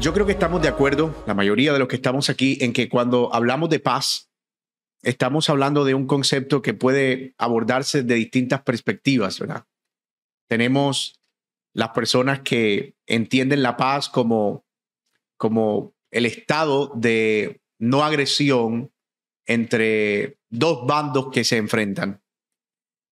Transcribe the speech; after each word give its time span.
Yo 0.00 0.14
creo 0.14 0.24
que 0.24 0.32
estamos 0.32 0.62
de 0.62 0.68
acuerdo, 0.68 1.14
la 1.26 1.34
mayoría 1.34 1.74
de 1.74 1.78
los 1.78 1.86
que 1.86 1.96
estamos 1.96 2.30
aquí, 2.30 2.56
en 2.62 2.72
que 2.72 2.88
cuando 2.88 3.34
hablamos 3.34 3.68
de 3.68 3.80
paz, 3.80 4.30
estamos 5.02 5.50
hablando 5.50 5.84
de 5.84 5.92
un 5.92 6.06
concepto 6.06 6.62
que 6.62 6.72
puede 6.72 7.34
abordarse 7.36 8.02
de 8.02 8.14
distintas 8.14 8.62
perspectivas, 8.62 9.38
¿verdad? 9.38 9.66
Tenemos 10.48 11.20
las 11.74 11.90
personas 11.90 12.40
que 12.40 12.94
entienden 13.06 13.62
la 13.62 13.76
paz 13.76 14.08
como, 14.08 14.64
como 15.36 15.92
el 16.10 16.24
estado 16.24 16.90
de 16.96 17.60
no 17.78 18.02
agresión 18.02 18.90
entre 19.44 20.38
dos 20.48 20.86
bandos 20.86 21.28
que 21.30 21.44
se 21.44 21.58
enfrentan. 21.58 22.22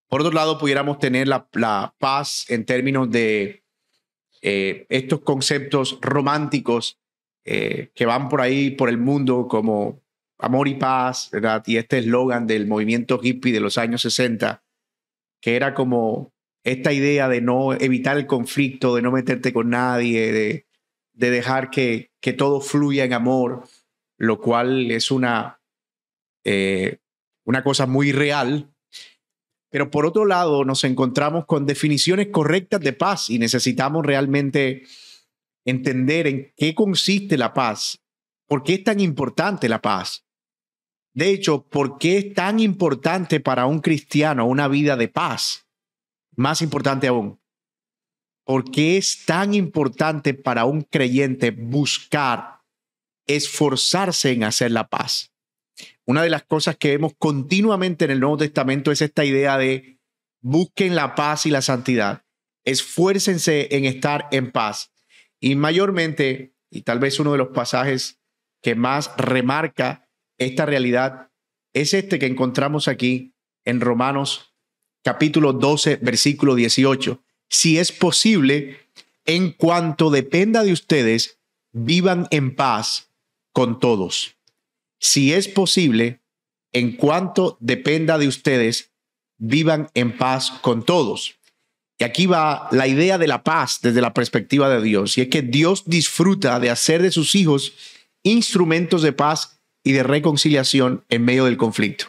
Por 0.08 0.22
otro 0.22 0.32
lado, 0.32 0.56
pudiéramos 0.56 0.98
tener 0.98 1.28
la, 1.28 1.50
la 1.52 1.94
paz 1.98 2.46
en 2.48 2.64
términos 2.64 3.10
de 3.10 3.62
eh, 4.42 4.86
estos 4.88 5.20
conceptos 5.20 5.98
románticos 6.00 6.98
eh, 7.44 7.90
que 7.94 8.06
van 8.06 8.28
por 8.28 8.40
ahí, 8.40 8.70
por 8.70 8.88
el 8.88 8.98
mundo, 8.98 9.48
como 9.48 10.00
amor 10.38 10.68
y 10.68 10.74
paz. 10.74 11.30
Y 11.66 11.76
este 11.76 11.98
eslogan 11.98 12.46
del 12.46 12.66
movimiento 12.66 13.20
hippie 13.22 13.52
de 13.52 13.60
los 13.60 13.78
años 13.78 14.02
60, 14.02 14.62
que 15.40 15.56
era 15.56 15.74
como 15.74 16.32
esta 16.64 16.92
idea 16.92 17.28
de 17.28 17.40
no 17.40 17.72
evitar 17.72 18.16
el 18.16 18.26
conflicto, 18.26 18.94
de 18.94 19.02
no 19.02 19.12
meterte 19.12 19.52
con 19.52 19.70
nadie, 19.70 20.32
de, 20.32 20.66
de 21.12 21.30
dejar 21.30 21.70
que, 21.70 22.12
que 22.20 22.32
todo 22.32 22.60
fluya 22.60 23.04
en 23.04 23.12
amor, 23.12 23.64
lo 24.18 24.40
cual 24.40 24.90
es 24.90 25.10
una, 25.10 25.60
eh, 26.44 26.98
una 27.44 27.64
cosa 27.64 27.86
muy 27.86 28.12
real, 28.12 28.70
pero 29.70 29.90
por 29.90 30.06
otro 30.06 30.24
lado, 30.24 30.64
nos 30.64 30.84
encontramos 30.84 31.44
con 31.46 31.66
definiciones 31.66 32.28
correctas 32.28 32.80
de 32.80 32.92
paz 32.92 33.28
y 33.30 33.38
necesitamos 33.38 34.04
realmente 34.04 34.84
entender 35.64 36.26
en 36.26 36.52
qué 36.56 36.74
consiste 36.74 37.36
la 37.36 37.52
paz, 37.52 38.00
por 38.46 38.62
qué 38.62 38.74
es 38.74 38.84
tan 38.84 39.00
importante 39.00 39.68
la 39.68 39.82
paz. 39.82 40.24
De 41.12 41.30
hecho, 41.30 41.66
¿por 41.66 41.98
qué 41.98 42.18
es 42.18 42.34
tan 42.34 42.60
importante 42.60 43.40
para 43.40 43.66
un 43.66 43.80
cristiano 43.80 44.46
una 44.46 44.68
vida 44.68 44.96
de 44.96 45.08
paz? 45.08 45.66
Más 46.36 46.62
importante 46.62 47.08
aún, 47.08 47.38
¿por 48.44 48.70
qué 48.70 48.96
es 48.96 49.26
tan 49.26 49.52
importante 49.52 50.32
para 50.32 50.64
un 50.64 50.82
creyente 50.82 51.50
buscar, 51.50 52.62
esforzarse 53.26 54.30
en 54.30 54.44
hacer 54.44 54.70
la 54.70 54.88
paz? 54.88 55.32
Una 56.06 56.22
de 56.22 56.30
las 56.30 56.44
cosas 56.44 56.76
que 56.76 56.90
vemos 56.90 57.12
continuamente 57.18 58.04
en 58.04 58.10
el 58.10 58.20
Nuevo 58.20 58.38
Testamento 58.38 58.90
es 58.90 59.02
esta 59.02 59.24
idea 59.24 59.58
de 59.58 59.98
busquen 60.40 60.94
la 60.94 61.14
paz 61.14 61.46
y 61.46 61.50
la 61.50 61.62
santidad, 61.62 62.24
esfuércense 62.64 63.68
en 63.76 63.84
estar 63.84 64.28
en 64.30 64.50
paz. 64.50 64.92
Y 65.40 65.54
mayormente, 65.54 66.54
y 66.70 66.82
tal 66.82 66.98
vez 66.98 67.20
uno 67.20 67.32
de 67.32 67.38
los 67.38 67.48
pasajes 67.48 68.18
que 68.62 68.74
más 68.74 69.12
remarca 69.16 70.08
esta 70.38 70.66
realidad, 70.66 71.30
es 71.74 71.94
este 71.94 72.18
que 72.18 72.26
encontramos 72.26 72.88
aquí 72.88 73.34
en 73.64 73.80
Romanos 73.80 74.54
capítulo 75.04 75.52
12, 75.52 75.96
versículo 75.96 76.54
18. 76.54 77.22
Si 77.48 77.78
es 77.78 77.92
posible, 77.92 78.78
en 79.24 79.52
cuanto 79.52 80.10
dependa 80.10 80.64
de 80.64 80.72
ustedes, 80.72 81.38
vivan 81.72 82.26
en 82.30 82.54
paz 82.54 83.12
con 83.52 83.78
todos 83.78 84.37
si 84.98 85.32
es 85.32 85.48
posible, 85.48 86.20
en 86.72 86.96
cuanto 86.96 87.56
dependa 87.60 88.18
de 88.18 88.28
ustedes, 88.28 88.92
vivan 89.38 89.88
en 89.94 90.16
paz 90.16 90.50
con 90.60 90.84
todos. 90.84 91.36
Y 91.98 92.04
aquí 92.04 92.26
va 92.26 92.68
la 92.70 92.86
idea 92.86 93.18
de 93.18 93.26
la 93.26 93.42
paz 93.42 93.80
desde 93.82 94.00
la 94.00 94.14
perspectiva 94.14 94.68
de 94.68 94.82
Dios, 94.82 95.18
y 95.18 95.22
es 95.22 95.28
que 95.28 95.42
Dios 95.42 95.84
disfruta 95.86 96.60
de 96.60 96.70
hacer 96.70 97.02
de 97.02 97.10
sus 97.10 97.34
hijos 97.34 97.72
instrumentos 98.22 99.02
de 99.02 99.12
paz 99.12 99.60
y 99.82 99.92
de 99.92 100.02
reconciliación 100.02 101.04
en 101.08 101.24
medio 101.24 101.44
del 101.44 101.56
conflicto. 101.56 102.06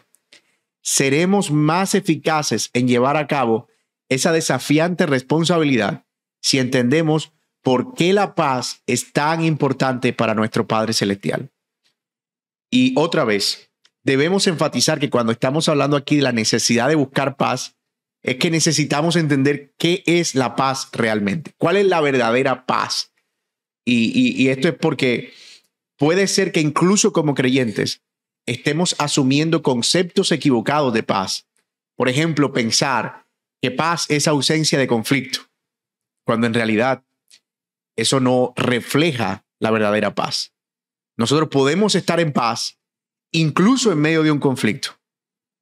Seremos 0.81 1.51
más 1.51 1.95
eficaces 1.95 2.69
en 2.73 2.87
llevar 2.87 3.17
a 3.17 3.27
cabo 3.27 3.67
esa 4.09 4.31
desafiante 4.31 5.05
responsabilidad 5.05 6.05
si 6.41 6.57
entendemos 6.57 7.31
por 7.61 7.93
qué 7.93 8.13
la 8.13 8.35
paz 8.35 8.81
es 8.87 9.11
tan 9.11 9.43
importante 9.43 10.13
para 10.13 10.33
nuestro 10.33 10.67
Padre 10.67 10.93
Celestial. 10.93 11.51
Y 12.71 12.93
otra 12.97 13.23
vez, 13.23 13.71
debemos 14.03 14.47
enfatizar 14.47 14.99
que 14.99 15.09
cuando 15.09 15.31
estamos 15.31 15.69
hablando 15.69 15.97
aquí 15.97 16.17
de 16.17 16.21
la 16.23 16.31
necesidad 16.31 16.87
de 16.87 16.95
buscar 16.95 17.35
paz, 17.35 17.75
es 18.21 18.35
que 18.35 18.51
necesitamos 18.51 19.15
entender 19.15 19.73
qué 19.77 20.03
es 20.05 20.35
la 20.35 20.55
paz 20.55 20.89
realmente, 20.91 21.53
cuál 21.57 21.77
es 21.77 21.85
la 21.85 22.01
verdadera 22.01 22.65
paz. 22.65 23.13
Y, 23.85 24.49
esto 24.49 24.67
es 24.67 24.75
porque 24.75 25.33
puede 25.97 26.27
ser 26.27 26.51
que 26.51 26.59
incluso 26.59 27.11
como 27.11 27.33
creyentes 27.33 28.03
estemos 28.45 28.95
asumiendo 28.99 29.63
conceptos 29.63 30.31
equivocados 30.31 30.93
de 30.93 31.01
paz. 31.01 31.47
Por 31.95 32.07
ejemplo, 32.07 32.53
pensar 32.53 33.25
que 33.61 33.71
paz 33.71 34.05
es 34.09 34.27
ausencia 34.27 34.77
de 34.77 34.87
conflicto, 34.87 35.39
cuando 36.23 36.45
en 36.45 36.53
realidad 36.53 37.03
eso 37.95 38.19
no 38.19 38.53
refleja 38.55 39.45
la 39.59 39.71
verdadera 39.71 40.13
paz. 40.13 40.53
Nosotros 41.19 41.49
podemos 41.49 41.95
estar 41.95 42.21
en 42.21 42.31
paz 42.31 42.79
incluso 43.33 43.91
en 43.91 43.99
medio 43.99 44.23
de 44.23 44.31
un 44.31 44.39
conflicto. 44.39 44.91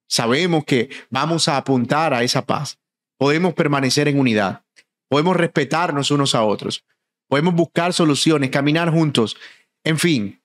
Sabemos 0.07 0.63
que 0.66 0.90
vamos 1.09 1.47
a 1.47 1.57
apuntar 1.57 2.13
a 2.13 2.22
esa 2.22 2.45
paz. 2.45 2.79
Podemos 3.18 3.56
permanecer 3.56 4.07
en 4.07 4.19
unidad. 4.19 4.63
Podemos 5.09 5.35
respetarnos 5.35 6.12
unos 6.12 6.35
a 6.35 6.44
otros. 6.44 6.85
Podemos 7.28 7.56
buscar 7.56 7.91
soluciones, 7.91 8.51
caminar 8.51 8.91
juntos. 8.91 9.35
En 9.84 9.97
fin, 9.97 10.44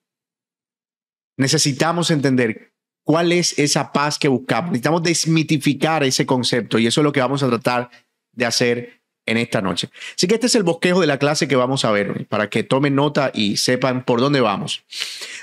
necesitamos 1.37 2.11
entender 2.11 2.73
cuál 3.05 3.33
es 3.33 3.59
esa 3.59 3.93
paz 3.93 4.19
que 4.19 4.29
buscamos. 4.29 4.71
Necesitamos 4.71 5.03
desmitificar 5.03 6.03
ese 6.05 6.25
concepto 6.25 6.79
y 6.79 6.87
eso 6.87 7.03
es 7.03 7.05
lo 7.05 7.13
que 7.13 7.21
vamos 7.21 7.43
a 7.43 7.49
tratar 7.49 7.91
de 8.33 8.47
hacer 8.47 9.02
en 9.27 9.37
esta 9.37 9.61
noche. 9.61 9.91
Así 10.17 10.27
que 10.27 10.35
este 10.35 10.47
es 10.47 10.55
el 10.55 10.63
bosquejo 10.63 11.01
de 11.01 11.07
la 11.07 11.19
clase 11.19 11.49
que 11.49 11.57
vamos 11.57 11.85
a 11.85 11.91
ver, 11.91 12.27
para 12.27 12.51
que 12.51 12.63
tomen 12.63 12.95
nota 12.95 13.31
y 13.35 13.57
sepan 13.57 14.05
por 14.05 14.21
dónde 14.21 14.41
vamos. 14.41 14.85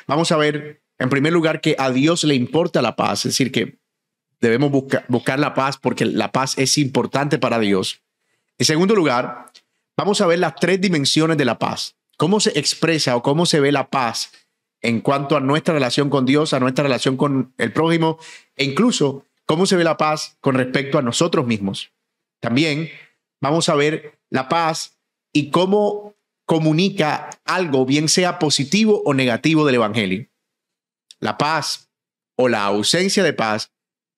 Vamos 0.07 0.31
a 0.31 0.37
ver, 0.37 0.81
en 0.97 1.09
primer 1.09 1.33
lugar, 1.33 1.61
que 1.61 1.75
a 1.77 1.91
Dios 1.91 2.23
le 2.23 2.35
importa 2.35 2.81
la 2.81 2.95
paz, 2.95 3.25
es 3.25 3.33
decir, 3.33 3.51
que 3.51 3.77
debemos 4.41 4.71
buscar 5.07 5.39
la 5.39 5.53
paz 5.53 5.77
porque 5.77 6.05
la 6.05 6.31
paz 6.31 6.57
es 6.57 6.77
importante 6.77 7.37
para 7.37 7.59
Dios. 7.59 8.01
En 8.57 8.65
segundo 8.65 8.95
lugar, 8.95 9.51
vamos 9.97 10.21
a 10.21 10.27
ver 10.27 10.39
las 10.39 10.55
tres 10.55 10.79
dimensiones 10.81 11.37
de 11.37 11.45
la 11.45 11.59
paz. 11.59 11.95
Cómo 12.17 12.39
se 12.39 12.57
expresa 12.59 13.15
o 13.15 13.23
cómo 13.23 13.45
se 13.45 13.59
ve 13.59 13.71
la 13.71 13.89
paz 13.89 14.31
en 14.81 15.01
cuanto 15.01 15.35
a 15.35 15.41
nuestra 15.41 15.73
relación 15.73 16.09
con 16.09 16.25
Dios, 16.25 16.53
a 16.53 16.59
nuestra 16.59 16.83
relación 16.83 17.17
con 17.17 17.53
el 17.57 17.71
prójimo 17.71 18.17
e 18.55 18.63
incluso 18.63 19.25
cómo 19.45 19.65
se 19.65 19.75
ve 19.75 19.83
la 19.83 19.97
paz 19.97 20.37
con 20.41 20.55
respecto 20.55 20.97
a 20.97 21.01
nosotros 21.01 21.45
mismos. 21.45 21.91
También 22.39 22.89
vamos 23.41 23.69
a 23.69 23.75
ver 23.75 24.19
la 24.29 24.49
paz 24.49 24.99
y 25.33 25.49
cómo 25.51 26.15
comunica 26.45 27.29
algo, 27.45 27.85
bien 27.85 28.09
sea 28.09 28.39
positivo 28.39 29.01
o 29.05 29.13
negativo 29.13 29.65
del 29.65 29.75
Evangelio. 29.75 30.27
La 31.19 31.37
paz 31.37 31.91
o 32.35 32.49
la 32.49 32.65
ausencia 32.65 33.23
de 33.23 33.33
paz 33.33 33.71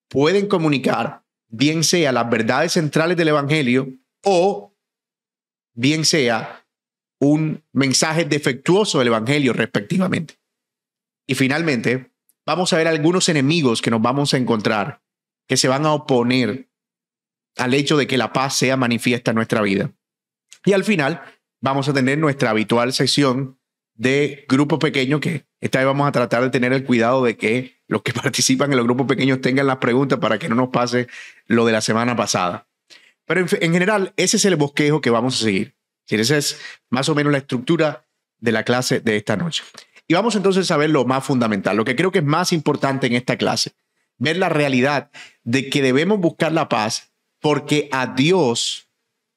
pueden 0.08 0.48
comunicar 0.48 1.26
bien 1.50 1.84
sea 1.84 2.12
las 2.12 2.30
verdades 2.30 2.74
centrales 2.74 3.18
del 3.18 3.30
Evangelio 3.30 3.94
o 4.24 4.74
bien 5.74 6.06
sea 6.06 6.66
un 7.20 7.64
mensaje 7.74 8.26
defectuoso 8.26 9.00
del 9.00 9.10
Evangelio 9.10 9.54
respectivamente. 9.54 10.40
Y 11.28 11.36
finalmente, 11.36 12.12
vamos 12.46 12.74
a 12.74 12.78
ver 12.78 12.88
algunos 12.88 13.30
enemigos 13.30 13.82
que 13.82 13.92
nos 13.92 14.02
vamos 14.02 14.34
a 14.34 14.38
encontrar 14.38 15.02
que 15.48 15.58
se 15.58 15.68
van 15.68 15.86
a 15.86 15.94
oponer 15.94 16.71
al 17.58 17.74
hecho 17.74 17.98
de 17.98 18.08
que 18.08 18.18
la 18.18 18.34
paz 18.34 18.56
sea 18.56 18.78
manifiesta 18.78 19.32
en 19.32 19.36
nuestra 19.36 19.62
vida. 19.62 19.92
Y 20.66 20.74
al 20.74 20.84
final 20.84 21.22
vamos 21.60 21.88
a 21.90 21.94
tener 21.94 22.18
nuestra 22.18 22.52
habitual 22.52 22.94
sección 22.94 23.60
de 23.94 24.46
grupo 24.48 24.80
pequeño 24.80 25.20
que 25.20 25.46
esta 25.60 25.80
vez 25.80 25.86
vamos 25.86 26.08
a 26.08 26.12
tratar 26.12 26.42
de 26.42 26.50
tener 26.50 26.74
el 26.74 26.84
cuidado 26.84 27.24
de 27.24 27.38
que 27.38 27.82
los 27.88 28.02
que 28.02 28.14
participan 28.14 28.72
en 28.72 28.78
los 28.78 28.86
grupos 28.86 29.08
pequeños 29.08 29.42
tengan 29.42 29.68
las 29.68 29.78
preguntas 29.78 30.20
para 30.20 30.40
que 30.40 30.50
no 30.50 30.56
nos 30.56 30.70
pase 30.70 31.08
lo 31.46 31.66
de 31.66 31.72
la 31.72 31.82
semana 31.82 32.16
pasada. 32.16 32.68
Pero 33.26 33.46
en, 33.62 33.72
general, 33.74 34.14
ese 34.18 34.38
es 34.38 34.46
el 34.46 34.56
bosquejo 34.56 35.00
que 35.00 35.10
vamos 35.10 35.36
a 35.40 35.44
seguir. 35.44 35.76
Esa 36.08 36.36
es 36.36 36.60
más 36.90 37.08
o 37.08 37.16
menos 37.16 37.32
la 37.32 37.38
estructura 37.38 38.06
de 38.40 38.52
la 38.52 38.64
clase 38.64 39.00
de 39.00 39.16
esta 39.16 39.38
noche. 39.38 39.64
Y 40.08 40.14
vamos 40.14 40.36
entonces 40.36 40.70
a 40.72 40.78
ver 40.78 40.90
lo 40.90 41.06
más 41.06 41.24
fundamental, 41.24 41.78
lo 41.78 41.86
que 41.86 41.96
creo 41.96 42.12
que 42.12 42.20
es 42.20 42.26
más 42.26 42.52
importante 42.52 43.08
en 43.08 43.14
esta 43.14 43.38
clase, 43.38 43.72
ver 44.18 44.36
la 44.36 44.50
realidad 44.50 45.10
de 45.44 45.70
que 45.70 45.82
debemos 45.82 46.20
buscar 46.20 46.52
la 46.52 46.68
paz 46.68 47.11
porque 47.42 47.90
a 47.92 48.08
Dios, 48.08 48.88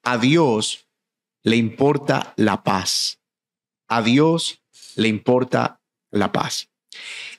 a 0.02 0.18
Dios 0.18 0.86
le 1.42 1.56
importa 1.56 2.34
la 2.36 2.62
paz. 2.62 3.18
A 3.88 4.02
Dios 4.02 4.62
le 4.96 5.08
importa 5.08 5.80
la 6.10 6.30
paz. 6.30 6.68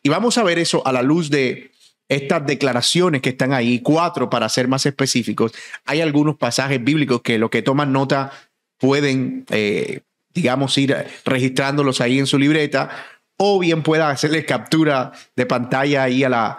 Y 0.04 0.10
vamos 0.10 0.38
a 0.38 0.44
ver 0.44 0.60
eso 0.60 0.86
a 0.86 0.92
la 0.92 1.02
luz 1.02 1.30
de 1.30 1.72
estas 2.10 2.46
declaraciones 2.46 3.22
que 3.22 3.30
están 3.30 3.54
ahí, 3.54 3.80
cuatro 3.80 4.30
para 4.30 4.50
ser 4.50 4.68
más 4.68 4.86
específicos. 4.86 5.54
Hay 5.86 6.02
algunos 6.02 6.36
pasajes 6.36 6.84
bíblicos 6.84 7.22
que 7.22 7.40
los 7.40 7.50
que 7.50 7.62
toman 7.62 7.94
nota 7.94 8.32
pueden 8.78 9.46
eh, 9.50 10.02
digamos, 10.36 10.78
ir 10.78 10.96
registrándolos 11.24 12.02
ahí 12.02 12.20
en 12.20 12.28
su 12.28 12.38
libreta, 12.38 12.90
o 13.38 13.58
bien 13.58 13.82
pueda 13.82 14.10
hacerle 14.10 14.46
captura 14.46 15.14
de 15.36 15.46
pantalla 15.46 16.04
ahí 16.04 16.24
a 16.24 16.30
la, 16.30 16.58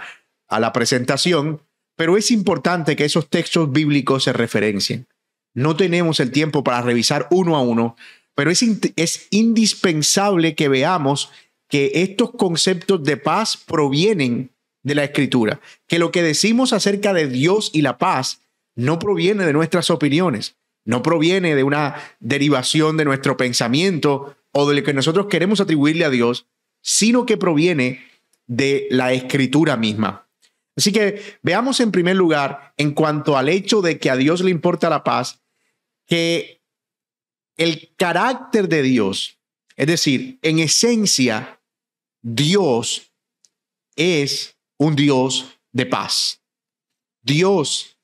a 0.48 0.58
la 0.58 0.72
presentación, 0.72 1.60
pero 1.96 2.16
es 2.16 2.30
importante 2.30 2.94
que 2.94 3.04
esos 3.04 3.28
textos 3.28 3.72
bíblicos 3.72 4.24
se 4.24 4.32
referencien. 4.32 5.06
No 5.54 5.74
tenemos 5.74 6.20
el 6.20 6.30
tiempo 6.30 6.62
para 6.62 6.82
revisar 6.82 7.26
uno 7.30 7.56
a 7.56 7.62
uno, 7.62 7.96
pero 8.34 8.50
es, 8.50 8.62
es 8.96 9.26
indispensable 9.30 10.54
que 10.54 10.68
veamos 10.68 11.30
que 11.68 11.90
estos 11.94 12.30
conceptos 12.32 13.02
de 13.02 13.16
paz 13.16 13.56
provienen 13.56 14.50
de 14.82 14.94
la 14.94 15.04
escritura, 15.04 15.60
que 15.88 15.98
lo 15.98 16.12
que 16.12 16.22
decimos 16.22 16.72
acerca 16.72 17.12
de 17.12 17.26
Dios 17.26 17.70
y 17.72 17.82
la 17.82 17.98
paz 17.98 18.42
no 18.76 18.98
proviene 18.98 19.44
de 19.44 19.52
nuestras 19.52 19.90
opiniones, 19.90 20.54
no 20.84 21.02
proviene 21.02 21.54
de 21.56 21.64
una 21.64 21.96
derivación 22.20 22.96
de 22.96 23.06
nuestro 23.06 23.36
pensamiento 23.36 24.36
o 24.52 24.68
de 24.68 24.76
lo 24.76 24.82
que 24.84 24.94
nosotros 24.94 25.26
queremos 25.26 25.60
atribuirle 25.60 26.04
a 26.04 26.10
Dios, 26.10 26.46
sino 26.82 27.26
que 27.26 27.36
proviene 27.36 28.04
de 28.46 28.86
la 28.90 29.12
escritura 29.12 29.76
misma. 29.76 30.25
Así 30.76 30.92
que 30.92 31.38
veamos 31.42 31.80
en 31.80 31.90
primer 31.90 32.16
lugar, 32.16 32.74
en 32.76 32.92
cuanto 32.92 33.36
al 33.36 33.48
hecho 33.48 33.80
de 33.80 33.98
que 33.98 34.10
a 34.10 34.16
Dios 34.16 34.42
le 34.42 34.50
importa 34.50 34.90
la 34.90 35.02
paz, 35.02 35.42
que 36.06 36.62
el 37.56 37.94
carácter 37.96 38.68
de 38.68 38.82
Dios, 38.82 39.40
es 39.76 39.86
decir, 39.86 40.38
en 40.42 40.58
esencia, 40.58 41.62
Dios 42.22 43.14
es 43.96 44.58
un 44.78 44.94
Dios 44.94 45.58
de 45.72 45.86
paz. 45.86 46.42
Dios 47.22 47.98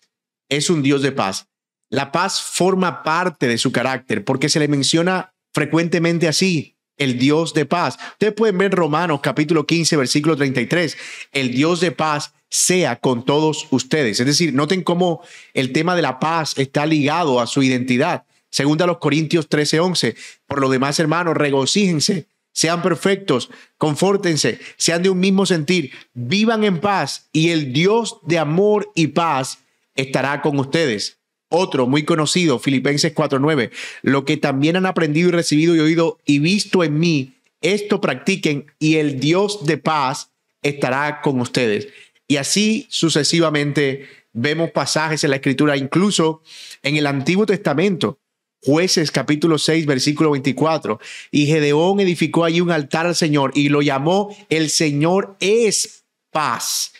es 0.48 0.70
un 0.70 0.82
Dios 0.82 1.02
de 1.02 1.12
paz. 1.12 1.48
La 1.90 2.10
paz 2.10 2.40
forma 2.40 3.02
parte 3.02 3.46
de 3.46 3.58
su 3.58 3.70
carácter 3.70 4.24
porque 4.24 4.48
se 4.48 4.58
le 4.58 4.68
menciona 4.68 5.34
frecuentemente 5.52 6.26
así, 6.26 6.78
el 7.02 7.18
Dios 7.18 7.54
de 7.54 7.66
paz. 7.66 7.98
Ustedes 8.12 8.34
pueden 8.34 8.58
ver 8.58 8.72
Romanos 8.72 9.20
capítulo 9.22 9.66
15, 9.66 9.96
versículo 9.96 10.36
33, 10.36 10.96
el 11.32 11.52
Dios 11.52 11.80
de 11.80 11.92
paz 11.92 12.34
sea 12.48 12.96
con 12.96 13.24
todos 13.24 13.66
ustedes. 13.70 14.20
Es 14.20 14.26
decir, 14.26 14.52
noten 14.52 14.82
cómo 14.82 15.22
el 15.54 15.72
tema 15.72 15.96
de 15.96 16.02
la 16.02 16.20
paz 16.20 16.54
está 16.58 16.86
ligado 16.86 17.40
a 17.40 17.46
su 17.46 17.62
identidad. 17.62 18.24
Segunda 18.50 18.84
a 18.84 18.88
los 18.88 18.98
Corintios 18.98 19.48
13, 19.48 19.80
11. 19.80 20.16
Por 20.46 20.60
lo 20.60 20.68
demás, 20.68 20.98
hermanos, 20.98 21.36
regocíjense 21.36 22.26
sean 22.52 22.82
perfectos, 22.82 23.50
confórtense, 23.78 24.60
sean 24.76 25.02
de 25.02 25.10
un 25.10 25.18
mismo 25.18 25.46
sentir, 25.46 25.90
vivan 26.12 26.64
en 26.64 26.80
paz 26.80 27.28
y 27.32 27.50
el 27.50 27.72
Dios 27.72 28.18
de 28.22 28.38
amor 28.38 28.90
y 28.94 29.08
paz 29.08 29.60
estará 29.94 30.42
con 30.42 30.58
ustedes. 30.58 31.21
Otro 31.54 31.86
muy 31.86 32.04
conocido, 32.04 32.58
Filipenses 32.58 33.14
4:9, 33.14 33.70
lo 34.00 34.24
que 34.24 34.38
también 34.38 34.76
han 34.76 34.86
aprendido 34.86 35.28
y 35.28 35.32
recibido 35.32 35.76
y 35.76 35.80
oído 35.80 36.18
y 36.24 36.38
visto 36.38 36.82
en 36.82 36.98
mí, 36.98 37.34
esto 37.60 38.00
practiquen 38.00 38.72
y 38.78 38.96
el 38.96 39.20
Dios 39.20 39.66
de 39.66 39.76
paz 39.76 40.30
estará 40.62 41.20
con 41.20 41.40
ustedes. 41.40 41.88
Y 42.26 42.38
así 42.38 42.86
sucesivamente 42.88 44.08
vemos 44.32 44.70
pasajes 44.70 45.22
en 45.24 45.30
la 45.30 45.36
escritura, 45.36 45.76
incluso 45.76 46.42
en 46.82 46.96
el 46.96 47.06
Antiguo 47.06 47.44
Testamento, 47.44 48.18
Jueces 48.64 49.10
capítulo 49.10 49.58
6, 49.58 49.84
versículo 49.84 50.30
24. 50.30 51.00
Y 51.30 51.46
Gedeón 51.46 52.00
edificó 52.00 52.44
allí 52.44 52.62
un 52.62 52.70
altar 52.70 53.06
al 53.06 53.14
Señor 53.16 53.52
y 53.54 53.68
lo 53.68 53.82
llamó 53.82 54.34
El 54.48 54.70
Señor 54.70 55.36
es 55.40 56.04
paz, 56.30 56.92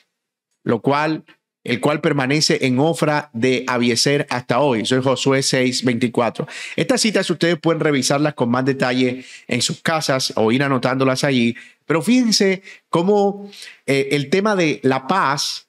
lo 0.63 0.83
cual, 0.83 1.25
el 1.65 1.81
cual 1.81 2.01
permanece 2.01 2.67
en 2.67 2.79
Ofra 2.79 3.31
de 3.33 3.65
Abieser 3.67 4.27
hasta 4.31 4.61
hoy. 4.61 4.83
Es 4.83 4.93
Josué 4.93 5.43
6, 5.43 5.85
24. 5.85 6.47
Estas 6.77 7.01
citas 7.01 7.29
ustedes 7.31 7.59
pueden 7.59 7.81
revisarlas 7.81 8.35
con 8.35 8.51
más 8.51 8.65
detalle 8.65 9.25
en 9.47 9.63
sus 9.63 9.81
casas 9.81 10.33
o 10.37 10.51
ir 10.51 10.63
anotándolas 10.63 11.25
allí. 11.25 11.57
Pero 11.87 12.03
fíjense 12.03 12.63
cómo 12.89 13.51
eh, 13.87 14.09
el 14.13 14.31
tema 14.31 14.57
de 14.57 14.81
la 14.83 15.07
paz, 15.07 15.69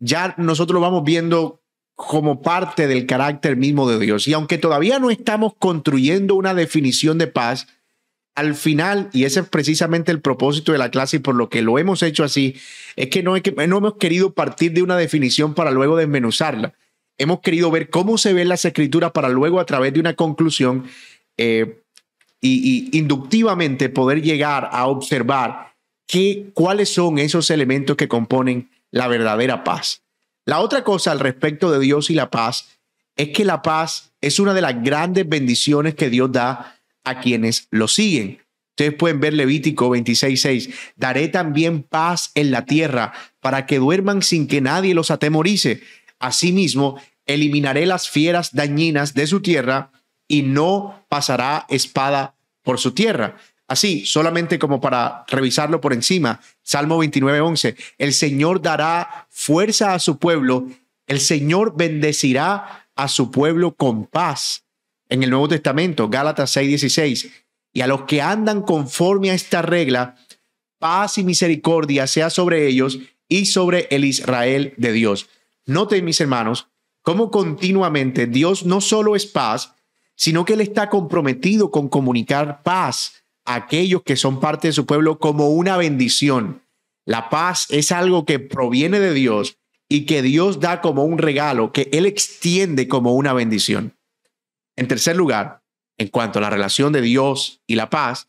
ya 0.00 0.34
nosotros 0.38 0.74
lo 0.74 0.80
vamos 0.80 1.04
viendo 1.04 1.60
como 1.94 2.42
parte 2.42 2.86
del 2.86 3.06
carácter 3.06 3.56
mismo 3.56 3.88
de 3.88 3.98
Dios. 3.98 4.28
Y 4.28 4.32
aunque 4.32 4.58
todavía 4.58 4.98
no 4.98 5.10
estamos 5.10 5.54
construyendo 5.58 6.36
una 6.36 6.54
definición 6.54 7.18
de 7.18 7.26
paz, 7.26 7.66
al 8.34 8.54
final, 8.54 9.10
y 9.12 9.24
ese 9.24 9.40
es 9.40 9.48
precisamente 9.48 10.12
el 10.12 10.20
propósito 10.20 10.72
de 10.72 10.78
la 10.78 10.90
clase 10.90 11.16
y 11.16 11.20
por 11.20 11.34
lo 11.34 11.48
que 11.48 11.60
lo 11.60 11.78
hemos 11.78 12.02
hecho 12.02 12.22
así, 12.22 12.54
es 12.94 13.08
que 13.08 13.22
no, 13.22 13.34
es 13.34 13.42
que 13.42 13.52
no 13.66 13.78
hemos 13.78 13.96
querido 13.96 14.32
partir 14.32 14.72
de 14.72 14.82
una 14.82 14.96
definición 14.96 15.54
para 15.54 15.72
luego 15.72 15.96
desmenuzarla. 15.96 16.74
Hemos 17.18 17.40
querido 17.40 17.70
ver 17.72 17.90
cómo 17.90 18.16
se 18.16 18.32
ven 18.32 18.48
las 18.48 18.64
escrituras 18.64 19.10
para 19.10 19.28
luego 19.28 19.58
a 19.58 19.66
través 19.66 19.92
de 19.92 19.98
una 19.98 20.14
conclusión 20.14 20.84
eh, 21.36 21.80
y, 22.40 22.96
inductivamente 22.96 23.88
poder 23.88 24.22
llegar 24.22 24.68
a 24.70 24.86
observar 24.86 25.74
qué, 26.06 26.50
cuáles 26.54 26.90
son 26.90 27.18
esos 27.18 27.50
elementos 27.50 27.96
que 27.96 28.06
componen 28.06 28.70
la 28.92 29.08
verdadera 29.08 29.64
paz. 29.64 30.02
La 30.46 30.60
otra 30.60 30.84
cosa 30.84 31.10
al 31.10 31.20
respecto 31.20 31.72
de 31.72 31.80
Dios 31.80 32.08
y 32.08 32.14
la 32.14 32.30
paz 32.30 32.78
es 33.16 33.30
que 33.30 33.44
la 33.44 33.62
paz 33.62 34.12
es 34.20 34.38
una 34.38 34.54
de 34.54 34.62
las 34.62 34.82
grandes 34.82 35.28
bendiciones 35.28 35.96
que 35.96 36.08
Dios 36.08 36.30
da 36.30 36.77
a 37.08 37.20
quienes 37.20 37.68
lo 37.70 37.88
siguen. 37.88 38.38
Ustedes 38.70 38.94
pueden 38.94 39.18
ver 39.18 39.34
Levítico 39.34 39.90
26:6. 39.90 40.70
Daré 40.94 41.28
también 41.28 41.82
paz 41.82 42.30
en 42.34 42.50
la 42.50 42.64
tierra 42.64 43.12
para 43.40 43.66
que 43.66 43.78
duerman 43.78 44.22
sin 44.22 44.46
que 44.46 44.60
nadie 44.60 44.94
los 44.94 45.10
atemorice. 45.10 45.82
Asimismo, 46.20 47.00
eliminaré 47.26 47.86
las 47.86 48.08
fieras 48.08 48.54
dañinas 48.54 49.14
de 49.14 49.26
su 49.26 49.40
tierra 49.40 49.90
y 50.28 50.42
no 50.42 51.06
pasará 51.08 51.66
espada 51.68 52.36
por 52.62 52.78
su 52.78 52.92
tierra. 52.92 53.36
Así, 53.66 54.06
solamente 54.06 54.58
como 54.58 54.80
para 54.80 55.24
revisarlo 55.28 55.80
por 55.80 55.92
encima, 55.92 56.40
Salmo 56.62 56.98
29, 56.98 57.40
11, 57.40 57.76
el 57.98 58.14
Señor 58.14 58.62
dará 58.62 59.26
fuerza 59.30 59.92
a 59.94 59.98
su 59.98 60.18
pueblo, 60.18 60.68
el 61.06 61.20
Señor 61.20 61.74
bendecirá 61.76 62.88
a 62.94 63.08
su 63.08 63.30
pueblo 63.30 63.74
con 63.74 64.06
paz. 64.06 64.67
En 65.08 65.22
el 65.22 65.30
Nuevo 65.30 65.48
Testamento, 65.48 66.08
Gálatas 66.08 66.50
6, 66.50 66.68
16, 66.68 67.30
y 67.72 67.80
a 67.80 67.86
los 67.86 68.02
que 68.02 68.20
andan 68.20 68.62
conforme 68.62 69.30
a 69.30 69.34
esta 69.34 69.62
regla, 69.62 70.16
paz 70.78 71.18
y 71.18 71.24
misericordia 71.24 72.06
sea 72.06 72.30
sobre 72.30 72.66
ellos 72.66 72.98
y 73.28 73.46
sobre 73.46 73.88
el 73.90 74.04
Israel 74.04 74.74
de 74.76 74.92
Dios. 74.92 75.28
Noten, 75.66 76.04
mis 76.04 76.20
hermanos, 76.20 76.68
cómo 77.02 77.30
continuamente 77.30 78.26
Dios 78.26 78.64
no 78.64 78.80
solo 78.80 79.16
es 79.16 79.26
paz, 79.26 79.74
sino 80.14 80.44
que 80.44 80.54
Él 80.54 80.60
está 80.60 80.88
comprometido 80.88 81.70
con 81.70 81.88
comunicar 81.88 82.62
paz 82.62 83.24
aquellos 83.44 84.02
que 84.02 84.16
son 84.16 84.40
parte 84.40 84.68
de 84.68 84.72
su 84.72 84.84
pueblo 84.84 85.18
como 85.18 85.48
una 85.48 85.76
bendición. 85.76 86.62
La 87.06 87.30
paz 87.30 87.66
es 87.70 87.92
algo 87.92 88.26
que 88.26 88.38
proviene 88.38 89.00
de 89.00 89.14
Dios 89.14 89.56
y 89.88 90.04
que 90.04 90.20
Dios 90.20 90.60
da 90.60 90.82
como 90.82 91.04
un 91.04 91.16
regalo, 91.16 91.72
que 91.72 91.88
Él 91.92 92.04
extiende 92.04 92.88
como 92.88 93.14
una 93.14 93.32
bendición. 93.32 93.97
En 94.78 94.86
tercer 94.86 95.16
lugar, 95.16 95.64
en 95.98 96.06
cuanto 96.06 96.38
a 96.38 96.42
la 96.42 96.50
relación 96.50 96.92
de 96.92 97.00
Dios 97.00 97.62
y 97.66 97.74
la 97.74 97.90
paz, 97.90 98.28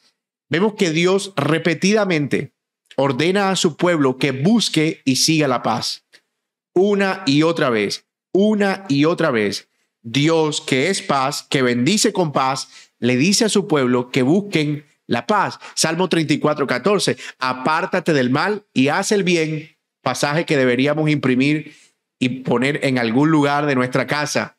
vemos 0.49 0.73
que 0.73 0.89
Dios 0.89 1.31
repetidamente 1.35 2.55
ordena 2.95 3.51
a 3.51 3.55
su 3.55 3.77
pueblo 3.77 4.17
que 4.17 4.31
busque 4.31 5.03
y 5.05 5.17
siga 5.17 5.47
la 5.47 5.61
paz. 5.61 6.07
Una 6.73 7.21
y 7.27 7.43
otra 7.43 7.69
vez, 7.69 8.07
una 8.33 8.83
y 8.89 9.05
otra 9.05 9.29
vez, 9.29 9.69
Dios 10.01 10.59
que 10.59 10.89
es 10.89 11.03
paz, 11.03 11.45
que 11.47 11.61
bendice 11.61 12.13
con 12.13 12.31
paz, 12.31 12.69
le 12.97 13.15
dice 13.15 13.45
a 13.45 13.49
su 13.49 13.67
pueblo 13.67 14.09
que 14.09 14.23
busquen 14.23 14.87
la 15.05 15.27
paz. 15.27 15.59
Salmo 15.75 16.09
34, 16.09 16.65
14. 16.65 17.15
Apártate 17.37 18.11
del 18.11 18.31
mal 18.31 18.65
y 18.73 18.87
haz 18.87 19.11
el 19.11 19.23
bien. 19.23 19.77
Pasaje 20.01 20.47
que 20.47 20.57
deberíamos 20.57 21.11
imprimir 21.11 21.75
y 22.17 22.29
poner 22.41 22.83
en 22.85 22.97
algún 22.97 23.29
lugar 23.29 23.67
de 23.67 23.75
nuestra 23.75 24.07
casa. 24.07 24.58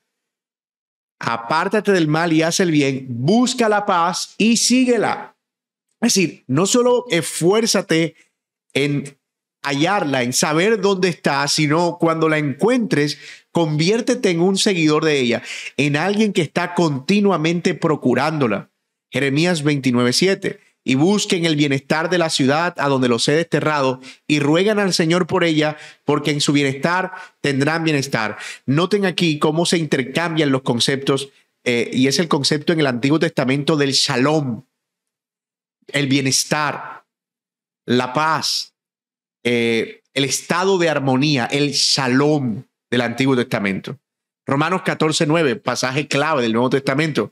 Apártate 1.20 1.92
del 1.92 2.08
mal 2.08 2.32
y 2.32 2.42
haz 2.42 2.60
el 2.60 2.70
bien. 2.70 3.06
Busca 3.08 3.68
la 3.68 3.86
paz 3.86 4.34
y 4.38 4.56
síguela. 4.56 5.36
Es 6.00 6.14
decir, 6.14 6.44
no 6.46 6.66
solo 6.66 7.04
esfuérzate 7.10 8.16
en 8.72 9.18
hallarla, 9.62 10.22
en 10.22 10.32
saber 10.32 10.80
dónde 10.80 11.08
está, 11.08 11.46
sino 11.46 11.98
cuando 11.98 12.28
la 12.28 12.38
encuentres, 12.38 13.18
conviértete 13.52 14.30
en 14.30 14.40
un 14.40 14.56
seguidor 14.56 15.04
de 15.04 15.20
ella, 15.20 15.42
en 15.76 15.96
alguien 15.96 16.32
que 16.32 16.42
está 16.42 16.74
continuamente 16.74 17.74
procurándola. 17.74 18.70
Jeremías 19.10 19.62
29:7. 19.62 20.58
Y 20.82 20.94
busquen 20.94 21.44
el 21.44 21.56
bienestar 21.56 22.08
de 22.08 22.18
la 22.18 22.30
ciudad 22.30 22.74
a 22.78 22.88
donde 22.88 23.08
los 23.08 23.28
he 23.28 23.32
desterrado 23.32 24.00
y 24.26 24.40
ruegan 24.40 24.78
al 24.78 24.94
Señor 24.94 25.26
por 25.26 25.44
ella, 25.44 25.76
porque 26.04 26.30
en 26.30 26.40
su 26.40 26.52
bienestar 26.52 27.12
tendrán 27.40 27.84
bienestar. 27.84 28.38
Noten 28.66 29.04
aquí 29.04 29.38
cómo 29.38 29.66
se 29.66 29.78
intercambian 29.78 30.50
los 30.50 30.62
conceptos, 30.62 31.28
eh, 31.64 31.90
y 31.92 32.06
es 32.06 32.18
el 32.18 32.28
concepto 32.28 32.72
en 32.72 32.80
el 32.80 32.86
Antiguo 32.86 33.18
Testamento 33.18 33.76
del 33.76 33.92
shalom, 33.92 34.64
el 35.88 36.06
bienestar, 36.06 37.04
la 37.84 38.12
paz, 38.12 38.74
eh, 39.44 40.02
el 40.14 40.24
estado 40.24 40.78
de 40.78 40.88
armonía, 40.88 41.46
el 41.46 41.72
shalom 41.72 42.64
del 42.90 43.00
Antiguo 43.02 43.36
Testamento. 43.36 43.98
Romanos 44.46 44.82
14:9, 44.82 45.56
pasaje 45.56 46.08
clave 46.08 46.42
del 46.42 46.52
Nuevo 46.52 46.70
Testamento 46.70 47.30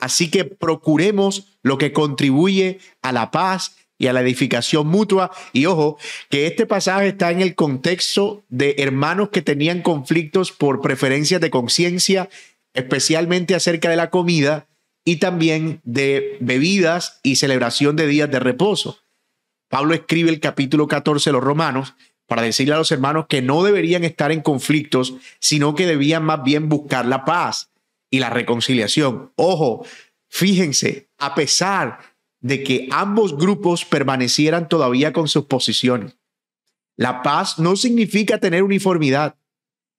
Así 0.00 0.30
que 0.30 0.44
procuremos 0.44 1.58
lo 1.62 1.78
que 1.78 1.92
contribuye 1.92 2.78
a 3.02 3.12
la 3.12 3.30
paz 3.30 3.76
y 3.98 4.06
a 4.06 4.12
la 4.14 4.22
edificación 4.22 4.86
mutua. 4.86 5.30
Y 5.52 5.66
ojo, 5.66 5.98
que 6.30 6.46
este 6.46 6.66
pasaje 6.66 7.08
está 7.08 7.30
en 7.30 7.42
el 7.42 7.54
contexto 7.54 8.42
de 8.48 8.76
hermanos 8.78 9.28
que 9.28 9.42
tenían 9.42 9.82
conflictos 9.82 10.52
por 10.52 10.80
preferencias 10.80 11.40
de 11.40 11.50
conciencia, 11.50 12.30
especialmente 12.72 13.54
acerca 13.54 13.90
de 13.90 13.96
la 13.96 14.10
comida 14.10 14.66
y 15.04 15.16
también 15.16 15.80
de 15.84 16.38
bebidas 16.40 17.20
y 17.22 17.36
celebración 17.36 17.94
de 17.94 18.06
días 18.06 18.30
de 18.30 18.40
reposo. 18.40 18.98
Pablo 19.68 19.94
escribe 19.94 20.30
el 20.30 20.40
capítulo 20.40 20.88
14 20.88 21.30
de 21.30 21.34
los 21.34 21.44
Romanos 21.44 21.94
para 22.26 22.42
decirle 22.42 22.74
a 22.74 22.78
los 22.78 22.92
hermanos 22.92 23.26
que 23.28 23.42
no 23.42 23.62
deberían 23.62 24.04
estar 24.04 24.32
en 24.32 24.40
conflictos, 24.40 25.14
sino 25.40 25.74
que 25.74 25.86
debían 25.86 26.24
más 26.24 26.42
bien 26.42 26.68
buscar 26.68 27.04
la 27.04 27.24
paz 27.24 27.69
y 28.10 28.18
la 28.18 28.30
reconciliación. 28.30 29.32
Ojo, 29.36 29.86
fíjense, 30.28 31.08
a 31.18 31.34
pesar 31.34 32.00
de 32.40 32.62
que 32.64 32.88
ambos 32.90 33.36
grupos 33.36 33.84
permanecieran 33.84 34.68
todavía 34.68 35.12
con 35.12 35.28
sus 35.28 35.44
posiciones. 35.44 36.16
La 36.96 37.22
paz 37.22 37.58
no 37.58 37.76
significa 37.76 38.38
tener 38.38 38.62
uniformidad. 38.62 39.36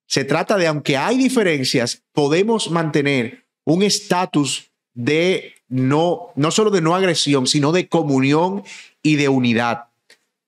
Se 0.08 0.25
trata 0.25 0.58
de, 0.58 0.68
aunque 0.68 0.98
hay 0.98 1.18
diferencias, 1.18 2.03
podemos 2.12 2.70
mantener 2.70 3.46
un 3.63 3.84
estatus 3.84 4.72
de 4.94 5.53
no, 5.68 6.32
no 6.36 6.51
solo 6.51 6.70
de 6.70 6.82
no 6.82 6.96
agresión, 6.96 7.48
sino 7.48 7.72
de 7.72 7.88
comunión 7.88 8.63
y 9.01 9.15
de 9.15 9.30
unidad. 9.30 9.86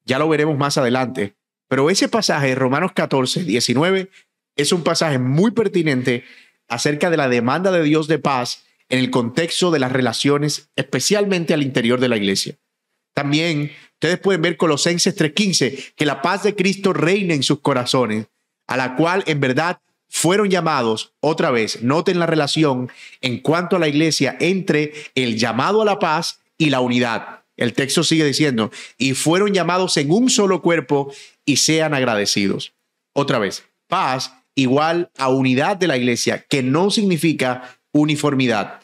Ya 0.05 0.20
lo 0.20 0.27
veremos 0.27 0.58
más 0.58 0.77
adelante. 0.77 1.34
Pero 1.70 1.89
ese 1.89 2.10
pasaje 2.10 2.48
de 2.50 2.55
Romanos 2.55 2.91
14, 2.93 3.43
19 3.46 4.10
es 4.55 4.72
un 4.74 4.84
pasaje 4.84 5.17
muy 5.17 5.51
pertinente 5.51 6.24
acerca 6.67 7.10
de 7.10 7.17
la 7.17 7.29
demanda 7.29 7.72
de 7.72 7.84
Dios 7.84 8.08
de 8.08 8.20
paz 8.20 8.63
en 8.89 9.00
el 9.00 9.10
contexto 9.12 9.72
de 9.72 9.79
las 9.79 9.91
relaciones, 9.91 10.70
especialmente 10.75 11.53
al 11.53 11.63
interior 11.63 12.00
de 12.00 12.10
la 12.10 12.17
iglesia. 12.17 12.55
También 13.13 13.72
ustedes 13.93 14.20
pueden 14.20 14.41
ver 14.41 14.58
Colosenses 14.58 15.15
3:15, 15.15 15.93
que 15.96 16.05
la 16.05 16.22
paz 16.22 16.43
de 16.43 16.55
Cristo 16.55 16.93
reina 16.93 17.34
en 17.34 17.43
sus 17.43 17.60
corazones, 17.60 18.27
a 18.67 18.77
la 18.77 18.96
cual 18.96 19.24
en 19.27 19.39
verdad 19.39 19.79
fueron 20.10 20.50
llamados, 20.50 21.13
otra 21.22 21.50
vez, 21.50 21.82
noten 21.82 22.20
la 22.20 22.27
relación 22.27 22.91
en 23.22 23.39
cuanto 23.39 23.75
a 23.77 23.79
la 23.79 23.88
iglesia 23.88 24.38
entre 24.39 24.93
el 25.15 25.39
llamado 25.39 25.82
a 25.82 25.86
la 25.86 25.98
paz 25.98 26.39
y 26.58 26.70
la 26.70 26.82
unidad. 26.82 27.41
El 27.58 27.74
texto 27.74 28.03
sigue 28.03 28.24
diciendo, 28.24 28.72
y 28.98 29.13
fueron 29.13 29.53
llamados 29.53 29.98
en 29.98 30.12
un 30.12 30.29
solo 30.29 30.62
cuerpo 30.62 31.12
y 31.46 31.58
sean 31.58 31.96
agradecidos. 31.96 32.74
Otra 33.13 33.39
vez, 33.39 33.63
paz 33.88 34.34
igual 34.55 35.12
a 35.17 35.29
unidad 35.29 35.77
de 35.77 35.88
la 35.88 35.98
iglesia, 35.98 36.45
que 36.48 36.63
no 36.63 36.91
significa 36.91 37.79
uniformidad. 37.91 38.79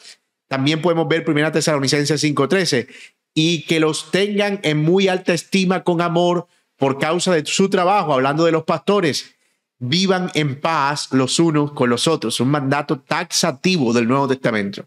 También 0.48 0.82
podemos 0.82 1.08
ver 1.08 1.24
1 1.24 1.52
Tesalonicenses 1.52 2.20
5:13, 2.22 2.88
y 3.34 3.62
que 3.62 3.80
los 3.80 4.10
tengan 4.10 4.60
en 4.62 4.78
muy 4.82 5.08
alta 5.08 5.32
estima 5.32 5.84
con 5.84 6.00
amor 6.00 6.48
por 6.76 6.98
causa 6.98 7.32
de 7.32 7.44
su 7.46 7.68
trabajo, 7.68 8.12
hablando 8.12 8.44
de 8.44 8.52
los 8.52 8.64
pastores. 8.64 9.36
Vivan 9.78 10.30
en 10.34 10.60
paz 10.60 11.08
los 11.12 11.38
unos 11.38 11.72
con 11.72 11.88
los 11.88 12.06
otros, 12.06 12.40
un 12.40 12.48
mandato 12.48 13.00
taxativo 13.00 13.92
del 13.92 14.08
Nuevo 14.08 14.28
Testamento. 14.28 14.86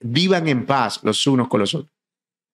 Vivan 0.00 0.48
en 0.48 0.66
paz 0.66 1.00
los 1.02 1.26
unos 1.26 1.48
con 1.48 1.60
los 1.60 1.74
otros. 1.74 1.90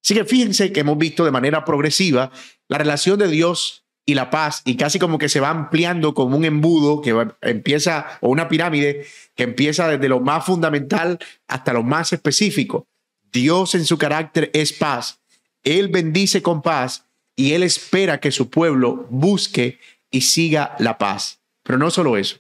Así 0.03 0.15
que 0.15 0.25
fíjense 0.25 0.73
que 0.73 0.81
hemos 0.81 0.99
visto 0.99 1.25
de 1.25 1.31
manera 1.31 1.65
progresiva 1.65 2.31
la 2.69 2.79
relación 2.79 3.19
de 3.19 3.29
Dios 3.29 3.85
y 4.07 4.15
la 4.15 4.31
paz 4.31 4.63
y 4.65 4.77
casi 4.77 4.99
como 4.99 5.19
que 5.19 5.29
se 5.29 5.41
va 5.41 5.51
ampliando 5.51 6.15
como 6.15 6.37
un 6.37 6.45
embudo 6.45 7.01
que 7.01 7.15
empieza 7.43 8.19
o 8.21 8.29
una 8.29 8.49
pirámide 8.49 9.07
que 9.35 9.45
empieza 9.45 9.89
desde 9.89 10.09
lo 10.09 10.21
más 10.21 10.45
fundamental 10.45 11.19
hasta 11.49 11.73
lo 11.73 11.83
más 11.83 12.13
específico. 12.13 12.87
Dios 13.33 13.75
en 13.75 13.85
su 13.85 13.99
carácter 13.99 14.51
es 14.53 14.73
paz. 14.73 15.21
Él 15.63 15.89
bendice 15.89 16.43
con 16.43 16.63
paz 16.63 17.07
y 17.37 17.53
él 17.53 17.63
espera 17.63 18.21
que 18.21 18.33
su 18.33 18.51
pueblo 18.51 19.07
busque 19.11 19.79
y 20.11 20.23
siga 20.23 20.75
la 20.79 20.99
paz. 20.99 21.41
Pero 21.63 21.79
no 21.79 21.91
solo 21.91 22.17
eso. 22.17 22.39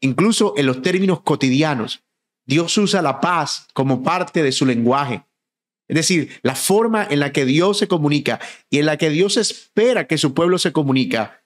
Incluso 0.00 0.54
en 0.56 0.66
los 0.66 0.80
términos 0.80 1.20
cotidianos, 1.20 2.02
Dios 2.46 2.76
usa 2.78 3.02
la 3.02 3.20
paz 3.20 3.68
como 3.74 4.02
parte 4.02 4.42
de 4.42 4.52
su 4.52 4.64
lenguaje. 4.64 5.22
Es 5.90 5.96
decir, 5.96 6.38
la 6.42 6.54
forma 6.54 7.04
en 7.10 7.18
la 7.18 7.32
que 7.32 7.44
Dios 7.44 7.78
se 7.78 7.88
comunica 7.88 8.38
y 8.70 8.78
en 8.78 8.86
la 8.86 8.96
que 8.96 9.10
Dios 9.10 9.36
espera 9.36 10.06
que 10.06 10.18
su 10.18 10.34
pueblo 10.34 10.56
se 10.56 10.70
comunica 10.70 11.42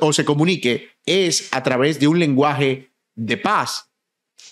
o 0.00 0.14
se 0.14 0.24
comunique 0.24 0.92
es 1.04 1.48
a 1.52 1.62
través 1.62 2.00
de 2.00 2.08
un 2.08 2.18
lenguaje 2.18 2.90
de 3.14 3.36
paz. 3.36 3.90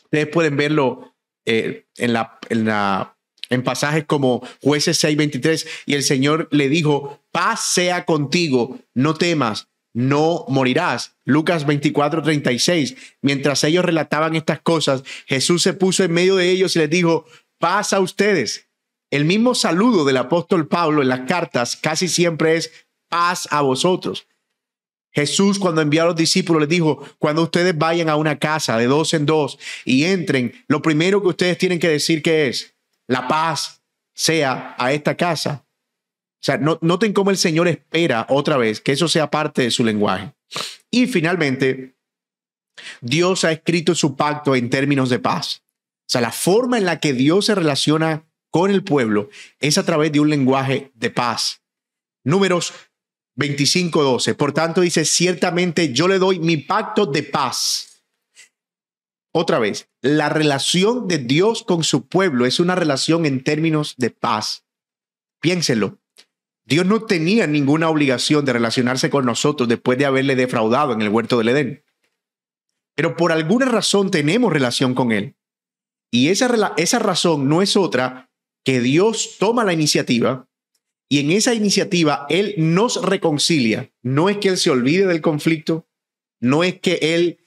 Ustedes 0.04 0.26
pueden 0.26 0.58
verlo 0.58 1.14
eh, 1.46 1.86
en, 1.96 2.12
la, 2.12 2.38
en, 2.50 2.66
la, 2.66 3.16
en 3.48 3.64
pasajes 3.64 4.04
como 4.04 4.46
jueces 4.60 5.02
6:23 5.02 5.66
y 5.86 5.94
el 5.94 6.02
Señor 6.02 6.46
le 6.50 6.68
dijo, 6.68 7.22
paz 7.32 7.64
sea 7.64 8.04
contigo, 8.04 8.78
no 8.92 9.14
temas, 9.14 9.68
no 9.94 10.44
morirás. 10.48 11.16
Lucas 11.24 11.66
24:36. 11.66 12.94
Mientras 13.22 13.64
ellos 13.64 13.86
relataban 13.86 14.36
estas 14.36 14.60
cosas, 14.60 15.02
Jesús 15.24 15.62
se 15.62 15.72
puso 15.72 16.04
en 16.04 16.12
medio 16.12 16.36
de 16.36 16.50
ellos 16.50 16.76
y 16.76 16.80
les 16.80 16.90
dijo, 16.90 17.24
paz 17.58 17.94
a 17.94 18.00
ustedes. 18.00 18.69
El 19.10 19.24
mismo 19.24 19.54
saludo 19.54 20.04
del 20.04 20.16
apóstol 20.16 20.68
Pablo 20.68 21.02
en 21.02 21.08
las 21.08 21.28
cartas 21.28 21.76
casi 21.76 22.08
siempre 22.08 22.56
es 22.56 22.70
paz 23.08 23.48
a 23.50 23.60
vosotros. 23.60 24.26
Jesús 25.12 25.58
cuando 25.58 25.80
envió 25.80 26.02
a 26.02 26.06
los 26.06 26.16
discípulos 26.16 26.60
les 26.60 26.68
dijo, 26.68 27.04
cuando 27.18 27.42
ustedes 27.42 27.76
vayan 27.76 28.08
a 28.08 28.14
una 28.14 28.38
casa 28.38 28.78
de 28.78 28.86
dos 28.86 29.12
en 29.12 29.26
dos 29.26 29.58
y 29.84 30.04
entren, 30.04 30.64
lo 30.68 30.80
primero 30.80 31.20
que 31.20 31.28
ustedes 31.28 31.58
tienen 31.58 31.80
que 31.80 31.88
decir 31.88 32.22
que 32.22 32.46
es, 32.46 32.76
la 33.08 33.26
paz 33.26 33.82
sea 34.14 34.76
a 34.78 34.92
esta 34.92 35.16
casa. 35.16 35.64
O 35.66 36.42
sea, 36.42 36.58
noten 36.58 37.12
cómo 37.12 37.30
el 37.30 37.36
Señor 37.36 37.66
espera 37.66 38.26
otra 38.28 38.56
vez 38.56 38.80
que 38.80 38.92
eso 38.92 39.08
sea 39.08 39.30
parte 39.30 39.62
de 39.62 39.70
su 39.72 39.84
lenguaje. 39.84 40.32
Y 40.90 41.06
finalmente, 41.06 41.96
Dios 43.00 43.44
ha 43.44 43.52
escrito 43.52 43.94
su 43.94 44.16
pacto 44.16 44.54
en 44.54 44.70
términos 44.70 45.10
de 45.10 45.18
paz. 45.18 45.64
O 45.66 46.12
sea, 46.12 46.20
la 46.20 46.32
forma 46.32 46.78
en 46.78 46.86
la 46.86 47.00
que 47.00 47.12
Dios 47.12 47.46
se 47.46 47.54
relaciona 47.54 48.29
con 48.50 48.70
el 48.70 48.84
pueblo 48.84 49.28
es 49.58 49.78
a 49.78 49.84
través 49.84 50.12
de 50.12 50.20
un 50.20 50.30
lenguaje 50.30 50.90
de 50.94 51.10
paz. 51.10 51.62
Números 52.24 52.72
25:12. 53.36 54.34
Por 54.34 54.52
tanto, 54.52 54.80
dice, 54.80 55.04
ciertamente 55.04 55.92
yo 55.92 56.08
le 56.08 56.18
doy 56.18 56.38
mi 56.38 56.56
pacto 56.58 57.06
de 57.06 57.22
paz. 57.22 58.04
Otra 59.32 59.58
vez, 59.58 59.88
la 60.02 60.28
relación 60.28 61.06
de 61.06 61.18
Dios 61.18 61.62
con 61.62 61.84
su 61.84 62.08
pueblo 62.08 62.46
es 62.46 62.58
una 62.58 62.74
relación 62.74 63.26
en 63.26 63.44
términos 63.44 63.94
de 63.96 64.10
paz. 64.10 64.64
Piénsenlo. 65.40 65.98
Dios 66.64 66.86
no 66.86 67.02
tenía 67.02 67.46
ninguna 67.46 67.88
obligación 67.88 68.44
de 68.44 68.52
relacionarse 68.52 69.08
con 69.10 69.24
nosotros 69.24 69.68
después 69.68 69.98
de 69.98 70.06
haberle 70.06 70.36
defraudado 70.36 70.92
en 70.92 71.02
el 71.02 71.08
huerto 71.08 71.38
del 71.38 71.48
Edén. 71.48 71.84
Pero 72.94 73.16
por 73.16 73.32
alguna 73.32 73.66
razón 73.66 74.10
tenemos 74.10 74.52
relación 74.52 74.94
con 74.94 75.10
Él. 75.12 75.36
Y 76.12 76.28
esa, 76.28 76.74
esa 76.76 76.98
razón 76.98 77.48
no 77.48 77.62
es 77.62 77.76
otra 77.76 78.29
que 78.64 78.80
Dios 78.80 79.36
toma 79.38 79.64
la 79.64 79.72
iniciativa 79.72 80.46
y 81.08 81.18
en 81.18 81.32
esa 81.32 81.54
iniciativa 81.54 82.26
Él 82.28 82.54
nos 82.56 83.02
reconcilia. 83.02 83.90
No 84.02 84.28
es 84.28 84.38
que 84.38 84.48
Él 84.48 84.58
se 84.58 84.70
olvide 84.70 85.06
del 85.06 85.20
conflicto, 85.20 85.86
no 86.40 86.62
es 86.62 86.80
que 86.80 86.98
Él 87.02 87.38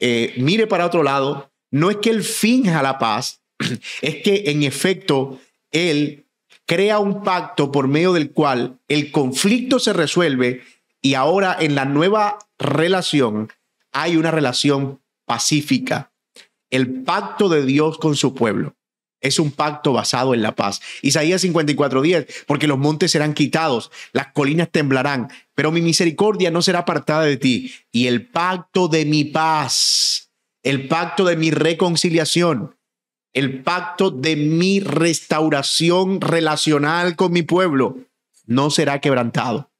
eh, 0.00 0.34
mire 0.36 0.66
para 0.66 0.86
otro 0.86 1.02
lado, 1.02 1.52
no 1.70 1.90
es 1.90 1.98
que 1.98 2.10
Él 2.10 2.24
finja 2.24 2.82
la 2.82 2.98
paz, 2.98 3.42
es 4.02 4.16
que 4.16 4.50
en 4.50 4.62
efecto 4.64 5.40
Él 5.70 6.26
crea 6.66 6.98
un 6.98 7.22
pacto 7.22 7.70
por 7.70 7.88
medio 7.88 8.12
del 8.12 8.32
cual 8.32 8.80
el 8.88 9.12
conflicto 9.12 9.78
se 9.78 9.92
resuelve 9.92 10.62
y 11.00 11.14
ahora 11.14 11.56
en 11.60 11.74
la 11.74 11.84
nueva 11.84 12.38
relación 12.58 13.52
hay 13.92 14.16
una 14.16 14.30
relación 14.30 15.00
pacífica. 15.24 16.12
El 16.70 17.04
pacto 17.04 17.48
de 17.48 17.64
Dios 17.64 17.98
con 17.98 18.16
su 18.16 18.34
pueblo 18.34 18.74
es 19.24 19.38
un 19.38 19.50
pacto 19.50 19.94
basado 19.94 20.34
en 20.34 20.42
la 20.42 20.54
paz. 20.54 20.80
Isaías 21.00 21.42
54:10, 21.42 22.44
porque 22.46 22.66
los 22.66 22.78
montes 22.78 23.10
serán 23.10 23.32
quitados, 23.32 23.90
las 24.12 24.28
colinas 24.28 24.68
temblarán, 24.70 25.28
pero 25.54 25.72
mi 25.72 25.80
misericordia 25.80 26.50
no 26.50 26.60
será 26.60 26.80
apartada 26.80 27.22
de 27.22 27.38
ti. 27.38 27.72
Y 27.90 28.06
el 28.06 28.26
pacto 28.26 28.86
de 28.86 29.06
mi 29.06 29.24
paz, 29.24 30.30
el 30.62 30.88
pacto 30.88 31.24
de 31.24 31.36
mi 31.36 31.50
reconciliación, 31.50 32.76
el 33.32 33.62
pacto 33.62 34.10
de 34.10 34.36
mi 34.36 34.80
restauración 34.80 36.20
relacional 36.20 37.16
con 37.16 37.32
mi 37.32 37.42
pueblo, 37.42 37.96
no 38.44 38.68
será 38.68 39.00
quebrantado. 39.00 39.70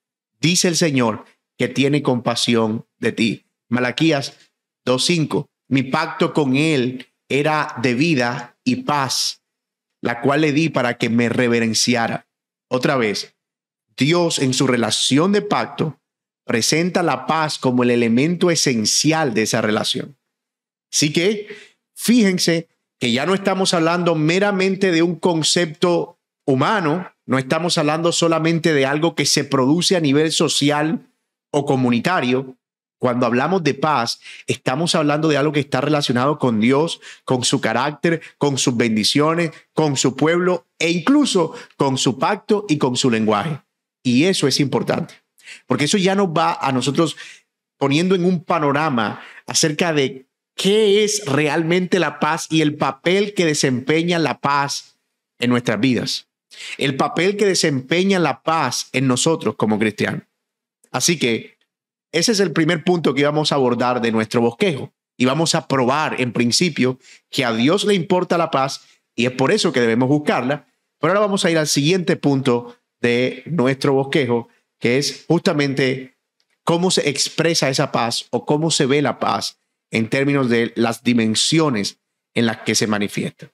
Dice 0.41 0.69
el 0.69 0.77
Señor 0.77 1.27
que 1.59 1.69
tiene 1.69 2.03
compasión 2.03 2.87
de 2.99 3.13
ti. 3.13 3.45
Malaquías 3.69 4.39
2:5, 4.87 5.51
mi 5.69 5.83
pacto 5.83 6.33
con 6.33 6.57
él 6.57 7.09
era 7.39 7.75
de 7.83 7.95
vida 7.95 8.57
y 8.65 8.77
paz, 8.77 9.43
la 10.01 10.21
cual 10.21 10.43
le 10.43 10.53
di 10.53 10.69
para 10.69 10.99
que 10.99 11.09
me 11.09 11.29
reverenciara. 11.29 12.27
Otra 12.69 12.97
vez, 12.97 13.35
Dios 13.97 14.39
en 14.39 14.55
su 14.55 14.67
relación 14.67 15.33
de 15.33 15.43
pacto 15.43 16.01
presenta 16.45 17.03
la 17.03 17.27
paz 17.27 17.59
como 17.59 17.83
el 17.83 17.91
elemento 17.91 18.51
esencial 18.51 19.35
de 19.35 19.43
esa 19.43 19.61
relación. 19.61 20.17
Así 20.93 21.13
que 21.13 21.49
fíjense 21.95 22.69
que 23.01 23.13
ya 23.13 23.27
no 23.27 23.35
estamos 23.35 23.75
hablando 23.75 24.15
meramente 24.15 24.93
de 24.93 25.03
un 25.03 25.17
concepto 25.17 26.19
humano, 26.47 27.11
no 27.27 27.39
estamos 27.39 27.79
hablando 27.79 28.13
solamente 28.13 28.75
de 28.75 28.87
algo 28.87 29.15
que 29.15 29.27
se 29.27 29.45
produce 29.45 29.97
a 29.97 30.01
nivel 30.01 30.31
social 30.31 31.07
o 31.51 31.65
comunitario. 31.65 32.57
Cuando 32.99 33.27
hablamos 33.27 33.63
de 33.63 33.75
paz, 33.75 34.21
estamos 34.47 34.95
hablando 34.95 35.29
de 35.29 35.37
algo 35.37 35.53
que 35.53 35.61
está 35.61 35.81
relacionado 35.81 36.39
con 36.39 36.61
Dios, 36.61 37.01
con 37.25 37.45
su 37.45 37.61
carácter, 37.61 38.23
con 38.39 38.57
sus 38.57 38.77
bendiciones, 38.77 39.51
con 39.75 39.97
su 39.97 40.17
pueblo 40.17 40.67
e 40.79 40.91
incluso 40.91 41.55
con 41.77 41.99
su 41.99 42.19
pacto 42.19 42.65
y 42.69 42.79
con 42.79 42.97
su 42.97 43.11
lenguaje. 43.11 43.61
Y 44.03 44.25
eso 44.25 44.49
es 44.49 44.61
importante, 44.61 45.15
porque 45.67 45.85
eso 45.85 45.99
ya 45.99 46.15
nos 46.15 46.29
va 46.29 46.55
a 46.55 46.73
nosotros 46.73 47.17
poniendo 47.79 48.15
en 48.15 48.25
un 48.25 48.45
panorama 48.45 49.21
acerca 49.47 49.93
de 49.93 50.27
qué 50.55 51.05
es 51.05 51.25
realmente 51.27 51.99
la 51.99 52.21
paz 52.21 52.47
y 52.51 52.61
el 52.61 52.77
papel 52.77 53.35
que 53.35 53.45
desempeña 53.45 54.19
la 54.19 54.41
paz 54.41 54.97
en 55.39 55.51
nuestras 55.51 55.81
vidas, 55.81 56.29
el 56.79 56.97
papel 56.97 57.37
que 57.37 57.47
desempeña 57.47 58.19
la 58.19 58.43
paz 58.43 58.89
en 58.93 59.07
nosotros 59.09 59.57
como 59.57 59.79
cristianos. 59.79 60.23
Así 60.91 61.19
que 61.19 61.54
ese 62.15 62.31
es 62.31 62.39
el 62.39 62.53
primer 62.53 62.85
punto 62.85 63.13
que 63.13 63.25
vamos 63.25 63.51
a 63.51 63.57
abordar 63.57 64.01
de 64.01 64.13
nuestro 64.13 64.41
bosquejo 64.41 64.95
y 65.17 65.25
vamos 65.25 65.57
a 65.57 65.67
probar 65.67 66.21
en 66.21 66.33
principio 66.33 67.01
que 67.29 67.45
a 67.45 67.53
Dios 67.53 67.85
le 67.85 67.95
importa 67.95 68.39
la 68.39 68.53
paz 68.53 68.87
y 69.17 69.27
es 69.27 69.33
por 69.33 69.51
eso 69.51 69.73
que 69.73 69.81
debemos 69.81 70.09
buscarla. 70.09 70.69
Pero 71.01 71.11
ahora 71.11 71.27
vamos 71.27 71.45
a 71.45 71.51
ir 71.51 71.59
al 71.59 71.67
siguiente 71.67 72.15
punto 72.15 72.77
de 73.01 73.43
nuestro 73.47 73.95
bosquejo, 73.95 74.49
que 74.79 74.97
es 74.97 75.25
justamente 75.27 76.17
cómo 76.63 76.93
se 76.93 77.09
expresa 77.09 77.69
esa 77.69 77.91
paz 77.91 78.29
o 78.31 78.47
cómo 78.47 78.71
se 78.71 78.87
ve 78.87 79.03
la 79.03 79.19
paz 79.19 79.59
en 79.91 80.09
términos 80.09 80.49
de 80.49 80.73
las 80.77 81.03
dimensiones 81.03 81.99
en 82.33 82.47
las 82.47 82.59
que 82.59 82.77
se 82.77 82.87
manifiesta. 82.87 83.51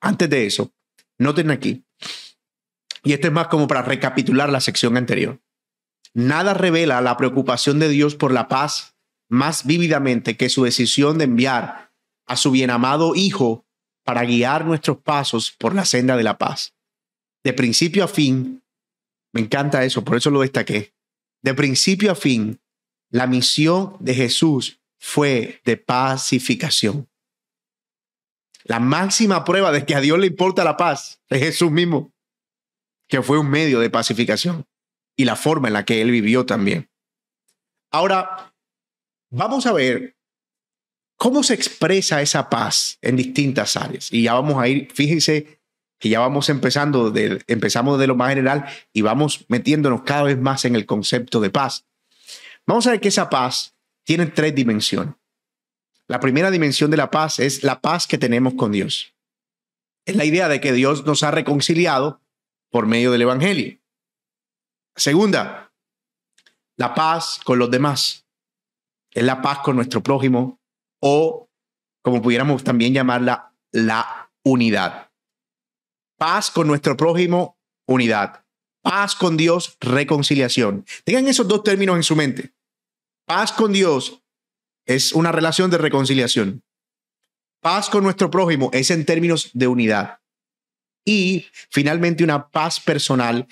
Antes 0.00 0.28
de 0.28 0.44
eso, 0.46 0.72
noten 1.18 1.52
aquí, 1.52 1.84
y 3.04 3.12
esto 3.12 3.28
es 3.28 3.32
más 3.32 3.46
como 3.46 3.68
para 3.68 3.82
recapitular 3.82 4.50
la 4.50 4.60
sección 4.60 4.96
anterior, 4.96 5.40
nada 6.14 6.54
revela 6.54 7.00
la 7.00 7.16
preocupación 7.16 7.78
de 7.80 7.88
Dios 7.88 8.14
por 8.14 8.32
la 8.32 8.48
paz 8.48 8.94
más 9.28 9.66
vívidamente 9.66 10.36
que 10.36 10.48
su 10.48 10.64
decisión 10.64 11.18
de 11.18 11.24
enviar 11.24 11.92
a 12.26 12.36
su 12.36 12.52
bienamado 12.52 13.14
Hijo 13.14 13.66
para 14.04 14.24
guiar 14.24 14.64
nuestros 14.64 14.98
pasos 14.98 15.50
por 15.50 15.74
la 15.74 15.84
senda 15.84 16.16
de 16.16 16.22
la 16.22 16.38
paz. 16.38 16.74
De 17.42 17.52
principio 17.52 18.04
a 18.04 18.08
fin, 18.08 18.62
me 19.32 19.40
encanta 19.40 19.84
eso, 19.84 20.04
por 20.04 20.16
eso 20.16 20.30
lo 20.30 20.42
destaqué. 20.42 20.94
De 21.42 21.54
principio 21.54 22.12
a 22.12 22.14
fin, 22.14 22.60
la 23.10 23.26
misión 23.26 23.96
de 23.98 24.14
Jesús 24.14 24.80
fue 24.98 25.60
de 25.64 25.76
pacificación. 25.76 27.08
La 28.62 28.80
máxima 28.80 29.44
prueba 29.44 29.72
de 29.72 29.84
que 29.84 29.94
a 29.94 30.00
Dios 30.00 30.18
le 30.18 30.26
importa 30.26 30.64
la 30.64 30.76
paz 30.76 31.20
es 31.28 31.40
Jesús 31.40 31.70
mismo, 31.70 32.12
que 33.08 33.20
fue 33.20 33.38
un 33.38 33.50
medio 33.50 33.80
de 33.80 33.90
pacificación 33.90 34.64
y 35.16 35.24
la 35.24 35.36
forma 35.36 35.68
en 35.68 35.74
la 35.74 35.84
que 35.84 36.00
él 36.00 36.10
vivió 36.10 36.46
también. 36.46 36.90
Ahora, 37.90 38.54
vamos 39.30 39.66
a 39.66 39.72
ver 39.72 40.16
cómo 41.16 41.42
se 41.42 41.54
expresa 41.54 42.22
esa 42.22 42.50
paz 42.50 42.98
en 43.02 43.16
distintas 43.16 43.76
áreas. 43.76 44.12
Y 44.12 44.24
ya 44.24 44.34
vamos 44.34 44.60
a 44.60 44.68
ir, 44.68 44.90
fíjense 44.92 45.60
que 45.98 46.08
ya 46.08 46.20
vamos 46.20 46.48
empezando, 46.48 47.10
de, 47.10 47.42
empezamos 47.46 47.98
de 47.98 48.06
lo 48.06 48.16
más 48.16 48.30
general 48.30 48.66
y 48.92 49.02
vamos 49.02 49.44
metiéndonos 49.48 50.02
cada 50.02 50.24
vez 50.24 50.38
más 50.38 50.64
en 50.64 50.74
el 50.74 50.86
concepto 50.86 51.40
de 51.40 51.50
paz. 51.50 51.86
Vamos 52.66 52.86
a 52.86 52.90
ver 52.90 53.00
que 53.00 53.08
esa 53.08 53.30
paz 53.30 53.74
tienen 54.04 54.32
tres 54.34 54.54
dimensiones. 54.54 55.14
La 56.06 56.20
primera 56.20 56.50
dimensión 56.50 56.90
de 56.90 56.98
la 56.98 57.10
paz 57.10 57.38
es 57.38 57.62
la 57.62 57.80
paz 57.80 58.06
que 58.06 58.18
tenemos 58.18 58.54
con 58.54 58.72
Dios. 58.72 59.14
Es 60.04 60.16
la 60.16 60.26
idea 60.26 60.48
de 60.48 60.60
que 60.60 60.72
Dios 60.72 61.06
nos 61.06 61.22
ha 61.22 61.30
reconciliado 61.30 62.20
por 62.70 62.86
medio 62.86 63.10
del 63.10 63.22
Evangelio. 63.22 63.78
Segunda, 64.96 65.72
la 66.76 66.94
paz 66.94 67.40
con 67.44 67.58
los 67.58 67.70
demás. 67.70 68.26
Es 69.10 69.22
la 69.24 69.40
paz 69.42 69.60
con 69.60 69.76
nuestro 69.76 70.02
prójimo 70.02 70.60
o, 71.00 71.48
como 72.02 72.20
pudiéramos 72.20 72.64
también 72.64 72.92
llamarla, 72.92 73.54
la 73.72 74.30
unidad. 74.42 75.10
Paz 76.16 76.50
con 76.50 76.66
nuestro 76.66 76.96
prójimo, 76.96 77.58
unidad. 77.86 78.44
Paz 78.82 79.14
con 79.14 79.36
Dios, 79.36 79.76
reconciliación. 79.80 80.84
Tengan 81.04 81.28
esos 81.28 81.48
dos 81.48 81.62
términos 81.62 81.96
en 81.96 82.02
su 82.02 82.16
mente. 82.16 82.52
Paz 83.26 83.52
con 83.52 83.72
Dios 83.72 84.22
es 84.86 85.12
una 85.12 85.32
relación 85.32 85.70
de 85.70 85.78
reconciliación. 85.78 86.62
Paz 87.60 87.88
con 87.88 88.04
nuestro 88.04 88.30
prójimo 88.30 88.68
es 88.72 88.90
en 88.90 89.06
términos 89.06 89.50
de 89.54 89.66
unidad. 89.66 90.20
Y 91.04 91.46
finalmente 91.70 92.24
una 92.24 92.48
paz 92.48 92.78
personal. 92.80 93.46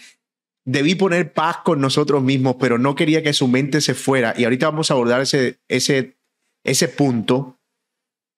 Debí 0.64 0.94
poner 0.94 1.32
paz 1.32 1.58
con 1.64 1.80
nosotros 1.80 2.22
mismos, 2.22 2.56
pero 2.60 2.78
no 2.78 2.94
quería 2.94 3.22
que 3.22 3.32
su 3.32 3.48
mente 3.48 3.80
se 3.80 3.94
fuera. 3.94 4.34
Y 4.36 4.44
ahorita 4.44 4.70
vamos 4.70 4.90
a 4.90 4.94
abordar 4.94 5.20
ese, 5.20 5.58
ese, 5.68 6.16
ese 6.64 6.88
punto. 6.88 7.58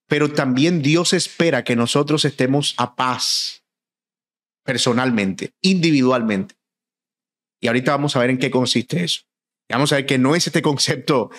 Pero 0.09 0.33
también 0.33 0.83
Dios 0.83 1.13
espera 1.13 1.65
que 1.65 1.77
nosotros 1.77 2.25
estemos 2.25 2.75
a 2.77 2.95
paz 2.95 3.65
personalmente, 4.65 5.53
individualmente. 5.63 6.55
Y 7.61 7.69
ahorita 7.69 7.93
vamos 7.93 8.17
a 8.17 8.21
ver 8.21 8.31
en 8.31 8.39
qué 8.39 8.51
consiste 8.51 9.05
eso 9.05 9.23
vamos 9.69 9.93
a 9.93 9.97
ver 9.97 10.07
que 10.07 10.19
no 10.19 10.35
es 10.35 10.47
este 10.47 10.63
concepto 10.63 11.31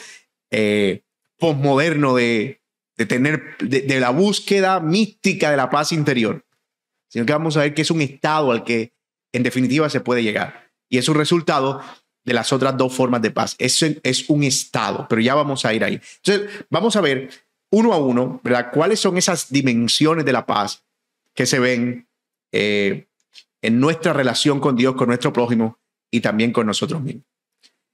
eh, 0.51 1.03
postmoderno 1.37 2.15
de, 2.15 2.61
de 2.97 3.05
tener, 3.05 3.57
de, 3.59 3.99
la 3.99 4.09
búsqueda 4.09 4.79
mística 4.79 5.51
de 5.51 5.57
la 5.57 5.69
paz 5.69 5.91
interior, 5.91 6.45
sino 7.09 7.25
que 7.25 7.33
vamos 7.33 7.57
a 7.57 7.61
ver 7.61 7.73
que 7.73 7.81
es 7.81 7.91
un 7.91 8.01
estado 8.01 8.51
al 8.51 8.63
que 8.63 8.93
en 9.33 9.43
definitiva 9.43 9.89
se 9.89 10.01
puede 10.01 10.23
llegar. 10.23 10.64
Es 10.97 11.09
un 11.09 11.15
resultado 11.15 11.81
de 12.23 12.33
las 12.33 12.51
otras 12.51 12.75
dos 12.75 12.93
formas 12.93 13.21
de 13.21 13.31
paz. 13.31 13.55
Eso 13.59 13.85
es 14.03 14.29
un 14.29 14.43
estado, 14.43 15.05
pero 15.07 15.21
ya 15.21 15.35
vamos 15.35 15.63
a 15.65 15.73
ir 15.73 15.83
ahí. 15.83 16.01
Entonces, 16.23 16.65
vamos 16.69 16.95
a 16.95 17.01
ver 17.01 17.29
uno 17.71 17.93
a 17.93 17.97
uno, 17.97 18.41
¿verdad? 18.43 18.71
¿Cuáles 18.73 18.99
son 18.99 19.17
esas 19.17 19.51
dimensiones 19.51 20.25
de 20.25 20.33
la 20.33 20.45
paz 20.45 20.83
que 21.33 21.45
se 21.45 21.59
ven 21.59 22.07
eh, 22.51 23.07
en 23.61 23.79
nuestra 23.79 24.13
relación 24.13 24.59
con 24.59 24.75
Dios, 24.75 24.95
con 24.95 25.07
nuestro 25.07 25.31
prójimo 25.31 25.79
y 26.11 26.21
también 26.21 26.51
con 26.51 26.65
nosotros 26.65 27.01
mismos? 27.01 27.25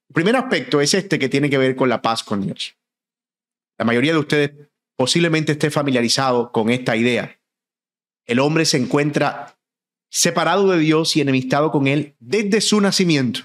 El 0.10 0.14
primer 0.14 0.36
aspecto 0.36 0.82
es 0.82 0.94
este 0.94 1.20
que 1.20 1.30
tiene 1.30 1.50
que 1.50 1.58
ver 1.58 1.76
con 1.76 1.90
la 1.90 2.02
paz 2.02 2.24
con 2.24 2.42
Dios. 2.42 2.76
La 3.78 3.86
mayoría 3.86 4.14
de 4.14 4.20
ustedes 4.20 4.52
posiblemente 4.96 5.54
esté 5.54 5.72
familiarizado 5.72 6.52
con 6.52 6.70
esta 6.70 6.96
idea. 6.96 7.40
El 8.26 8.40
hombre 8.40 8.66
se 8.66 8.78
encuentra 8.78 9.58
separado 10.12 10.70
de 10.70 10.78
Dios 10.78 11.16
y 11.16 11.22
enemistado 11.22 11.72
con 11.72 11.88
Él 11.88 12.16
desde 12.20 12.62
su 12.62 12.82
nacimiento. 12.82 13.42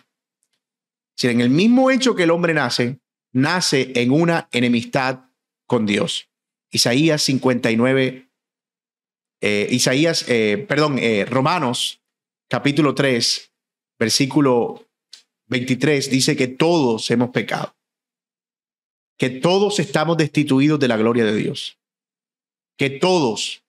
Si 1.14 1.28
en 1.28 1.40
el 1.40 1.48
mismo 1.48 1.90
hecho 1.90 2.14
que 2.14 2.24
el 2.24 2.30
hombre 2.30 2.52
nace, 2.52 2.98
nace 3.32 3.92
en 3.94 4.10
una 4.10 4.48
enemistad 4.50 5.20
con 5.66 5.86
Dios. 5.86 6.28
Isaías 6.70 7.22
59, 7.22 8.28
eh, 9.40 9.68
Isaías, 9.70 10.28
eh, 10.28 10.66
perdón, 10.68 10.98
eh, 10.98 11.24
Romanos 11.24 12.02
capítulo 12.48 12.94
3, 12.94 13.52
versículo 13.98 14.88
23 15.46 16.10
dice 16.10 16.36
que 16.36 16.48
todos 16.48 17.08
hemos 17.12 17.30
pecado, 17.30 17.76
que 19.16 19.30
todos 19.30 19.78
estamos 19.78 20.16
destituidos 20.16 20.80
de 20.80 20.88
la 20.88 20.96
gloria 20.96 21.24
de 21.24 21.36
Dios, 21.36 21.78
que 22.76 22.90
todos 22.90 23.64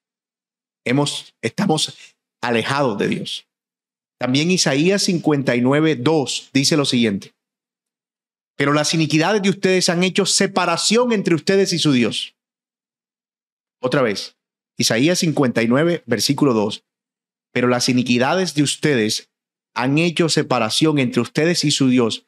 hemos, 0.84 1.36
estamos 1.42 2.17
alejados 2.42 2.98
de 2.98 3.08
Dios. 3.08 3.48
También 4.20 4.50
Isaías 4.52 5.04
59, 5.04 5.96
2 5.96 6.50
dice 6.54 6.78
lo 6.78 6.86
siguiente, 6.86 7.34
pero 8.56 8.74
las 8.74 8.94
iniquidades 8.94 9.42
de 9.42 9.50
ustedes 9.50 9.90
han 9.90 10.04
hecho 10.04 10.26
separación 10.26 11.12
entre 11.12 11.36
ustedes 11.36 11.74
y 11.74 11.80
su 11.80 11.92
Dios. 11.92 12.36
Otra 13.80 14.02
vez, 14.02 14.36
Isaías 14.78 15.20
59, 15.20 16.04
versículo 16.06 16.54
2, 16.54 16.84
pero 17.52 17.68
las 17.68 17.90
iniquidades 17.90 18.54
de 18.54 18.64
ustedes 18.64 19.30
han 19.76 19.98
hecho 19.98 20.30
separación 20.30 21.00
entre 21.00 21.22
ustedes 21.22 21.64
y 21.64 21.72
su 21.72 21.90
Dios, 21.90 22.27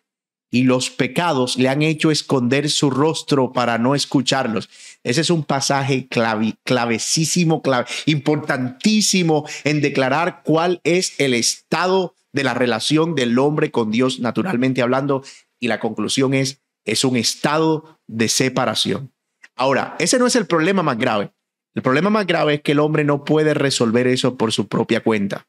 y 0.51 0.63
los 0.63 0.89
pecados 0.89 1.57
le 1.57 1.69
han 1.69 1.81
hecho 1.81 2.11
esconder 2.11 2.69
su 2.69 2.89
rostro 2.89 3.51
para 3.51 3.77
no 3.77 3.95
escucharlos. 3.95 4.69
Ese 5.03 5.21
es 5.21 5.29
un 5.29 5.43
pasaje 5.43 6.07
clave, 6.07 6.55
clavecísimo, 6.63 7.61
clave, 7.61 7.87
importantísimo 8.05 9.47
en 9.63 9.81
declarar 9.81 10.41
cuál 10.43 10.81
es 10.83 11.19
el 11.19 11.33
estado 11.33 12.15
de 12.33 12.43
la 12.43 12.53
relación 12.53 13.15
del 13.15 13.37
hombre 13.39 13.71
con 13.71 13.91
Dios, 13.91 14.19
naturalmente 14.19 14.81
hablando, 14.81 15.23
y 15.59 15.67
la 15.67 15.79
conclusión 15.79 16.33
es, 16.33 16.61
es 16.85 17.03
un 17.03 17.15
estado 17.15 17.99
de 18.07 18.29
separación. 18.29 19.11
Ahora, 19.55 19.95
ese 19.99 20.19
no 20.19 20.27
es 20.27 20.35
el 20.35 20.45
problema 20.45 20.83
más 20.83 20.97
grave. 20.97 21.31
El 21.75 21.81
problema 21.81 22.09
más 22.09 22.25
grave 22.25 22.55
es 22.55 22.61
que 22.61 22.71
el 22.71 22.79
hombre 22.79 23.03
no 23.03 23.23
puede 23.23 23.53
resolver 23.53 24.07
eso 24.07 24.37
por 24.37 24.51
su 24.51 24.67
propia 24.67 25.01
cuenta. 25.01 25.47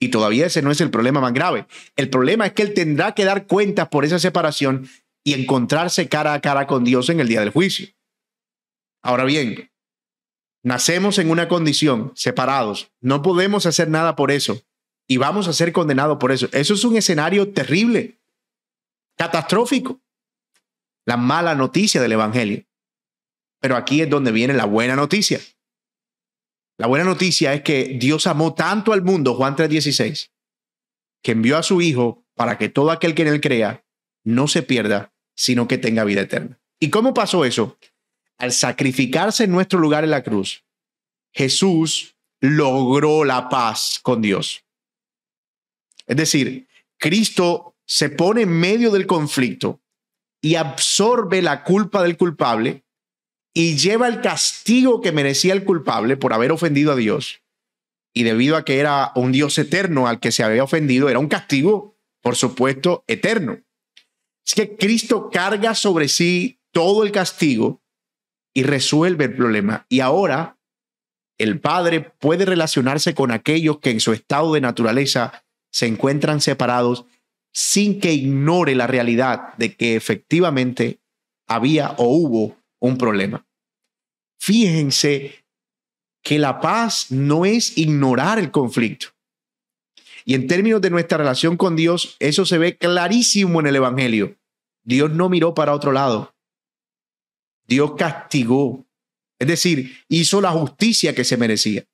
Y 0.00 0.08
todavía 0.08 0.46
ese 0.46 0.62
no 0.62 0.70
es 0.70 0.80
el 0.80 0.90
problema 0.90 1.20
más 1.20 1.32
grave. 1.32 1.66
El 1.96 2.08
problema 2.10 2.46
es 2.46 2.52
que 2.52 2.62
él 2.62 2.74
tendrá 2.74 3.14
que 3.14 3.24
dar 3.24 3.46
cuentas 3.46 3.88
por 3.88 4.04
esa 4.04 4.18
separación 4.18 4.88
y 5.24 5.34
encontrarse 5.34 6.08
cara 6.08 6.34
a 6.34 6.40
cara 6.40 6.66
con 6.66 6.84
Dios 6.84 7.08
en 7.08 7.20
el 7.20 7.28
día 7.28 7.40
del 7.40 7.50
juicio. 7.50 7.88
Ahora 9.02 9.24
bien, 9.24 9.68
Nacemos 10.62 11.18
en 11.18 11.30
una 11.30 11.48
condición, 11.48 12.12
separados. 12.14 12.90
No 13.00 13.22
podemos 13.22 13.66
hacer 13.66 13.88
nada 13.88 14.16
por 14.16 14.30
eso. 14.30 14.60
Y 15.06 15.16
vamos 15.16 15.48
a 15.48 15.52
ser 15.52 15.72
condenados 15.72 16.18
por 16.18 16.32
eso. 16.32 16.48
Eso 16.52 16.74
es 16.74 16.84
un 16.84 16.96
escenario 16.96 17.52
terrible, 17.52 18.18
catastrófico. 19.16 20.00
La 21.06 21.16
mala 21.16 21.54
noticia 21.54 22.02
del 22.02 22.12
Evangelio. 22.12 22.64
Pero 23.60 23.76
aquí 23.76 24.02
es 24.02 24.10
donde 24.10 24.32
viene 24.32 24.52
la 24.52 24.66
buena 24.66 24.94
noticia. 24.94 25.40
La 26.78 26.86
buena 26.86 27.04
noticia 27.04 27.54
es 27.54 27.62
que 27.62 27.96
Dios 27.98 28.28
amó 28.28 28.54
tanto 28.54 28.92
al 28.92 29.02
mundo, 29.02 29.34
Juan 29.34 29.56
3:16, 29.56 30.30
que 31.22 31.32
envió 31.32 31.58
a 31.58 31.64
su 31.64 31.82
Hijo 31.82 32.24
para 32.34 32.56
que 32.56 32.68
todo 32.68 32.92
aquel 32.92 33.16
que 33.16 33.22
en 33.22 33.28
él 33.28 33.40
crea 33.40 33.84
no 34.24 34.46
se 34.46 34.62
pierda, 34.62 35.12
sino 35.34 35.66
que 35.66 35.76
tenga 35.76 36.04
vida 36.04 36.20
eterna. 36.20 36.60
¿Y 36.78 36.90
cómo 36.90 37.12
pasó 37.12 37.44
eso? 37.44 37.78
Al 38.38 38.52
sacrificarse 38.52 39.44
en 39.44 39.50
nuestro 39.50 39.80
lugar 39.80 40.04
en 40.04 40.10
la 40.10 40.22
cruz, 40.22 40.64
Jesús 41.32 42.16
logró 42.40 43.24
la 43.24 43.48
paz 43.48 43.98
con 44.00 44.22
Dios. 44.22 44.64
Es 46.06 46.16
decir, 46.16 46.68
Cristo 46.96 47.76
se 47.84 48.08
pone 48.08 48.42
en 48.42 48.50
medio 48.50 48.92
del 48.92 49.06
conflicto 49.06 49.80
y 50.40 50.54
absorbe 50.54 51.42
la 51.42 51.64
culpa 51.64 52.04
del 52.04 52.16
culpable 52.16 52.84
y 53.54 53.76
lleva 53.76 54.08
el 54.08 54.20
castigo 54.20 55.00
que 55.00 55.12
merecía 55.12 55.52
el 55.52 55.64
culpable 55.64 56.16
por 56.16 56.32
haber 56.32 56.52
ofendido 56.52 56.92
a 56.92 56.96
Dios. 56.96 57.42
Y 58.14 58.22
debido 58.22 58.56
a 58.56 58.64
que 58.64 58.78
era 58.78 59.12
un 59.14 59.32
Dios 59.32 59.58
eterno 59.58 60.06
al 60.06 60.20
que 60.20 60.32
se 60.32 60.42
había 60.42 60.64
ofendido, 60.64 61.08
era 61.08 61.18
un 61.18 61.28
castigo, 61.28 61.96
por 62.20 62.36
supuesto, 62.36 63.04
eterno. 63.06 63.58
Es 64.46 64.54
que 64.54 64.76
Cristo 64.76 65.30
carga 65.30 65.74
sobre 65.74 66.08
sí 66.08 66.60
todo 66.72 67.04
el 67.04 67.12
castigo 67.12 67.82
y 68.54 68.62
resuelve 68.62 69.26
el 69.26 69.34
problema. 69.34 69.86
Y 69.88 70.00
ahora 70.00 70.58
el 71.38 71.60
Padre 71.60 72.00
puede 72.00 72.44
relacionarse 72.44 73.14
con 73.14 73.30
aquellos 73.30 73.78
que 73.78 73.90
en 73.90 74.00
su 74.00 74.12
estado 74.12 74.54
de 74.54 74.60
naturaleza 74.60 75.44
se 75.70 75.86
encuentran 75.86 76.40
separados 76.40 77.04
sin 77.52 78.00
que 78.00 78.12
ignore 78.12 78.74
la 78.74 78.86
realidad 78.86 79.54
de 79.56 79.74
que 79.74 79.96
efectivamente 79.96 81.00
había 81.46 81.94
o 81.98 82.08
hubo 82.08 82.57
un 82.80 82.98
problema. 82.98 83.46
Fíjense 84.40 85.44
que 86.22 86.38
la 86.38 86.60
paz 86.60 87.10
no 87.10 87.44
es 87.44 87.76
ignorar 87.78 88.38
el 88.38 88.50
conflicto. 88.50 89.08
Y 90.24 90.34
en 90.34 90.46
términos 90.46 90.80
de 90.80 90.90
nuestra 90.90 91.18
relación 91.18 91.56
con 91.56 91.74
Dios, 91.74 92.16
eso 92.18 92.44
se 92.44 92.58
ve 92.58 92.76
clarísimo 92.76 93.60
en 93.60 93.66
el 93.66 93.76
Evangelio. 93.76 94.36
Dios 94.84 95.10
no 95.10 95.28
miró 95.28 95.54
para 95.54 95.72
otro 95.72 95.92
lado. 95.92 96.34
Dios 97.66 97.92
castigó. 97.96 98.86
Es 99.38 99.48
decir, 99.48 100.04
hizo 100.08 100.40
la 100.40 100.50
justicia 100.50 101.14
que 101.14 101.24
se 101.24 101.36
merecía. 101.36 101.84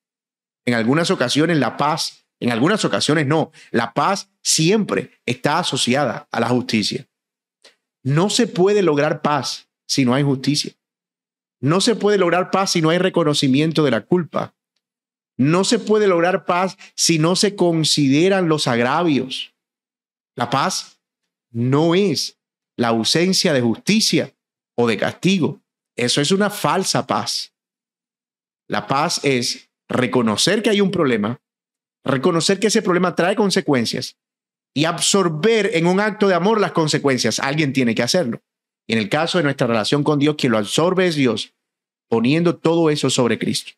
En 0.64 0.74
algunas 0.74 1.10
ocasiones 1.10 1.58
la 1.58 1.76
paz, 1.76 2.26
en 2.40 2.50
algunas 2.50 2.84
ocasiones 2.84 3.26
no. 3.26 3.52
La 3.70 3.92
paz 3.92 4.30
siempre 4.42 5.20
está 5.26 5.58
asociada 5.58 6.26
a 6.30 6.40
la 6.40 6.48
justicia. 6.48 7.06
No 8.02 8.30
se 8.30 8.46
puede 8.46 8.82
lograr 8.82 9.22
paz 9.22 9.63
si 9.86 10.04
no 10.04 10.14
hay 10.14 10.22
justicia. 10.22 10.72
No 11.60 11.80
se 11.80 11.96
puede 11.96 12.18
lograr 12.18 12.50
paz 12.50 12.72
si 12.72 12.82
no 12.82 12.90
hay 12.90 12.98
reconocimiento 12.98 13.84
de 13.84 13.90
la 13.90 14.02
culpa. 14.02 14.54
No 15.36 15.64
se 15.64 15.78
puede 15.78 16.06
lograr 16.06 16.44
paz 16.44 16.76
si 16.94 17.18
no 17.18 17.36
se 17.36 17.56
consideran 17.56 18.48
los 18.48 18.68
agravios. 18.68 19.54
La 20.36 20.50
paz 20.50 21.00
no 21.50 21.94
es 21.94 22.38
la 22.76 22.88
ausencia 22.88 23.52
de 23.52 23.60
justicia 23.60 24.34
o 24.76 24.86
de 24.86 24.96
castigo. 24.96 25.62
Eso 25.96 26.20
es 26.20 26.32
una 26.32 26.50
falsa 26.50 27.06
paz. 27.06 27.54
La 28.68 28.86
paz 28.86 29.20
es 29.22 29.70
reconocer 29.88 30.62
que 30.62 30.70
hay 30.70 30.80
un 30.80 30.90
problema, 30.90 31.40
reconocer 32.04 32.58
que 32.58 32.68
ese 32.68 32.82
problema 32.82 33.14
trae 33.14 33.36
consecuencias 33.36 34.16
y 34.74 34.86
absorber 34.86 35.70
en 35.74 35.86
un 35.86 36.00
acto 36.00 36.26
de 36.26 36.34
amor 36.34 36.60
las 36.60 36.72
consecuencias. 36.72 37.38
Alguien 37.38 37.72
tiene 37.72 37.94
que 37.94 38.02
hacerlo. 38.02 38.42
En 38.86 38.98
el 38.98 39.08
caso 39.08 39.38
de 39.38 39.44
nuestra 39.44 39.66
relación 39.66 40.04
con 40.04 40.18
Dios, 40.18 40.36
quien 40.36 40.52
lo 40.52 40.58
absorbe 40.58 41.06
es 41.06 41.16
Dios, 41.16 41.54
poniendo 42.08 42.56
todo 42.56 42.90
eso 42.90 43.10
sobre 43.10 43.38
Cristo. 43.38 43.72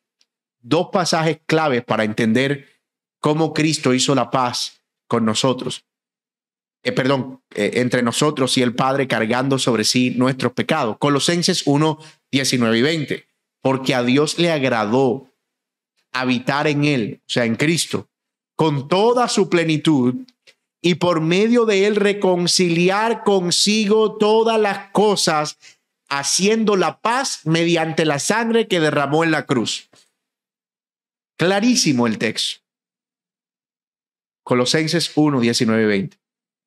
Dos 0.60 0.88
pasajes 0.92 1.38
claves 1.46 1.84
para 1.84 2.04
entender 2.04 2.68
cómo 3.20 3.54
Cristo 3.54 3.94
hizo 3.94 4.14
la 4.14 4.30
paz 4.30 4.82
con 5.06 5.24
nosotros. 5.24 5.84
Eh, 6.82 6.92
perdón, 6.92 7.42
eh, 7.54 7.72
entre 7.74 8.02
nosotros 8.02 8.56
y 8.58 8.62
el 8.62 8.74
Padre 8.74 9.08
cargando 9.08 9.58
sobre 9.58 9.84
sí 9.84 10.10
nuestros 10.10 10.52
pecados. 10.52 10.98
Colosenses 10.98 11.62
1, 11.66 11.98
19 12.30 12.78
y 12.78 12.82
20. 12.82 13.26
Porque 13.60 13.94
a 13.94 14.02
Dios 14.02 14.38
le 14.38 14.52
agradó 14.52 15.32
habitar 16.12 16.66
en 16.66 16.84
Él, 16.84 17.20
o 17.22 17.28
sea, 17.28 17.44
en 17.44 17.56
Cristo, 17.56 18.08
con 18.54 18.88
toda 18.88 19.28
su 19.28 19.48
plenitud 19.48 20.14
y 20.86 20.94
por 20.94 21.20
medio 21.20 21.64
de 21.64 21.88
Él 21.88 21.96
reconciliar 21.96 23.24
consigo 23.24 24.18
todas 24.18 24.60
las 24.60 24.90
cosas 24.92 25.58
haciendo 26.08 26.76
la 26.76 27.00
paz 27.00 27.40
mediante 27.42 28.04
la 28.04 28.20
sangre 28.20 28.68
que 28.68 28.78
derramó 28.78 29.24
en 29.24 29.32
la 29.32 29.46
cruz. 29.46 29.90
Clarísimo 31.36 32.06
el 32.06 32.18
texto. 32.18 32.60
Colosenses 34.44 35.10
1, 35.16 35.40
19 35.40 35.82
y 35.82 35.86
20. 35.86 36.18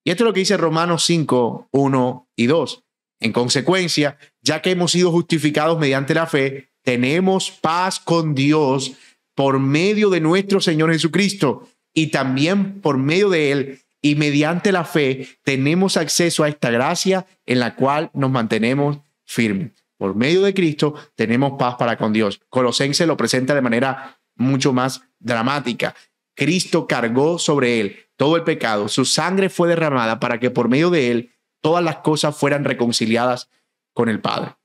Y 0.04 0.12
esto 0.12 0.24
es 0.24 0.26
lo 0.26 0.34
que 0.34 0.42
dice 0.42 0.58
Romanos 0.58 1.06
5, 1.06 1.70
1 1.72 2.30
y 2.36 2.48
2. 2.48 2.84
En 3.22 3.32
consecuencia, 3.32 4.18
ya 4.42 4.62
que 4.62 4.72
hemos 4.72 4.92
sido 4.92 5.12
justificados 5.12 5.80
mediante 5.80 6.14
la 6.14 6.28
fe, 6.28 6.74
tenemos 6.84 7.52
paz 7.52 8.02
con 8.02 8.36
Dios 8.36 8.92
por 9.34 9.60
medio 9.60 10.10
de 10.10 10.20
nuestro 10.20 10.60
Señor 10.60 10.92
Jesucristo 10.92 11.70
y 11.94 12.08
también 12.08 12.82
por 12.82 12.98
medio 12.98 13.30
de 13.30 13.54
Él 13.54 13.82
y 14.02 14.16
mediante 14.16 14.72
la 14.72 14.86
fe 14.86 15.28
tenemos 15.44 15.98
acceso 15.98 16.44
a 16.44 16.50
esta 16.50 16.72
gracia 16.72 17.26
en 17.46 17.60
la 17.60 17.76
cual 17.76 18.12
nos 18.14 18.32
mantenemos 18.32 19.00
firme. 19.26 19.74
Por 19.98 20.16
medio 20.16 20.44
de 20.44 20.54
Cristo 20.54 20.96
tenemos 21.16 21.54
paz 21.60 21.76
para 21.76 21.98
con 21.98 22.14
Dios. 22.14 22.40
Colosense 22.50 23.06
lo 23.06 23.18
presenta 23.18 23.54
de 23.54 23.62
manera 23.62 24.22
mucho 24.36 24.72
más 24.72 25.02
dramática. 25.20 25.94
Cristo 26.36 26.88
cargó 26.88 27.38
sobre 27.38 27.82
él 27.82 28.10
todo 28.16 28.36
el 28.36 28.44
pecado, 28.44 28.90
su 28.90 29.06
sangre 29.06 29.50
fue 29.50 29.70
derramada 29.70 30.20
para 30.20 30.42
que 30.42 30.50
por 30.50 30.68
medio 30.68 30.90
de 30.90 31.10
él 31.10 31.32
todas 31.62 31.82
las 31.82 31.98
cosas 31.98 32.36
fueran 32.36 32.66
reconciliadas 32.66 33.50
con 33.94 34.10
el 34.10 34.20
Padre. 34.20 34.56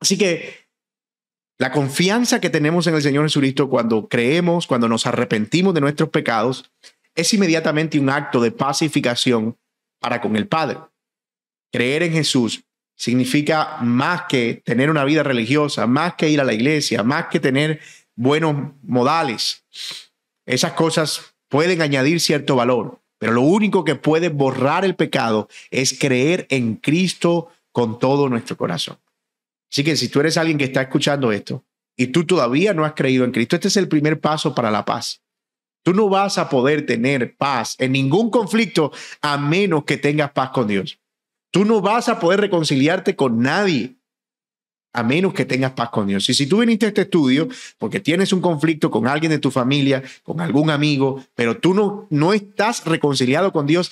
Así 0.00 0.18
que 0.18 0.68
la 1.58 1.70
confianza 1.70 2.40
que 2.40 2.50
tenemos 2.50 2.86
en 2.88 2.94
el 2.94 3.02
Señor 3.02 3.24
Jesucristo 3.26 3.68
cuando 3.68 4.08
creemos, 4.08 4.66
cuando 4.66 4.88
nos 4.88 5.06
arrepentimos 5.06 5.74
de 5.74 5.80
nuestros 5.80 6.08
pecados, 6.08 6.72
es 7.14 7.32
inmediatamente 7.34 7.98
un 7.98 8.10
acto 8.10 8.40
de 8.40 8.52
pacificación 8.52 9.56
para 10.00 10.20
con 10.20 10.36
el 10.36 10.46
Padre. 10.46 10.78
Creer 11.72 12.02
en 12.02 12.12
Jesús 12.12 12.64
significa 12.96 13.78
más 13.82 14.22
que 14.28 14.62
tener 14.64 14.90
una 14.90 15.04
vida 15.04 15.22
religiosa, 15.22 15.86
más 15.86 16.14
que 16.14 16.28
ir 16.28 16.40
a 16.40 16.44
la 16.44 16.52
iglesia, 16.52 17.02
más 17.02 17.26
que 17.26 17.40
tener 17.40 17.80
buenos 18.14 18.72
modales. 18.82 19.64
Esas 20.44 20.72
cosas 20.72 21.34
pueden 21.48 21.80
añadir 21.80 22.20
cierto 22.20 22.56
valor, 22.56 23.00
pero 23.18 23.32
lo 23.32 23.42
único 23.42 23.84
que 23.84 23.94
puede 23.94 24.28
borrar 24.28 24.84
el 24.84 24.96
pecado 24.96 25.48
es 25.70 25.98
creer 25.98 26.46
en 26.50 26.76
Cristo 26.76 27.48
con 27.72 27.98
todo 27.98 28.28
nuestro 28.28 28.56
corazón. 28.56 28.98
Así 29.70 29.84
que 29.84 29.96
si 29.96 30.08
tú 30.08 30.20
eres 30.20 30.36
alguien 30.36 30.58
que 30.58 30.64
está 30.64 30.82
escuchando 30.82 31.32
esto 31.32 31.64
y 31.96 32.08
tú 32.08 32.26
todavía 32.26 32.74
no 32.74 32.84
has 32.84 32.94
creído 32.94 33.24
en 33.24 33.32
Cristo, 33.32 33.56
este 33.56 33.68
es 33.68 33.76
el 33.76 33.88
primer 33.88 34.20
paso 34.20 34.54
para 34.54 34.70
la 34.70 34.84
paz. 34.84 35.22
Tú 35.82 35.94
no 35.94 36.08
vas 36.08 36.38
a 36.38 36.48
poder 36.48 36.86
tener 36.86 37.36
paz 37.36 37.76
en 37.78 37.92
ningún 37.92 38.30
conflicto 38.30 38.92
a 39.22 39.38
menos 39.38 39.84
que 39.84 39.96
tengas 39.96 40.32
paz 40.32 40.50
con 40.50 40.66
Dios. 40.66 40.98
Tú 41.50 41.64
no 41.64 41.80
vas 41.80 42.08
a 42.08 42.20
poder 42.20 42.40
reconciliarte 42.40 43.16
con 43.16 43.40
nadie 43.40 43.96
a 44.92 45.02
menos 45.02 45.32
que 45.34 45.44
tengas 45.44 45.72
paz 45.72 45.90
con 45.90 46.06
Dios. 46.06 46.28
Y 46.28 46.34
si 46.34 46.46
tú 46.46 46.58
viniste 46.58 46.86
a 46.86 46.88
este 46.88 47.02
estudio 47.02 47.48
porque 47.78 48.00
tienes 48.00 48.32
un 48.32 48.40
conflicto 48.40 48.90
con 48.90 49.06
alguien 49.06 49.30
de 49.30 49.38
tu 49.38 49.50
familia, 49.50 50.02
con 50.22 50.40
algún 50.40 50.70
amigo, 50.70 51.24
pero 51.34 51.58
tú 51.58 51.74
no, 51.74 52.06
no 52.10 52.32
estás 52.32 52.84
reconciliado 52.84 53.52
con 53.52 53.66
Dios, 53.66 53.90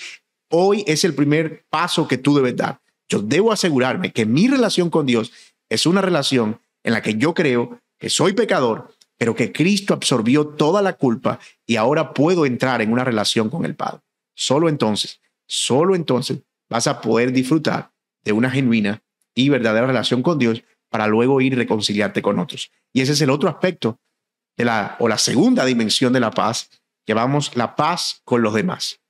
hoy 0.50 0.84
es 0.86 1.04
el 1.04 1.14
primer 1.14 1.64
paso 1.70 2.08
que 2.08 2.18
tú 2.18 2.34
debes 2.34 2.56
dar. 2.56 2.80
Yo 3.08 3.20
debo 3.20 3.52
asegurarme 3.52 4.12
que 4.12 4.26
mi 4.26 4.48
relación 4.48 4.90
con 4.90 5.06
Dios 5.06 5.32
es 5.68 5.86
una 5.86 6.02
relación 6.02 6.60
en 6.82 6.92
la 6.92 7.02
que 7.02 7.14
yo 7.14 7.34
creo 7.34 7.80
que 7.98 8.10
soy 8.10 8.32
pecador, 8.32 8.94
pero 9.18 9.34
que 9.34 9.52
Cristo 9.52 9.92
absorbió 9.92 10.46
toda 10.46 10.80
la 10.80 10.94
culpa 10.94 11.40
y 11.66 11.76
ahora 11.76 12.14
puedo 12.14 12.46
entrar 12.46 12.80
en 12.80 12.92
una 12.92 13.04
relación 13.04 13.50
con 13.50 13.64
el 13.64 13.74
Padre. 13.74 14.00
Solo 14.34 14.68
entonces, 14.68 15.20
solo 15.46 15.96
entonces 15.96 16.38
vas 16.70 16.86
a 16.86 17.00
poder 17.00 17.32
disfrutar 17.32 17.90
de 18.24 18.32
una 18.32 18.50
genuina 18.50 19.02
y 19.34 19.48
verdadera 19.48 19.86
relación 19.86 20.22
con 20.22 20.38
Dios 20.38 20.62
para 20.88 21.06
luego 21.06 21.40
ir 21.40 21.56
reconciliarte 21.56 22.22
con 22.22 22.38
otros. 22.38 22.70
Y 22.92 23.00
ese 23.00 23.12
es 23.12 23.20
el 23.20 23.30
otro 23.30 23.48
aspecto 23.48 23.98
de 24.56 24.64
la, 24.64 24.96
o 25.00 25.08
la 25.08 25.18
segunda 25.18 25.64
dimensión 25.64 26.12
de 26.12 26.20
la 26.20 26.30
paz, 26.30 26.70
que 27.04 27.14
vamos 27.14 27.56
la 27.56 27.74
paz 27.76 28.22
con 28.24 28.42
los 28.42 28.54
demás. 28.54 29.00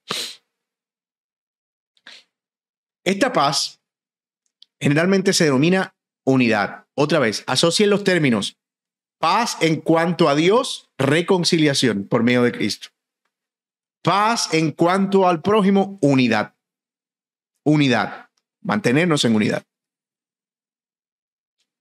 Esta 3.04 3.32
paz 3.32 3.80
generalmente 4.80 5.32
se 5.32 5.44
denomina 5.44 5.94
unidad. 6.24 6.86
Otra 6.94 7.18
vez, 7.18 7.44
asocien 7.46 7.90
los 7.90 8.04
términos 8.04 8.57
Paz 9.18 9.56
en 9.60 9.80
cuanto 9.80 10.28
a 10.28 10.34
Dios, 10.34 10.88
reconciliación 10.96 12.06
por 12.06 12.22
medio 12.22 12.42
de 12.42 12.52
Cristo. 12.52 12.88
Paz 14.02 14.54
en 14.54 14.70
cuanto 14.72 15.28
al 15.28 15.42
prójimo, 15.42 15.98
unidad. 16.00 16.54
Unidad. 17.64 18.28
Mantenernos 18.62 19.24
en 19.24 19.34
unidad. 19.34 19.64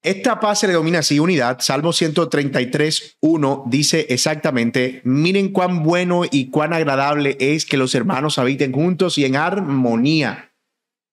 Esta 0.01 0.39
paz 0.39 0.59
se 0.59 0.67
le 0.67 0.73
domina 0.73 0.99
así, 0.99 1.19
unidad. 1.19 1.59
Salmo 1.59 1.91
133, 1.91 3.17
1 3.19 3.63
dice 3.67 4.05
exactamente, 4.09 5.01
miren 5.03 5.51
cuán 5.51 5.83
bueno 5.83 6.23
y 6.29 6.49
cuán 6.49 6.71
agradable 6.71 7.35
es 7.39 7.65
que 7.65 7.77
los 7.77 7.93
hermanos 7.93 8.37
habiten 8.37 8.71
juntos 8.71 9.17
y 9.17 9.25
en 9.25 9.35
armonía, 9.35 10.53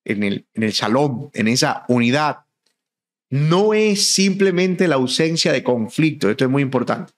en 0.05 0.23
el, 0.23 0.47
en 0.53 0.63
el 0.63 0.71
shalom, 0.71 1.29
en 1.33 1.47
esa 1.47 1.83
unidad. 1.87 2.44
No 3.35 3.73
es 3.73 4.13
simplemente 4.13 4.87
la 4.87 4.95
ausencia 4.95 5.51
de 5.51 5.61
conflicto, 5.61 6.29
esto 6.29 6.45
es 6.45 6.49
muy 6.49 6.61
importante. 6.61 7.11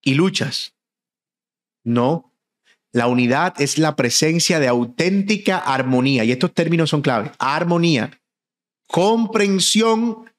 Y 0.00 0.14
luchas. 0.14 0.76
No, 1.84 2.32
la 2.92 3.08
unidad 3.08 3.60
es 3.60 3.78
la 3.78 3.96
presencia 3.96 4.60
de 4.60 4.68
auténtica 4.68 5.58
armonía, 5.58 6.22
y 6.22 6.30
estos 6.30 6.54
términos 6.54 6.90
son 6.90 7.02
claves. 7.02 7.32
Armonía 7.40 8.20
comprensión 8.86 10.32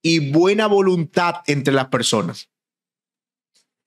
y 0.00 0.30
buena 0.30 0.68
voluntad 0.68 1.42
entre 1.46 1.74
las 1.74 1.88
personas. 1.88 2.50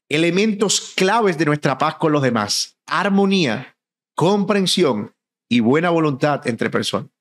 Elementos 0.09 0.93
claves 0.95 1.37
de 1.37 1.45
nuestra 1.45 1.77
paz 1.77 1.95
con 1.95 2.11
los 2.11 2.21
demás. 2.21 2.77
Armonía, 2.85 3.77
comprensión 4.13 5.15
y 5.49 5.61
buena 5.61 5.89
voluntad 5.89 6.45
entre 6.47 6.69
personas. 6.69 7.12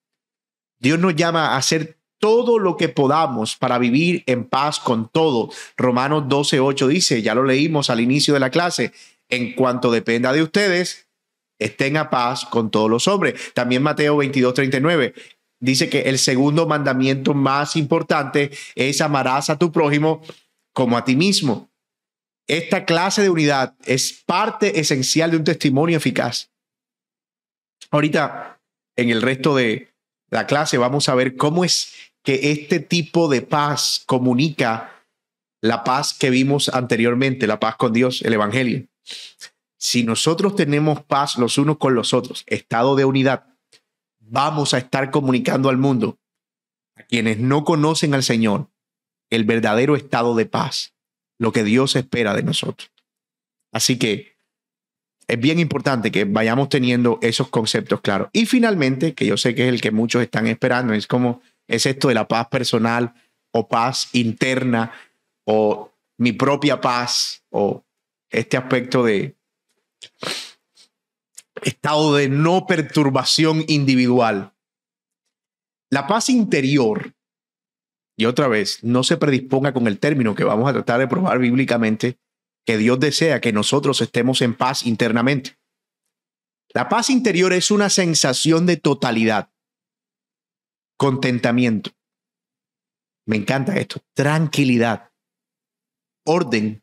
Dios 0.83 0.99
nos 0.99 1.15
llama 1.15 1.51
a 1.51 1.59
hacer 1.59 1.97
todo 2.19 2.59
lo 2.59 2.77
que 2.77 2.89
podamos 2.89 3.57
para 3.57 3.79
vivir 3.79 4.25
en 4.27 4.45
paz 4.45 4.81
con 4.81 5.09
todo. 5.09 5.49
Romanos 5.77 6.25
12:8 6.25 6.89
dice, 6.89 7.23
ya 7.23 7.37
lo 7.37 7.45
leímos 7.45 7.89
al 7.89 8.01
inicio 8.01 8.35
de 8.35 8.41
la 8.41 8.51
clase, 8.51 8.93
en 9.29 9.55
cuanto 9.55 9.93
dependa 9.93 10.33
de 10.33 10.43
ustedes, 10.43 11.09
estén 11.61 11.97
a 11.97 12.11
paz 12.11 12.45
con 12.45 12.73
todos 12.73 12.91
los 12.91 13.07
hombres. 13.07 13.55
También 13.55 13.83
Mateo 13.83 14.17
22:39, 14.17 15.15
dice 15.61 15.89
que 15.89 16.01
el 16.03 16.19
segundo 16.19 16.67
mandamiento 16.67 17.33
más 17.33 17.77
importante 17.77 18.51
es 18.75 19.01
amarás 19.01 19.51
a 19.51 19.59
tu 19.59 19.71
prójimo 19.71 20.21
como 20.73 20.99
a 20.99 21.05
ti 21.05 21.15
mismo. 21.15 21.71
Esta 22.49 22.85
clase 22.85 23.23
de 23.23 23.31
unidad 23.31 23.77
es 23.85 24.13
parte 24.27 24.81
esencial 24.81 25.31
de 25.31 25.37
un 25.37 25.45
testimonio 25.45 25.97
eficaz. 25.97 26.51
Ahorita, 27.93 28.61
en 28.97 29.11
el 29.11 29.23
resto 29.23 29.55
de 29.55 29.92
la 30.33 30.47
clase, 30.47 30.79
vamos 30.79 31.11
a 31.11 31.15
ver 31.15 31.37
cómo 31.37 31.63
es 31.63 31.93
que 32.23 32.53
este 32.53 32.81
tipo 32.81 33.29
de 33.29 33.43
paz 33.43 34.03
comunica 34.07 35.05
la 35.61 35.85
paz 35.85 36.15
que 36.15 36.31
vimos 36.31 36.71
anteriormente, 36.71 37.47
la 37.47 37.61
paz 37.61 37.77
con 37.77 37.93
Dios, 37.93 38.23
el 38.23 38.33
Evangelio. 38.33 38.87
Si 39.77 40.05
nosotros 40.05 40.57
tenemos 40.57 41.05
paz 41.05 41.37
los 41.37 41.59
unos 41.59 41.77
con 41.77 41.95
los 41.95 42.15
otros, 42.15 42.45
estado 42.47 42.97
de 42.97 43.05
unidad, 43.05 43.45
vamos 44.21 44.73
a 44.73 44.79
estar 44.79 45.11
comunicando 45.11 45.69
al 45.69 45.77
mundo, 45.77 46.19
a 46.97 47.03
quienes 47.03 47.39
no 47.39 47.65
conocen 47.65 48.15
al 48.15 48.23
Señor, 48.23 48.71
el 49.29 49.45
verdadero 49.45 49.97
estado 49.97 50.35
de 50.35 50.47
paz, 50.47 50.95
lo 51.39 51.53
que 51.53 51.63
Dios 51.63 51.95
espera 51.95 52.33
de 52.33 52.43
nosotros. 52.43 52.91
Así 53.71 53.99
que 53.99 54.32
es 55.29 55.41
bien 55.41 55.59
importante 55.59 56.11
que 56.11 56.25
vayamos 56.25 56.69
teniendo 56.69 57.19
esos 57.23 57.49
conceptos 57.49 58.01
claros. 58.01 58.29
Y 58.33 58.47
finalmente, 58.47 59.15
que 59.15 59.27
yo 59.27 59.37
sé 59.37 59.55
que 59.55 59.67
es 59.67 59.73
el 59.73 59.81
que 59.81 59.91
muchos 59.91 60.23
están 60.23 60.47
esperando, 60.47 60.93
es 60.95 61.07
como 61.07 61.41
es 61.69 61.87
esto 61.87 62.09
de 62.09 62.15
la 62.15 62.29
paz 62.29 62.49
personal 62.49 63.15
o 63.53 63.69
paz 63.69 64.09
interna 64.13 64.93
o 65.45 65.93
mi 66.19 66.33
propia 66.33 66.81
paz 66.81 67.43
o 67.51 67.85
este 68.31 68.57
aspecto 68.57 69.05
de 69.05 69.37
estado 71.63 72.15
de 72.15 72.29
no 72.29 72.67
perturbación 72.67 73.65
individual. 73.69 74.53
La 75.91 76.07
paz 76.07 76.29
interior, 76.29 77.13
y 78.17 78.25
otra 78.25 78.49
vez, 78.49 78.83
no 78.83 79.03
se 79.03 79.17
predisponga 79.17 79.73
con 79.73 79.87
el 79.87 79.99
término 79.99 80.35
que 80.35 80.45
vamos 80.45 80.69
a 80.69 80.73
tratar 80.73 81.01
de 81.01 81.09
probar 81.09 81.39
bíblicamente, 81.39 82.19
que 82.65 82.77
Dios 82.77 83.01
desea 83.01 83.41
que 83.41 83.53
nosotros 83.53 84.01
estemos 84.01 84.41
en 84.43 84.57
paz 84.57 84.87
internamente. 84.87 85.59
La 86.75 86.89
paz 86.89 87.11
interior 87.11 87.53
es 87.53 87.71
una 87.71 87.91
sensación 87.91 88.67
de 88.67 88.77
totalidad, 88.77 89.51
contentamiento. 90.97 91.91
Me 93.27 93.37
encanta 93.37 93.77
esto, 93.77 94.01
tranquilidad, 94.15 95.13
orden, 96.25 96.83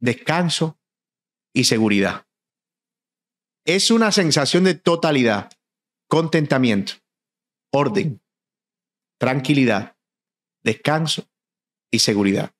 descanso 0.00 0.78
y 1.52 1.64
seguridad 1.64 2.26
es 3.66 3.90
una 3.90 4.12
sensación 4.12 4.64
de 4.64 4.74
totalidad, 4.74 5.50
contentamiento, 6.08 6.94
orden, 7.72 8.22
tranquilidad, 9.18 9.96
descanso 10.62 11.28
y 11.90 11.98
seguridad. 11.98 12.54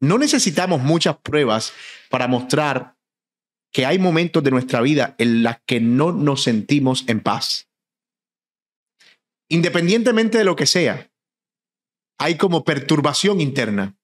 No 0.00 0.18
necesitamos 0.18 0.80
muchas 0.80 1.16
pruebas 1.18 1.72
para 2.10 2.28
mostrar 2.28 2.96
que 3.72 3.84
hay 3.84 3.98
momentos 3.98 4.42
de 4.42 4.50
nuestra 4.50 4.80
vida 4.80 5.14
en 5.18 5.42
las 5.42 5.60
que 5.66 5.80
no 5.80 6.12
nos 6.12 6.42
sentimos 6.42 7.04
en 7.08 7.20
paz. 7.20 7.68
Independientemente 9.50 10.38
de 10.38 10.44
lo 10.44 10.56
que 10.56 10.66
sea, 10.66 11.10
hay 12.18 12.36
como 12.36 12.64
perturbación 12.64 13.40
interna. 13.40 13.96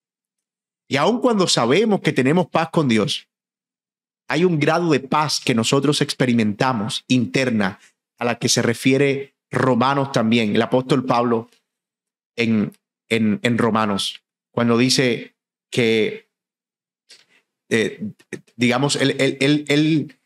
Y 0.88 0.96
aun 0.96 1.20
cuando 1.20 1.48
sabemos 1.48 2.00
que 2.00 2.12
tenemos 2.12 2.48
paz 2.48 2.70
con 2.70 2.88
Dios, 2.88 3.28
hay 4.28 4.44
un 4.44 4.58
grado 4.58 4.90
de 4.90 5.00
paz 5.00 5.40
que 5.40 5.54
nosotros 5.54 6.00
experimentamos 6.00 7.04
interna 7.08 7.78
a 8.18 8.24
la 8.24 8.38
que 8.38 8.48
se 8.48 8.62
refiere 8.62 9.34
Romanos 9.50 10.12
también, 10.12 10.54
el 10.54 10.62
apóstol 10.62 11.04
Pablo 11.04 11.48
en, 12.36 12.72
en, 13.08 13.58
Romanos, 13.58 14.24
cuando 14.50 14.76
dice 14.76 15.33
que, 15.70 16.28
eh, 17.70 18.12
digamos, 18.56 18.96
el, 18.96 19.20
el, 19.20 19.64
el, 19.68 20.18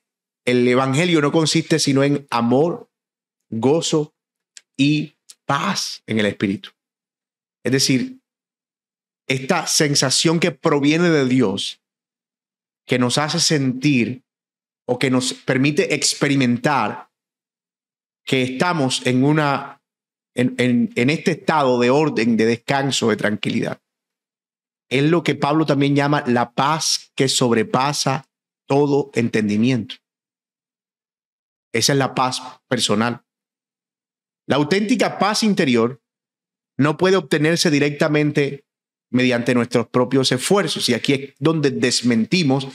el 0.45 0.69
Evangelio 0.69 1.21
no 1.21 1.33
consiste 1.33 1.79
sino 1.79 2.03
en 2.03 2.27
amor, 2.31 2.91
gozo 3.51 4.15
y 4.77 5.17
paz 5.45 6.03
en 6.07 6.19
el 6.19 6.27
Espíritu. 6.27 6.71
Es 7.65 7.73
decir, 7.73 8.21
esta 9.27 9.67
sensación 9.67 10.41
que 10.41 10.53
proviene 10.53 11.11
de 11.11 11.27
Dios 11.27 11.83
que 12.87 12.99
nos 12.99 13.19
hace 13.19 13.41
sentir 13.41 14.25
o 14.87 14.99
que 14.99 15.11
nos 15.11 15.35
permite 15.35 15.95
experimentar 15.95 17.11
que 18.25 18.43
estamos 18.43 19.07
en 19.07 19.25
una 19.25 19.83
en, 20.35 20.93
en, 20.95 21.11
este 21.11 21.33
estado 21.33 21.81
de 21.81 21.91
orden, 21.91 22.37
de 22.37 22.47
descanso, 22.47 23.11
de 23.11 23.17
tranquilidad. 23.17 23.81
Es 24.89 25.05
lo 25.05 25.23
que 25.23 25.35
Pablo 25.35 25.67
también 25.67 25.95
llama 25.95 26.25
la 26.27 26.53
paz 26.53 27.13
que 27.15 27.29
sobrepasa 27.29 28.29
todo 28.67 29.11
entendimiento. 29.15 29.97
Esa 31.73 31.93
es 31.93 31.99
la 31.99 32.15
paz 32.15 32.43
personal. 32.69 33.23
La 34.47 34.57
auténtica 34.57 35.19
paz 35.19 35.43
interior 35.43 36.01
no 36.79 36.97
puede 36.97 37.17
obtenerse 37.17 37.71
directamente 37.71 38.65
mediante 39.11 39.55
nuestros 39.55 39.89
propios 39.89 40.33
esfuerzos. 40.33 40.89
Y 40.89 40.95
aquí 40.95 41.13
es 41.13 41.35
donde 41.39 41.71
desmentimos 41.71 42.69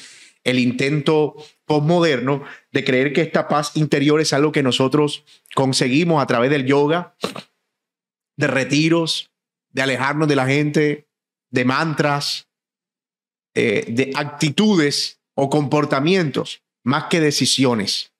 el 0.43 0.59
intento 0.59 1.35
postmoderno 1.65 2.43
de 2.71 2.83
creer 2.83 3.13
que 3.13 3.21
esta 3.21 3.47
paz 3.47 3.75
interior 3.75 4.19
es 4.19 4.33
algo 4.33 4.51
que 4.51 4.61
nosotros 4.61 5.23
conseguimos 5.55 6.21
a 6.21 6.27
través 6.27 6.49
del 6.51 6.65
yoga, 6.65 7.15
de 8.35 8.47
retiros, 8.47 9.31
de 9.69 9.81
alejarnos 9.83 10.27
de 10.27 10.35
la 10.35 10.45
gente, 10.45 11.07
de 11.53 11.65
mantras, 11.65 12.47
eh, 13.53 13.85
de 13.87 14.11
actitudes 14.15 15.19
o 15.35 15.49
comportamientos, 15.49 16.63
más 16.83 17.05
que 17.05 17.19
decisiones. 17.19 18.11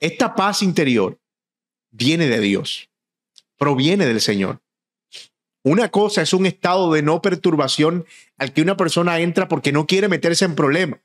Esta 0.00 0.34
paz 0.34 0.62
interior 0.62 1.18
viene 1.92 2.26
de 2.26 2.40
Dios, 2.40 2.90
proviene 3.56 4.06
del 4.06 4.20
Señor. 4.20 4.60
Una 5.62 5.88
cosa 5.90 6.22
es 6.22 6.32
un 6.32 6.46
estado 6.46 6.92
de 6.92 7.02
no 7.02 7.22
perturbación 7.22 8.04
al 8.38 8.52
que 8.52 8.62
una 8.62 8.76
persona 8.76 9.20
entra 9.20 9.46
porque 9.46 9.72
no 9.72 9.86
quiere 9.86 10.08
meterse 10.08 10.44
en 10.44 10.56
problemas. 10.56 11.00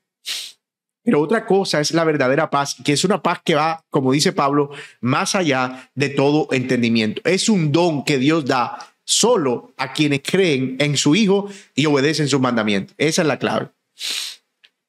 Pero 1.04 1.20
otra 1.20 1.46
cosa 1.46 1.78
es 1.78 1.92
la 1.92 2.02
verdadera 2.02 2.50
paz, 2.50 2.76
que 2.84 2.94
es 2.94 3.04
una 3.04 3.22
paz 3.22 3.40
que 3.44 3.54
va, 3.54 3.84
como 3.90 4.10
dice 4.10 4.32
Pablo, 4.32 4.72
más 5.00 5.36
allá 5.36 5.88
de 5.94 6.08
todo 6.08 6.48
entendimiento. 6.50 7.22
Es 7.24 7.48
un 7.48 7.70
don 7.70 8.04
que 8.04 8.18
Dios 8.18 8.44
da 8.44 8.95
solo 9.06 9.72
a 9.76 9.92
quienes 9.92 10.20
creen 10.22 10.76
en 10.80 10.96
su 10.96 11.14
Hijo 11.14 11.48
y 11.74 11.86
obedecen 11.86 12.28
sus 12.28 12.40
mandamientos. 12.40 12.94
Esa 12.98 13.22
es 13.22 13.28
la 13.28 13.38
clave. 13.38 13.70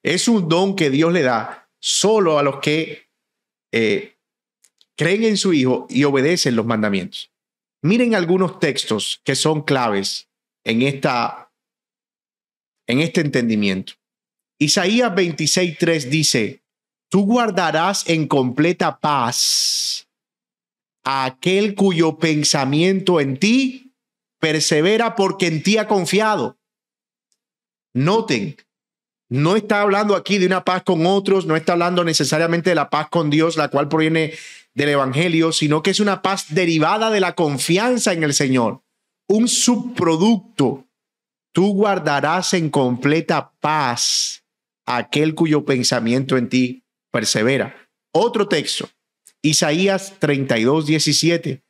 Es 0.03 0.27
un 0.27 0.49
don 0.49 0.75
que 0.75 0.89
Dios 0.89 1.13
le 1.13 1.21
da 1.21 1.69
solo 1.79 2.39
a 2.39 2.43
los 2.43 2.59
que 2.59 3.09
eh, 3.71 4.17
creen 4.97 5.23
en 5.23 5.37
su 5.37 5.53
Hijo 5.53 5.85
y 5.89 6.03
obedecen 6.03 6.55
los 6.55 6.65
mandamientos. 6.65 7.31
Miren 7.83 8.15
algunos 8.15 8.59
textos 8.59 9.21
que 9.23 9.35
son 9.35 9.61
claves 9.61 10.27
en, 10.65 10.81
esta, 10.81 11.51
en 12.87 12.99
este 12.99 13.21
entendimiento. 13.21 13.93
Isaías 14.59 15.11
26.3 15.11 16.09
dice, 16.09 16.63
tú 17.09 17.23
guardarás 17.25 18.09
en 18.09 18.27
completa 18.27 18.99
paz 18.99 20.07
a 21.03 21.25
aquel 21.25 21.75
cuyo 21.75 22.17
pensamiento 22.17 23.21
en 23.21 23.37
ti 23.37 23.86
persevera 24.39 25.15
porque 25.15 25.47
en 25.47 25.63
ti 25.63 25.77
ha 25.77 25.87
confiado. 25.87 26.57
Noten, 27.93 28.55
no 29.29 29.55
está 29.55 29.81
hablando 29.81 30.15
aquí 30.15 30.37
de 30.37 30.45
una 30.45 30.63
paz 30.63 30.83
con 30.83 31.05
otros, 31.05 31.45
no 31.45 31.55
está 31.55 31.73
hablando 31.73 32.03
necesariamente 32.03 32.69
de 32.69 32.75
la 32.75 32.89
paz 32.89 33.09
con 33.09 33.29
Dios, 33.29 33.57
la 33.57 33.69
cual 33.69 33.89
proviene 33.89 34.33
del 34.73 34.89
Evangelio, 34.89 35.51
sino 35.51 35.81
que 35.81 35.89
es 35.89 35.99
una 35.99 36.21
paz 36.21 36.53
derivada 36.53 37.09
de 37.09 37.19
la 37.19 37.35
confianza 37.35 38.13
en 38.13 38.23
el 38.23 38.33
Señor, 38.33 38.83
un 39.27 39.47
subproducto. 39.47 40.85
Tú 41.51 41.73
guardarás 41.73 42.53
en 42.53 42.69
completa 42.69 43.51
paz 43.59 44.43
aquel 44.85 45.35
cuyo 45.35 45.65
pensamiento 45.65 46.37
en 46.37 46.47
ti 46.47 46.83
persevera. 47.11 47.75
Otro 48.13 48.47
texto, 48.47 48.89
Isaías 49.41 50.13
32, 50.19 50.85
17. 50.85 51.63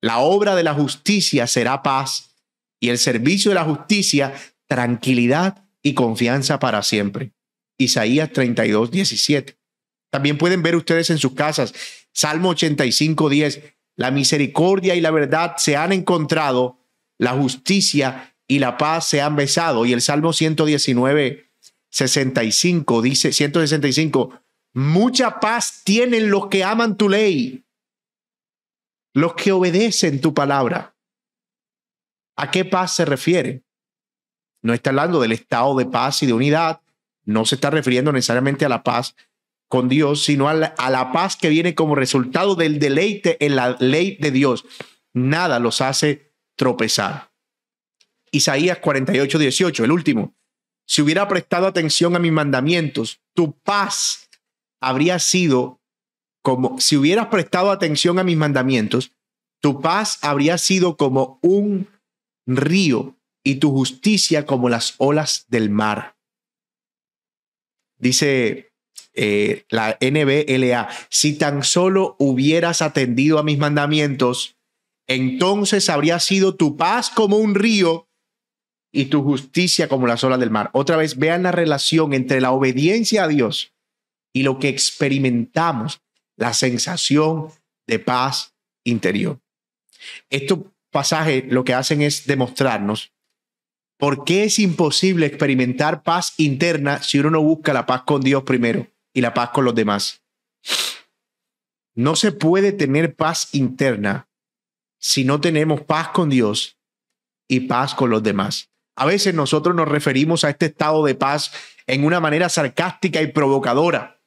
La 0.00 0.18
obra 0.18 0.54
de 0.54 0.62
la 0.62 0.74
justicia 0.74 1.46
será 1.46 1.82
paz 1.82 2.36
y 2.80 2.90
el 2.90 2.98
servicio 2.98 3.50
de 3.50 3.56
la 3.56 3.64
justicia 3.64 4.34
tranquilidad 4.66 5.64
y 5.82 5.94
confianza 5.94 6.58
para 6.58 6.82
siempre. 6.82 7.32
Isaías 7.78 8.32
32, 8.32 8.90
17. 8.90 9.56
También 10.10 10.38
pueden 10.38 10.62
ver 10.62 10.76
ustedes 10.76 11.10
en 11.10 11.18
sus 11.18 11.32
casas, 11.32 11.74
Salmo 12.12 12.50
85, 12.50 13.28
10, 13.28 13.62
la 13.96 14.10
misericordia 14.10 14.94
y 14.94 15.00
la 15.00 15.10
verdad 15.10 15.54
se 15.58 15.76
han 15.76 15.92
encontrado, 15.92 16.78
la 17.18 17.32
justicia 17.32 18.36
y 18.46 18.58
la 18.58 18.78
paz 18.78 19.08
se 19.08 19.20
han 19.20 19.36
besado. 19.36 19.84
Y 19.84 19.92
el 19.92 20.00
Salmo 20.00 20.32
119, 20.32 21.50
65 21.90 23.02
dice, 23.02 23.32
165, 23.32 24.40
mucha 24.74 25.40
paz 25.40 25.82
tienen 25.84 26.30
los 26.30 26.46
que 26.46 26.64
aman 26.64 26.96
tu 26.96 27.08
ley, 27.08 27.64
los 29.20 29.34
que 29.34 29.52
obedecen 29.52 30.20
tu 30.20 30.34
palabra. 30.34 30.96
¿A 32.36 32.50
qué 32.50 32.64
paz 32.64 32.94
se 32.94 33.04
refiere? 33.04 33.64
no 34.62 34.74
está 34.74 34.90
hablando 34.90 35.20
del 35.20 35.32
estado 35.32 35.76
de 35.76 35.86
paz 35.86 36.22
y 36.22 36.26
de 36.26 36.32
unidad, 36.32 36.80
no 37.24 37.44
se 37.44 37.54
está 37.54 37.70
refiriendo 37.70 38.12
necesariamente 38.12 38.64
a 38.64 38.68
la 38.68 38.82
paz 38.82 39.14
con 39.68 39.88
Dios, 39.88 40.24
sino 40.24 40.48
a 40.48 40.54
la, 40.54 41.12
paz 41.12 41.36
que 41.36 41.48
viene 41.48 41.74
como 41.74 41.94
resultado 41.94 42.54
del 42.54 42.78
deleite 42.78 43.44
en 43.44 43.54
la 43.54 43.76
ley 43.78 44.16
de 44.18 44.30
Dios. 44.30 44.64
Nada 45.12 45.58
los 45.58 45.80
hace 45.80 46.32
tropezar. 46.56 47.30
Isaías 48.30 48.78
48, 48.78 49.38
18, 49.38 49.84
el 49.84 49.92
último. 49.92 50.34
Si 50.86 51.02
hubiera 51.02 51.28
prestado 51.28 51.66
atención 51.66 52.16
a 52.16 52.18
mis 52.18 52.32
mandamientos, 52.32 53.20
tu 53.34 53.58
paz 53.60 54.30
habría 54.80 55.18
sido 55.18 55.77
como, 56.48 56.80
si 56.80 56.96
hubieras 56.96 57.26
prestado 57.26 57.70
atención 57.70 58.18
a 58.18 58.24
mis 58.24 58.38
mandamientos, 58.38 59.12
tu 59.60 59.82
paz 59.82 60.18
habría 60.22 60.56
sido 60.56 60.96
como 60.96 61.38
un 61.42 61.88
río 62.46 63.18
y 63.44 63.56
tu 63.56 63.70
justicia 63.70 64.46
como 64.46 64.70
las 64.70 64.94
olas 64.96 65.44
del 65.48 65.68
mar. 65.68 66.16
Dice 67.98 68.72
eh, 69.12 69.66
la 69.68 69.98
NBLA, 70.00 70.88
si 71.10 71.36
tan 71.36 71.64
solo 71.64 72.16
hubieras 72.18 72.80
atendido 72.80 73.38
a 73.38 73.42
mis 73.42 73.58
mandamientos, 73.58 74.56
entonces 75.06 75.90
habría 75.90 76.18
sido 76.18 76.54
tu 76.54 76.78
paz 76.78 77.10
como 77.10 77.36
un 77.36 77.54
río 77.54 78.08
y 78.90 79.06
tu 79.06 79.22
justicia 79.22 79.86
como 79.86 80.06
las 80.06 80.24
olas 80.24 80.40
del 80.40 80.50
mar. 80.50 80.70
Otra 80.72 80.96
vez, 80.96 81.18
vean 81.18 81.42
la 81.42 81.52
relación 81.52 82.14
entre 82.14 82.40
la 82.40 82.52
obediencia 82.52 83.24
a 83.24 83.28
Dios 83.28 83.74
y 84.32 84.44
lo 84.44 84.58
que 84.58 84.70
experimentamos, 84.70 86.00
la 86.38 86.54
sensación 86.54 87.50
de 87.86 87.98
paz 87.98 88.54
interior. 88.84 89.38
Estos 90.30 90.60
pasajes 90.90 91.44
lo 91.48 91.64
que 91.64 91.74
hacen 91.74 92.00
es 92.00 92.26
demostrarnos 92.26 93.12
¿Por 93.98 94.24
qué 94.24 94.44
es 94.44 94.60
imposible 94.60 95.26
experimentar 95.26 96.04
paz 96.04 96.34
interna 96.36 97.02
si 97.02 97.18
uno 97.18 97.30
no 97.30 97.42
busca 97.42 97.72
la 97.72 97.84
paz 97.84 98.02
con 98.06 98.20
Dios 98.20 98.44
primero 98.44 98.86
y 99.12 99.20
la 99.20 99.34
paz 99.34 99.50
con 99.50 99.64
los 99.64 99.74
demás? 99.74 100.22
No 101.96 102.14
se 102.14 102.30
puede 102.30 102.70
tener 102.70 103.16
paz 103.16 103.48
interna 103.52 104.28
si 105.00 105.24
no 105.24 105.40
tenemos 105.40 105.80
paz 105.80 106.10
con 106.10 106.30
Dios 106.30 106.78
y 107.48 107.60
paz 107.60 107.96
con 107.96 108.10
los 108.10 108.22
demás. 108.22 108.70
A 108.94 109.04
veces 109.04 109.34
nosotros 109.34 109.74
nos 109.74 109.88
referimos 109.88 110.44
a 110.44 110.50
este 110.50 110.66
estado 110.66 111.04
de 111.04 111.16
paz 111.16 111.50
en 111.88 112.04
una 112.04 112.20
manera 112.20 112.48
sarcástica 112.48 113.20
y 113.20 113.32
provocadora. 113.32 114.17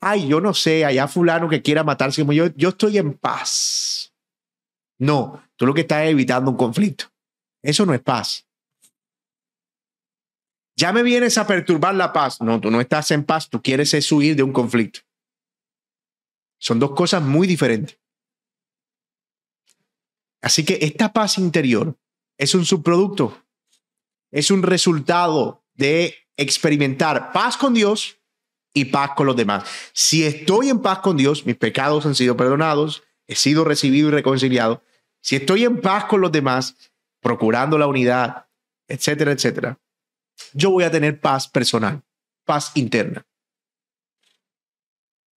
Ay, 0.00 0.28
yo 0.28 0.40
no 0.40 0.54
sé, 0.54 0.84
allá 0.84 1.08
fulano 1.08 1.48
que 1.48 1.62
quiera 1.62 1.84
matarse 1.84 2.22
como 2.22 2.32
yo, 2.32 2.46
yo 2.54 2.70
estoy 2.70 2.98
en 2.98 3.14
paz. 3.14 4.14
No, 4.98 5.42
tú 5.56 5.66
lo 5.66 5.74
que 5.74 5.82
estás 5.82 6.04
es 6.04 6.10
evitando 6.10 6.50
un 6.50 6.56
conflicto. 6.56 7.06
Eso 7.62 7.84
no 7.84 7.94
es 7.94 8.00
paz. 8.00 8.46
Ya 10.76 10.92
me 10.92 11.02
vienes 11.02 11.38
a 11.38 11.46
perturbar 11.46 11.94
la 11.94 12.12
paz. 12.12 12.40
No, 12.40 12.60
tú 12.60 12.70
no 12.70 12.80
estás 12.80 13.10
en 13.10 13.24
paz, 13.24 13.48
tú 13.48 13.62
quieres 13.62 13.94
es 13.94 14.10
huir 14.12 14.36
de 14.36 14.42
un 14.42 14.52
conflicto. 14.52 15.00
Son 16.58 16.78
dos 16.78 16.92
cosas 16.92 17.22
muy 17.22 17.46
diferentes. 17.46 17.98
Así 20.42 20.64
que 20.64 20.78
esta 20.82 21.12
paz 21.12 21.38
interior 21.38 21.98
es 22.38 22.54
un 22.54 22.64
subproducto, 22.64 23.42
es 24.30 24.50
un 24.50 24.62
resultado 24.62 25.64
de 25.74 26.14
experimentar 26.36 27.32
paz 27.32 27.56
con 27.56 27.74
Dios 27.74 28.15
y 28.76 28.84
paz 28.84 29.12
con 29.16 29.26
los 29.26 29.36
demás. 29.36 29.64
Si 29.94 30.24
estoy 30.24 30.68
en 30.68 30.82
paz 30.82 30.98
con 30.98 31.16
Dios, 31.16 31.46
mis 31.46 31.56
pecados 31.56 32.04
han 32.04 32.14
sido 32.14 32.36
perdonados, 32.36 33.04
he 33.26 33.34
sido 33.34 33.64
recibido 33.64 34.08
y 34.08 34.10
reconciliado. 34.10 34.82
Si 35.22 35.34
estoy 35.34 35.64
en 35.64 35.80
paz 35.80 36.04
con 36.04 36.20
los 36.20 36.30
demás, 36.30 36.76
procurando 37.22 37.78
la 37.78 37.86
unidad, 37.86 38.48
etcétera, 38.86 39.32
etcétera, 39.32 39.80
yo 40.52 40.70
voy 40.70 40.84
a 40.84 40.90
tener 40.90 41.18
paz 41.18 41.48
personal, 41.48 42.02
paz 42.44 42.72
interna. 42.74 43.26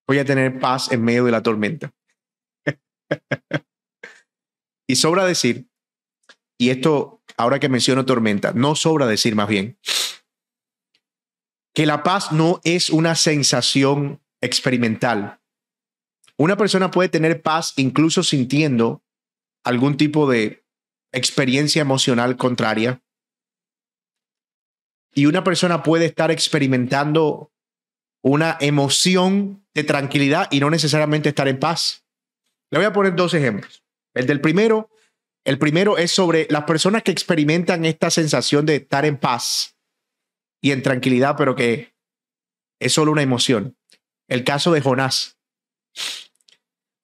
Voy 0.05 0.19
a 0.19 0.25
tener 0.25 0.59
paz 0.59 0.91
en 0.91 1.01
medio 1.01 1.23
de 1.23 1.31
la 1.31 1.41
tormenta. 1.41 1.93
y 4.85 4.97
sobra 4.97 5.23
decir, 5.23 5.69
y 6.57 6.71
esto 6.71 7.23
ahora 7.37 7.57
que 7.59 7.69
menciono 7.69 8.05
tormenta, 8.05 8.51
no 8.51 8.75
sobra 8.75 9.07
decir 9.07 9.33
más 9.33 9.47
bien, 9.47 9.79
que 11.79 11.85
la 11.85 12.03
paz 12.03 12.33
no 12.33 12.59
es 12.65 12.89
una 12.89 13.15
sensación 13.15 14.21
experimental. 14.41 15.39
Una 16.35 16.57
persona 16.57 16.91
puede 16.91 17.07
tener 17.07 17.41
paz 17.41 17.71
incluso 17.77 18.21
sintiendo 18.21 19.01
algún 19.63 19.95
tipo 19.95 20.29
de 20.29 20.65
experiencia 21.13 21.81
emocional 21.81 22.35
contraria 22.35 23.01
y 25.15 25.25
una 25.27 25.45
persona 25.45 25.81
puede 25.81 26.07
estar 26.07 26.31
experimentando 26.31 27.53
una 28.21 28.57
emoción 28.59 29.65
de 29.73 29.85
tranquilidad 29.85 30.49
y 30.51 30.59
no 30.59 30.69
necesariamente 30.69 31.29
estar 31.29 31.47
en 31.47 31.61
paz. 31.61 32.03
Le 32.71 32.79
voy 32.79 32.87
a 32.87 32.91
poner 32.91 33.15
dos 33.15 33.33
ejemplos. 33.33 33.85
El 34.13 34.27
del 34.27 34.41
primero, 34.41 34.89
el 35.45 35.57
primero 35.57 35.97
es 35.97 36.11
sobre 36.11 36.45
las 36.49 36.65
personas 36.65 37.03
que 37.03 37.11
experimentan 37.11 37.85
esta 37.85 38.09
sensación 38.09 38.65
de 38.65 38.75
estar 38.75 39.05
en 39.05 39.15
paz 39.15 39.78
y 40.61 40.71
en 40.71 40.83
tranquilidad, 40.83 41.35
pero 41.37 41.55
que 41.55 41.93
es 42.79 42.93
solo 42.93 43.11
una 43.11 43.21
emoción. 43.21 43.77
El 44.27 44.43
caso 44.43 44.71
de 44.71 44.81
Jonás. 44.81 45.37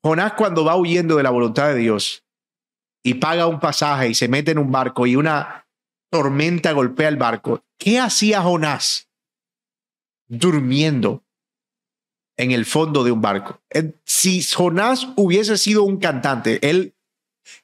Jonás 0.03 0.33
cuando 0.33 0.63
va 0.63 0.75
huyendo 0.75 1.17
de 1.17 1.23
la 1.23 1.31
voluntad 1.31 1.69
de 1.69 1.75
Dios 1.75 2.23
y 3.03 3.15
paga 3.15 3.47
un 3.47 3.59
pasaje 3.59 4.09
y 4.09 4.15
se 4.15 4.27
mete 4.27 4.51
en 4.51 4.59
un 4.59 4.71
barco 4.71 5.07
y 5.07 5.15
una 5.15 5.67
tormenta 6.11 6.71
golpea 6.71 7.09
el 7.09 7.17
barco. 7.17 7.63
¿Qué 7.77 7.99
hacía 7.99 8.41
Jonás? 8.41 9.09
Durmiendo 10.27 11.23
en 12.37 12.51
el 12.51 12.65
fondo 12.65 13.03
de 13.03 13.11
un 13.11 13.21
barco. 13.21 13.61
Si 14.05 14.43
Jonás 14.43 15.07
hubiese 15.15 15.57
sido 15.57 15.83
un 15.83 15.97
cantante, 15.97 16.59
él, 16.67 16.95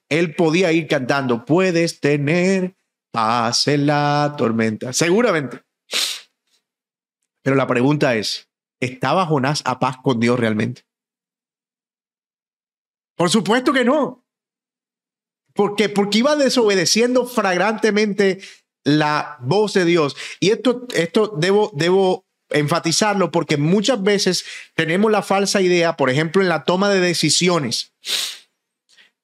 él 0.09 0.35
podía 0.35 0.71
ir 0.71 0.87
cantando, 0.87 1.45
puedes 1.45 1.99
tener 1.99 2.75
paz 3.11 3.67
en 3.67 3.85
la 3.87 4.33
tormenta. 4.37 4.93
Seguramente. 4.93 5.61
Pero 7.43 7.55
la 7.55 7.67
pregunta 7.67 8.15
es, 8.15 8.49
¿estaba 8.79 9.25
Jonás 9.25 9.61
a 9.65 9.79
paz 9.79 9.97
con 10.03 10.19
Dios 10.19 10.39
realmente? 10.39 10.83
Por 13.15 13.29
supuesto 13.29 13.73
que 13.73 13.85
no. 13.85 14.25
Porque, 15.53 15.89
porque 15.89 16.19
iba 16.19 16.35
desobedeciendo 16.35 17.25
flagrantemente 17.25 18.39
la 18.83 19.37
voz 19.41 19.73
de 19.73 19.85
Dios. 19.85 20.15
Y 20.39 20.51
esto, 20.51 20.87
esto 20.93 21.33
debo, 21.37 21.71
debo 21.73 22.25
enfatizarlo 22.49 23.31
porque 23.31 23.57
muchas 23.57 24.01
veces 24.01 24.45
tenemos 24.75 25.11
la 25.11 25.21
falsa 25.21 25.61
idea, 25.61 25.97
por 25.97 26.09
ejemplo, 26.09 26.41
en 26.41 26.49
la 26.49 26.63
toma 26.63 26.89
de 26.89 26.99
decisiones, 26.99 27.93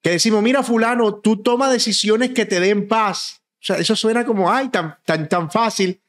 que 0.01 0.11
decimos, 0.11 0.41
mira 0.43 0.63
fulano, 0.63 1.15
tú 1.15 1.41
toma 1.41 1.72
decisiones 1.72 2.32
que 2.32 2.45
te 2.45 2.59
den 2.59 2.88
paz. 2.88 3.41
sea, 3.59 3.78
eso 3.78 3.95
suena 3.95 4.26
como, 4.26 4.51
ay, 4.51 4.70
tan, 4.70 4.97
tan, 5.05 5.28
tan 5.28 5.51
fácil. 5.51 6.01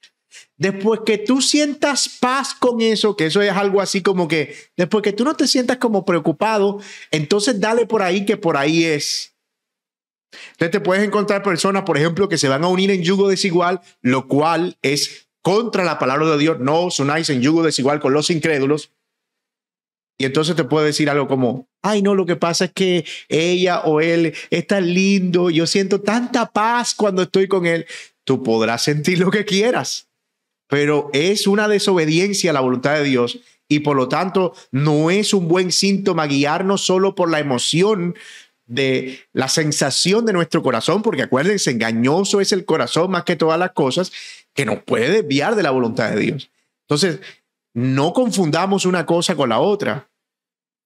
Después 0.59 1.01
que 1.07 1.19
tú 1.19 1.41
sientas 1.41 2.09
paz 2.21 2.53
con 2.53 2.81
eso, 2.81 3.15
que 3.17 3.27
eso 3.27 3.41
es 3.41 3.53
algo 3.53 3.81
así 3.81 4.03
como 4.03 4.27
que, 4.27 4.57
después 4.77 5.03
que 5.03 5.13
tú 5.13 5.25
no 5.25 5.35
te 5.35 5.47
sientas 5.47 5.77
como 5.77 6.05
preocupado, 6.05 6.81
entonces 7.13 7.61
dale 7.61 7.87
por 7.87 8.03
ahí 8.03 8.27
que 8.27 8.37
por 8.37 8.57
ahí 8.57 8.85
es. 8.85 9.37
Entonces 10.53 10.73
te 10.73 10.81
puedes 10.81 11.05
encontrar 11.05 11.45
personas, 11.45 11.85
por 11.85 11.97
ejemplo, 11.97 12.29
que 12.29 12.39
se 12.39 12.49
van 12.49 12.65
a 12.65 12.69
unir 12.69 12.91
en 12.91 13.03
yugo 13.03 13.29
desigual, 13.29 13.81
lo 14.03 14.27
cual 14.27 14.77
es 14.83 15.29
contra 15.43 15.85
la 15.85 16.01
palabra 16.01 16.27
de 16.27 16.39
Dios. 16.39 16.59
No 16.59 16.87
os 16.87 16.99
unáis 16.99 17.31
en 17.31 17.41
yugo 17.41 17.63
desigual 17.63 18.01
con 18.01 18.13
los 18.13 18.29
incrédulos. 18.29 18.91
Y 20.21 20.25
entonces 20.25 20.57
te 20.57 20.65
puede 20.65 20.87
decir 20.87 21.09
algo 21.09 21.29
como, 21.29 21.69
ay, 21.83 22.03
no, 22.03 22.17
lo 22.17 22.27
que 22.27 22.35
pasa 22.35 22.67
es 22.67 22.73
que 22.73 23.05
ella 23.29 23.83
o 23.83 24.01
él 24.01 24.35
es 24.51 24.67
tan 24.67 24.93
lindo, 24.93 25.51
yo 25.51 25.69
siento 25.69 26.01
tanta 26.01 26.47
paz 26.47 26.95
cuando 26.97 27.23
estoy 27.23 27.47
con 27.47 27.65
él. 27.65 27.87
Tú 28.25 28.43
podrás 28.43 28.83
sentir 28.83 29.21
lo 29.21 29.31
que 29.31 29.45
quieras, 29.45 30.08
pero 30.69 31.11
es 31.12 31.47
una 31.47 31.66
desobediencia 31.66 32.51
a 32.51 32.55
la 32.55 32.61
voluntad 32.61 32.95
de 32.95 33.05
Dios 33.05 33.41
y 33.69 33.81
por 33.81 33.97
lo 33.97 34.09
tanto 34.09 34.55
no 34.71 35.11
es 35.11 35.35
un 35.35 35.49
buen 35.49 35.73
síntoma 35.73 36.27
guiarnos 36.27 36.83
solo 36.83 37.14
por 37.14 37.31
la 37.31 37.39
emoción 37.39 38.14
de 38.66 39.21
la 39.33 39.49
sensación 39.49 40.27
de 40.27 40.33
nuestro 40.35 40.62
corazón, 40.62 41.03
porque 41.03 41.23
acuérdense, 41.23 41.71
engañoso 41.71 42.41
es 42.41 42.53
el 42.53 42.64
corazón 42.64 43.11
más 43.11 43.25
que 43.25 43.37
todas 43.37 43.59
las 43.59 43.73
cosas, 43.73 44.12
que 44.55 44.66
nos 44.66 44.83
puede 44.83 45.11
desviar 45.11 45.55
de 45.57 45.62
la 45.62 45.71
voluntad 45.71 46.11
de 46.11 46.21
Dios. 46.21 46.51
Entonces, 46.87 47.21
no 47.75 48.12
confundamos 48.12 48.85
una 48.85 49.07
cosa 49.07 49.37
con 49.37 49.49
la 49.49 49.61
otra. 49.61 50.09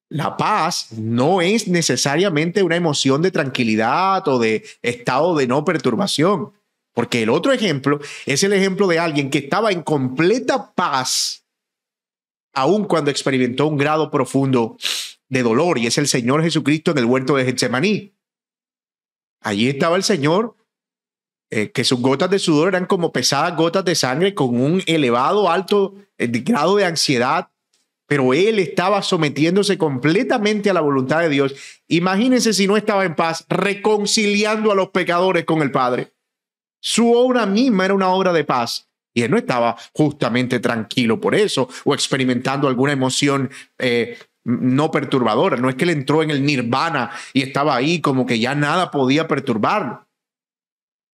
La 0.08 0.36
paz 0.36 0.92
no 0.92 1.40
es 1.40 1.68
necesariamente 1.68 2.62
una 2.62 2.76
emoción 2.76 3.22
de 3.22 3.30
tranquilidad 3.30 4.26
o 4.28 4.38
de 4.38 4.64
estado 4.82 5.34
de 5.36 5.46
no 5.46 5.64
perturbación, 5.64 6.52
porque 6.92 7.22
el 7.22 7.30
otro 7.30 7.52
ejemplo 7.52 8.00
es 8.26 8.42
el 8.42 8.52
ejemplo 8.52 8.86
de 8.86 8.98
alguien 8.98 9.30
que 9.30 9.38
estaba 9.38 9.72
en 9.72 9.82
completa 9.82 10.72
paz, 10.74 11.44
aun 12.52 12.84
cuando 12.84 13.10
experimentó 13.10 13.66
un 13.66 13.78
grado 13.78 14.10
profundo 14.10 14.76
de 15.28 15.42
dolor, 15.42 15.78
y 15.78 15.86
es 15.86 15.96
el 15.98 16.08
Señor 16.08 16.42
Jesucristo 16.42 16.90
en 16.90 16.98
el 16.98 17.06
huerto 17.06 17.36
de 17.36 17.44
Getsemaní. 17.44 18.14
Allí 19.40 19.68
estaba 19.68 19.96
el 19.96 20.02
Señor, 20.02 20.56
eh, 21.50 21.70
que 21.70 21.84
sus 21.84 22.00
gotas 22.00 22.30
de 22.30 22.38
sudor 22.38 22.68
eran 22.68 22.86
como 22.86 23.12
pesadas 23.12 23.56
gotas 23.56 23.84
de 23.84 23.94
sangre 23.94 24.34
con 24.34 24.60
un 24.60 24.82
elevado, 24.86 25.50
alto 25.50 25.94
eh, 26.18 26.26
grado 26.28 26.76
de 26.76 26.84
ansiedad, 26.84 27.48
pero 28.06 28.34
él 28.34 28.58
estaba 28.58 29.02
sometiéndose 29.02 29.78
completamente 29.78 30.68
a 30.70 30.74
la 30.74 30.82
voluntad 30.82 31.20
de 31.20 31.30
Dios. 31.30 31.54
Imagínense 31.88 32.52
si 32.52 32.66
no 32.66 32.76
estaba 32.76 33.04
en 33.04 33.14
paz, 33.14 33.46
reconciliando 33.48 34.70
a 34.70 34.74
los 34.74 34.90
pecadores 34.90 35.44
con 35.44 35.62
el 35.62 35.70
Padre. 35.70 36.12
Su 36.82 37.12
obra 37.12 37.46
misma 37.46 37.84
era 37.84 37.94
una 37.94 38.08
obra 38.08 38.32
de 38.32 38.44
paz. 38.44 38.88
Y 39.14 39.22
él 39.22 39.30
no 39.30 39.36
estaba 39.36 39.76
justamente 39.92 40.58
tranquilo 40.58 41.20
por 41.20 41.34
eso 41.34 41.68
o 41.84 41.94
experimentando 41.94 42.66
alguna 42.66 42.92
emoción 42.92 43.50
eh, 43.78 44.18
no 44.44 44.90
perturbadora. 44.90 45.56
No 45.56 45.68
es 45.68 45.76
que 45.76 45.84
él 45.84 45.90
entró 45.90 46.22
en 46.22 46.30
el 46.30 46.44
nirvana 46.44 47.10
y 47.32 47.42
estaba 47.42 47.76
ahí 47.76 48.00
como 48.00 48.26
que 48.26 48.38
ya 48.38 48.54
nada 48.54 48.90
podía 48.90 49.28
perturbarlo. 49.28 50.08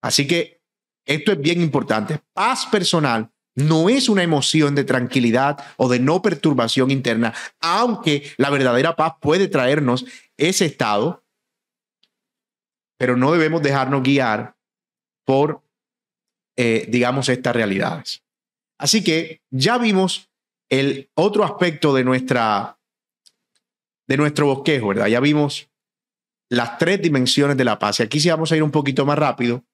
Así 0.02 0.26
que 0.26 0.62
esto 1.06 1.32
es 1.32 1.40
bien 1.40 1.60
importante. 1.60 2.20
Paz 2.32 2.66
personal 2.66 3.30
no 3.56 3.88
es 3.88 4.08
una 4.08 4.22
emoción 4.22 4.76
de 4.76 4.84
tranquilidad 4.84 5.58
o 5.76 5.88
de 5.88 5.98
no 5.98 6.22
perturbación 6.22 6.92
interna, 6.92 7.34
aunque 7.60 8.30
la 8.36 8.50
verdadera 8.50 8.94
paz 8.94 9.14
puede 9.20 9.48
traernos 9.48 10.06
ese 10.36 10.66
estado, 10.66 11.24
pero 12.96 13.16
no 13.16 13.32
debemos 13.32 13.60
dejarnos 13.62 14.04
guiar 14.04 14.57
por, 15.28 15.62
eh, 16.56 16.86
digamos, 16.88 17.28
estas 17.28 17.54
realidades. 17.54 18.24
Así 18.78 19.04
que 19.04 19.42
ya 19.50 19.76
vimos 19.76 20.30
el 20.70 21.10
otro 21.14 21.44
aspecto 21.44 21.92
de 21.92 22.02
nuestra 22.02 22.78
de 24.08 24.16
nuestro 24.16 24.46
bosquejo, 24.46 24.88
¿verdad? 24.88 25.08
Ya 25.08 25.20
vimos 25.20 25.68
las 26.48 26.78
tres 26.78 27.02
dimensiones 27.02 27.58
de 27.58 27.64
la 27.66 27.78
paz. 27.78 28.00
Y 28.00 28.04
aquí 28.04 28.20
sí 28.20 28.30
vamos 28.30 28.50
a 28.52 28.56
ir 28.56 28.62
un 28.62 28.70
poquito 28.70 29.04
más 29.04 29.18
rápido, 29.18 29.66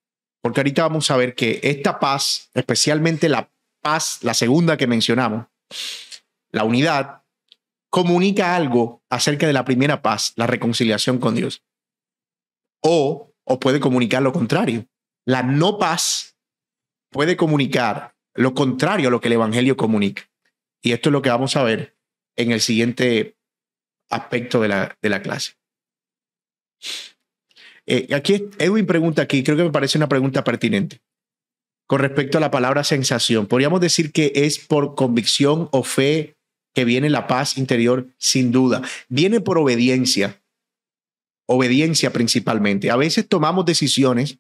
porque 0.43 0.59
ahorita 0.59 0.83
vamos 0.83 1.09
a 1.13 1.17
ver 1.17 1.37
que 1.37 1.61
esta 1.63 2.01
paz, 2.01 2.51
especialmente 2.55 3.29
la 3.29 3.49
paz, 3.81 4.19
la 4.23 4.35
segunda 4.35 4.77
que 4.77 4.89
mencionamos, 4.89 5.47
la 6.51 6.65
unidad, 6.65 7.23
comunica 7.91 8.57
algo 8.57 9.05
acerca 9.09 9.47
de 9.47 9.53
la 9.53 9.65
primera 9.65 10.03
paz, 10.03 10.33
la 10.35 10.49
reconciliación 10.49 11.19
con 11.19 11.37
Dios. 11.37 11.63
O, 12.83 13.33
o 13.45 13.61
puede 13.61 13.79
comunicar 13.79 14.21
lo 14.21 14.33
contrario. 14.33 14.89
La 15.27 15.43
no 15.43 15.79
paz 15.79 16.37
puede 17.11 17.37
comunicar 17.37 18.15
lo 18.35 18.55
contrario 18.55 19.09
a 19.09 19.11
lo 19.11 19.21
que 19.21 19.29
el 19.29 19.35
Evangelio 19.35 19.77
comunica. 19.77 20.29
Y 20.83 20.93
esto 20.93 21.09
es 21.09 21.13
lo 21.13 21.23
que 21.23 21.31
vamos 21.31 21.57
a 21.57 21.63
ver 21.63 21.97
en 22.37 22.53
el 22.53 22.61
siguiente 22.61 23.37
aspecto 24.11 24.61
de 24.61 24.69
la, 24.69 24.99
de 25.01 25.09
la 25.09 25.23
clase. 25.23 25.53
Eh, 27.87 28.09
aquí 28.15 28.51
Edwin 28.59 28.87
pregunta 28.87 29.23
aquí, 29.23 29.43
creo 29.43 29.57
que 29.57 29.65
me 29.65 29.71
parece 29.71 29.99
una 29.99 30.09
pregunta 30.09 30.43
pertinente 30.45 31.01
con 31.87 32.01
respecto 32.01 32.39
a 32.39 32.41
la 32.41 32.51
palabra 32.51 32.83
sensación. 32.83 33.47
Podríamos 33.47 33.81
decir 33.81 34.13
que 34.13 34.33
es 34.35 34.59
por 34.59 34.95
convicción 34.95 35.69
o 35.71 35.83
fe 35.83 36.37
que 36.75 36.85
viene 36.85 37.11
la 37.11 37.27
paz 37.27 37.57
interior, 37.57 38.09
sin 38.19 38.53
duda. 38.53 38.83
Viene 39.09 39.41
por 39.41 39.59
obediencia, 39.59 40.43
obediencia 41.47 42.13
principalmente. 42.13 42.91
A 42.91 42.97
veces 42.97 43.29
tomamos 43.29 43.65
decisiones 43.65 44.39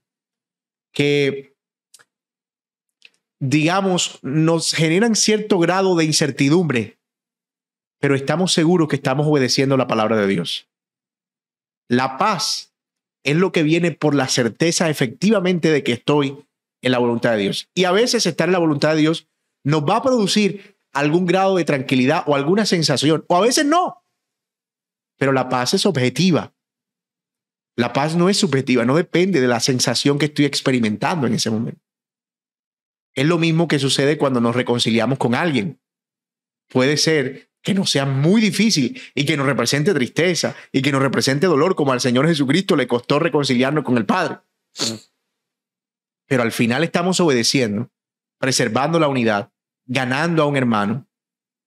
que, 0.94 1.54
digamos, 3.40 4.18
nos 4.22 4.72
generan 4.72 5.14
cierto 5.14 5.58
grado 5.58 5.96
de 5.96 6.04
incertidumbre 6.04 6.98
pero 8.04 8.14
estamos 8.14 8.52
seguros 8.52 8.88
que 8.88 8.96
estamos 8.96 9.26
obedeciendo 9.26 9.78
la 9.78 9.86
palabra 9.86 10.18
de 10.18 10.26
Dios. 10.26 10.68
La 11.88 12.18
paz 12.18 12.74
es 13.24 13.34
lo 13.34 13.50
que 13.50 13.62
viene 13.62 13.92
por 13.92 14.14
la 14.14 14.28
certeza 14.28 14.90
efectivamente 14.90 15.70
de 15.70 15.82
que 15.82 15.92
estoy 15.92 16.44
en 16.82 16.92
la 16.92 16.98
voluntad 16.98 17.30
de 17.32 17.38
Dios. 17.38 17.70
Y 17.74 17.84
a 17.84 17.92
veces 17.92 18.26
estar 18.26 18.46
en 18.46 18.52
la 18.52 18.58
voluntad 18.58 18.90
de 18.90 19.00
Dios 19.00 19.26
nos 19.64 19.84
va 19.84 19.96
a 19.96 20.02
producir 20.02 20.76
algún 20.92 21.24
grado 21.24 21.56
de 21.56 21.64
tranquilidad 21.64 22.24
o 22.26 22.34
alguna 22.34 22.66
sensación, 22.66 23.24
o 23.26 23.36
a 23.36 23.40
veces 23.40 23.64
no. 23.64 24.04
Pero 25.16 25.32
la 25.32 25.48
paz 25.48 25.72
es 25.72 25.86
objetiva. 25.86 26.53
La 27.76 27.92
paz 27.92 28.14
no 28.16 28.28
es 28.28 28.36
subjetiva, 28.36 28.84
no 28.84 28.96
depende 28.96 29.40
de 29.40 29.48
la 29.48 29.60
sensación 29.60 30.18
que 30.18 30.26
estoy 30.26 30.44
experimentando 30.44 31.26
en 31.26 31.34
ese 31.34 31.50
momento. 31.50 31.80
Es 33.14 33.26
lo 33.26 33.38
mismo 33.38 33.68
que 33.68 33.78
sucede 33.78 34.18
cuando 34.18 34.40
nos 34.40 34.54
reconciliamos 34.54 35.18
con 35.18 35.34
alguien. 35.34 35.80
Puede 36.68 36.96
ser 36.96 37.50
que 37.62 37.74
no 37.74 37.86
sea 37.86 38.04
muy 38.04 38.40
difícil 38.40 39.00
y 39.14 39.24
que 39.24 39.36
nos 39.36 39.46
represente 39.46 39.94
tristeza 39.94 40.54
y 40.70 40.82
que 40.82 40.92
nos 40.92 41.02
represente 41.02 41.46
dolor, 41.46 41.74
como 41.74 41.92
al 41.92 42.00
Señor 42.00 42.26
Jesucristo 42.26 42.76
le 42.76 42.86
costó 42.86 43.18
reconciliarnos 43.18 43.84
con 43.84 43.96
el 43.96 44.04
Padre. 44.04 44.38
Pero 46.26 46.42
al 46.42 46.52
final 46.52 46.84
estamos 46.84 47.20
obedeciendo, 47.20 47.90
preservando 48.38 48.98
la 48.98 49.08
unidad, 49.08 49.50
ganando 49.86 50.42
a 50.42 50.46
un 50.46 50.56
hermano, 50.56 51.06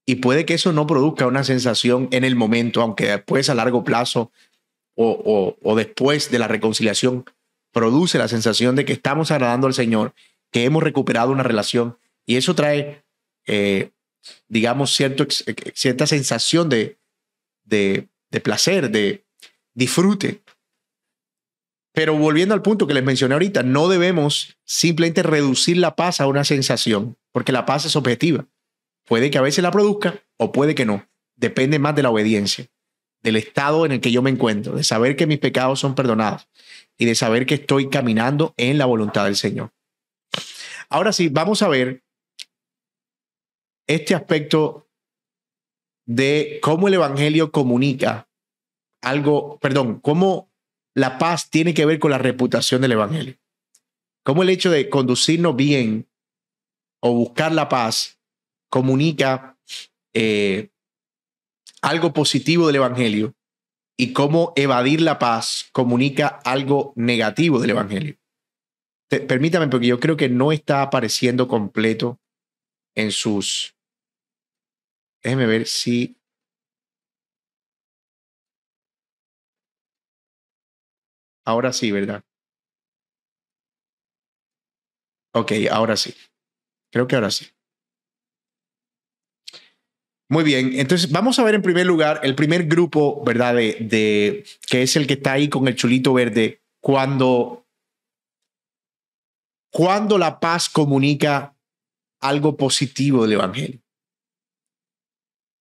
y 0.06 0.16
puede 0.16 0.46
que 0.46 0.54
eso 0.54 0.72
no 0.72 0.88
produzca 0.88 1.28
una 1.28 1.44
sensación 1.44 2.08
en 2.12 2.24
el 2.24 2.36
momento, 2.36 2.82
aunque 2.82 3.08
después 3.08 3.50
a 3.50 3.56
largo 3.56 3.84
plazo 3.84 4.32
o, 4.98 5.76
después 5.76 6.32
de 6.32 6.40
la 6.40 6.48
reconciliación 6.48 7.26
produce 7.72 8.18
la 8.18 8.28
sensación 8.28 8.76
de 8.76 8.86
que 8.86 8.94
estamos 8.94 9.32
agradando 9.32 9.68
al 9.68 9.74
Señor, 9.74 10.14
que 10.52 10.64
hemos 10.64 10.82
recuperado 10.82 11.32
una 11.32 11.44
relación, 11.44 11.98
y 12.26 12.38
eso 12.38 12.56
trae 12.56 13.04
eh, 13.46 13.92
digamos, 14.48 14.92
cierta 14.94 16.08
sensación 16.08 16.70
de, 16.70 16.98
de, 17.64 18.10
de 18.30 18.42
placer, 18.42 18.92
de 18.92 19.26
disfrute. 19.74 20.42
Pero 21.94 22.16
volviendo 22.16 22.54
al 22.54 22.62
punto 22.62 22.88
que 22.88 22.94
les 22.94 23.04
mencioné 23.04 23.34
ahorita, 23.34 23.64
no 23.64 23.88
debemos 23.88 24.58
simplemente 24.66 25.24
reducir 25.24 25.78
la 25.78 25.96
paz 25.96 26.22
a 26.22 26.28
una 26.28 26.44
sensación, 26.44 27.18
porque 27.32 27.52
la 27.52 27.66
paz 27.66 27.86
es 27.86 27.96
objetiva. 27.96 28.46
Puede 29.06 29.32
que 29.32 29.38
a 29.38 29.42
veces 29.42 29.64
la 29.64 29.72
produzca 29.72 30.22
o 30.38 30.52
puede 30.52 30.76
que 30.76 30.86
no. 30.86 31.08
Depende 31.36 31.80
más 31.80 31.96
de 31.96 32.04
la 32.04 32.10
obediencia, 32.10 32.68
del 33.22 33.36
estado 33.36 33.86
en 33.86 33.94
el 33.94 34.02
que 34.02 34.12
yo 34.12 34.22
me 34.22 34.30
encuentro, 34.30 34.76
de 34.76 34.84
saber 34.84 35.16
que 35.16 35.28
mis 35.28 35.40
pecados 35.40 35.80
son 35.80 35.96
perdonados 35.96 36.48
y 36.98 37.06
de 37.06 37.16
saber 37.16 37.46
que 37.46 37.56
estoy 37.56 37.90
caminando 37.90 38.54
en 38.58 38.78
la 38.78 38.86
voluntad 38.86 39.26
del 39.26 39.36
Señor. 39.36 39.72
Ahora 40.90 41.12
sí, 41.12 41.30
vamos 41.30 41.62
a 41.62 41.68
ver 41.68 42.04
este 43.88 44.16
aspecto 44.16 44.88
de 46.06 46.60
cómo 46.62 46.88
el 46.88 46.96
Evangelio 46.96 47.52
comunica 47.52 48.30
algo, 49.02 49.60
perdón, 49.60 50.00
cómo 50.00 50.50
la 50.94 51.18
paz 51.18 51.50
tiene 51.50 51.74
que 51.74 51.86
ver 51.86 52.00
con 52.00 52.12
la 52.12 52.18
reputación 52.18 52.82
del 52.82 52.94
Evangelio. 52.94 53.38
Cómo 54.24 54.44
el 54.44 54.50
hecho 54.50 54.72
de 54.72 54.90
conducirnos 54.90 55.56
bien 55.56 56.08
o 57.02 57.14
buscar 57.14 57.52
la 57.52 57.70
paz 57.70 58.20
comunica 58.70 59.58
eh, 60.14 60.72
algo 61.88 62.12
positivo 62.12 62.68
del 62.68 62.76
Evangelio 62.78 63.34
y 63.98 64.12
cómo 64.12 64.52
evadir 64.58 65.00
la 65.00 65.20
paz 65.20 65.70
comunica 65.72 66.28
algo 66.28 66.92
negativo 66.98 67.60
del 67.60 67.70
Evangelio. 67.70 68.18
permítame, 69.10 69.70
porque 69.70 69.88
yo 69.88 70.00
creo 70.00 70.18
que 70.18 70.28
no 70.28 70.52
está 70.52 70.82
apareciendo 70.82 71.48
completo 71.48 72.20
en 72.94 73.12
sus... 73.12 73.78
Déjeme 75.24 75.46
ver 75.46 75.66
si... 75.66 76.18
Ahora 81.46 81.72
sí, 81.72 81.90
¿verdad? 81.92 82.22
Ok, 85.34 85.54
ahora 85.72 85.96
sí. 85.96 86.14
Creo 86.92 87.08
que 87.08 87.16
ahora 87.16 87.32
sí. 87.32 87.46
Muy 90.30 90.44
bien, 90.44 90.78
entonces 90.78 91.10
vamos 91.10 91.40
a 91.40 91.44
ver 91.44 91.56
en 91.56 91.62
primer 91.62 91.86
lugar 91.86 92.20
el 92.22 92.36
primer 92.36 92.66
grupo, 92.66 93.24
¿verdad? 93.24 93.56
De, 93.56 94.46
que 94.68 94.82
es 94.82 94.96
el 94.98 95.08
que 95.08 95.14
está 95.14 95.34
ahí 95.34 95.48
con 95.48 95.68
el 95.68 95.76
chulito 95.76 96.14
verde, 96.14 96.62
cuando, 96.82 97.66
cuando 99.72 100.18
la 100.18 100.40
paz 100.40 100.68
comunica 100.70 101.56
algo 102.20 102.58
positivo 102.58 103.24
del 103.24 103.34
Evangelio. 103.34 103.82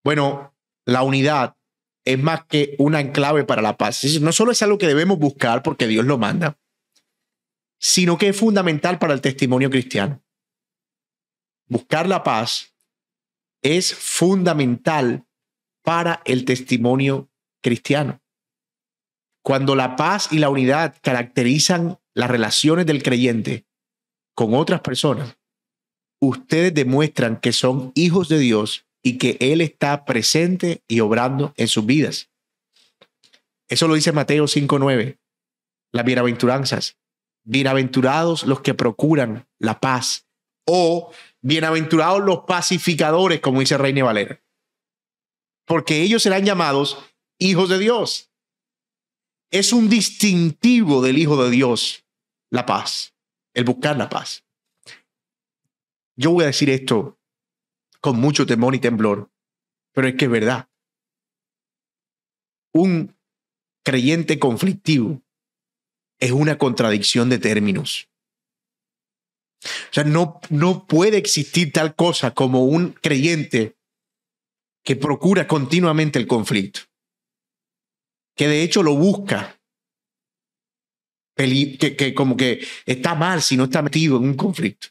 Bueno, 0.03 0.53
la 0.85 1.03
unidad 1.03 1.57
es 2.05 2.19
más 2.19 2.45
que 2.47 2.75
una 2.79 3.01
enclave 3.01 3.45
para 3.45 3.63
la 3.63 3.77
paz. 3.77 4.05
No 4.21 4.33
solo 4.33 4.53
es 4.53 4.63
algo 4.63 4.79
que 4.79 4.87
debemos 4.87 5.19
buscar 5.19 5.63
porque 5.63 5.87
Dios 5.87 6.05
lo 6.05 6.19
manda, 6.19 6.59
sino 7.79 8.19
que 8.19 8.29
es 8.29 8.37
fundamental 8.37 8.99
para 8.99 9.15
el 9.15 9.21
testimonio 9.21 9.71
cristiano. 9.71 10.23
Buscar 11.69 12.09
la 12.09 12.23
paz 12.23 12.76
es 13.67 13.95
fundamental 13.95 15.27
para 15.83 16.23
el 16.25 16.45
testimonio 16.45 17.29
cristiano. 17.63 18.21
Cuando 19.43 19.75
la 19.75 19.97
paz 19.97 20.33
y 20.33 20.39
la 20.39 20.51
unidad 20.51 20.97
caracterizan 21.03 21.99
las 22.15 22.31
relaciones 22.31 22.87
del 22.87 23.03
creyente 23.03 23.67
con 24.35 24.55
otras 24.55 24.81
personas, 24.81 25.37
ustedes 26.21 26.75
demuestran 26.75 27.41
que 27.41 27.53
son 27.53 27.93
hijos 27.95 28.29
de 28.29 28.39
Dios 28.39 28.87
y 29.03 29.19
que 29.19 29.37
Él 29.41 29.61
está 29.61 30.05
presente 30.05 30.83
y 30.89 31.01
obrando 31.01 31.55
en 31.57 31.69
sus 31.69 31.87
vidas. 31.87 32.31
Eso 33.69 33.89
lo 33.89 33.95
dice 33.95 34.13
Mateo 34.13 34.45
5.9, 34.45 35.19
las 35.93 36.05
bienaventuranzas. 36.05 36.97
Bienaventurados 37.45 38.45
los 38.45 38.61
que 38.61 38.75
procuran 38.75 39.47
la 39.59 39.79
paz 39.81 40.27
o 40.67 41.13
bienaventurados 41.47 42.25
los 42.25 42.41
pacificadores, 42.41 43.41
como 43.41 43.61
dice 43.61 43.79
Reina 43.79 44.03
Valera, 44.03 44.43
porque 45.65 46.03
ellos 46.03 46.25
serán 46.25 46.45
llamados 46.45 46.99
hijos 47.39 47.69
de 47.69 47.79
Dios. 47.79 48.33
Es 49.53 49.73
un 49.73 49.89
distintivo 49.89 51.03
del 51.03 51.19
Hijo 51.19 51.41
de 51.41 51.51
Dios, 51.51 52.05
la 52.51 52.67
paz, 52.67 53.15
el 53.55 53.63
buscar 53.63 53.97
la 53.97 54.09
paz. 54.09 54.45
Yo 56.17 56.33
voy 56.33 56.43
a 56.43 56.49
decir 56.49 56.69
esto 56.69 57.17
con 58.01 58.19
mucho 58.19 58.45
temor 58.45 58.75
y 58.75 58.81
temblor, 58.81 59.31
pero 59.93 60.09
es 60.09 60.17
que 60.17 60.25
es 60.25 60.31
verdad. 60.33 60.69
Un 62.73 63.17
creyente 63.85 64.41
conflictivo 64.41 65.23
es 66.19 66.33
una 66.33 66.59
contradicción 66.59 67.29
de 67.31 67.39
términos. 67.39 68.09
O 69.65 69.93
sea, 69.93 70.05
no, 70.05 70.41
no 70.51 70.87
puede 70.87 71.17
existir 71.17 71.73
tal 71.73 71.95
cosa 71.95 72.35
como 72.35 72.65
un 72.65 72.93
creyente 72.93 73.77
que 74.85 74.97
procura 74.97 75.49
continuamente 75.49 76.19
el 76.19 76.27
conflicto, 76.27 76.81
que 78.37 78.47
de 78.49 78.63
hecho 78.63 78.83
lo 78.83 78.95
busca, 78.95 79.61
que, 81.35 81.97
que 81.97 82.15
como 82.15 82.37
que 82.37 82.67
está 82.85 83.15
mal 83.15 83.43
si 83.43 83.57
no 83.57 83.65
está 83.65 83.83
metido 83.83 84.17
en 84.19 84.25
un 84.25 84.35
conflicto. 84.35 84.89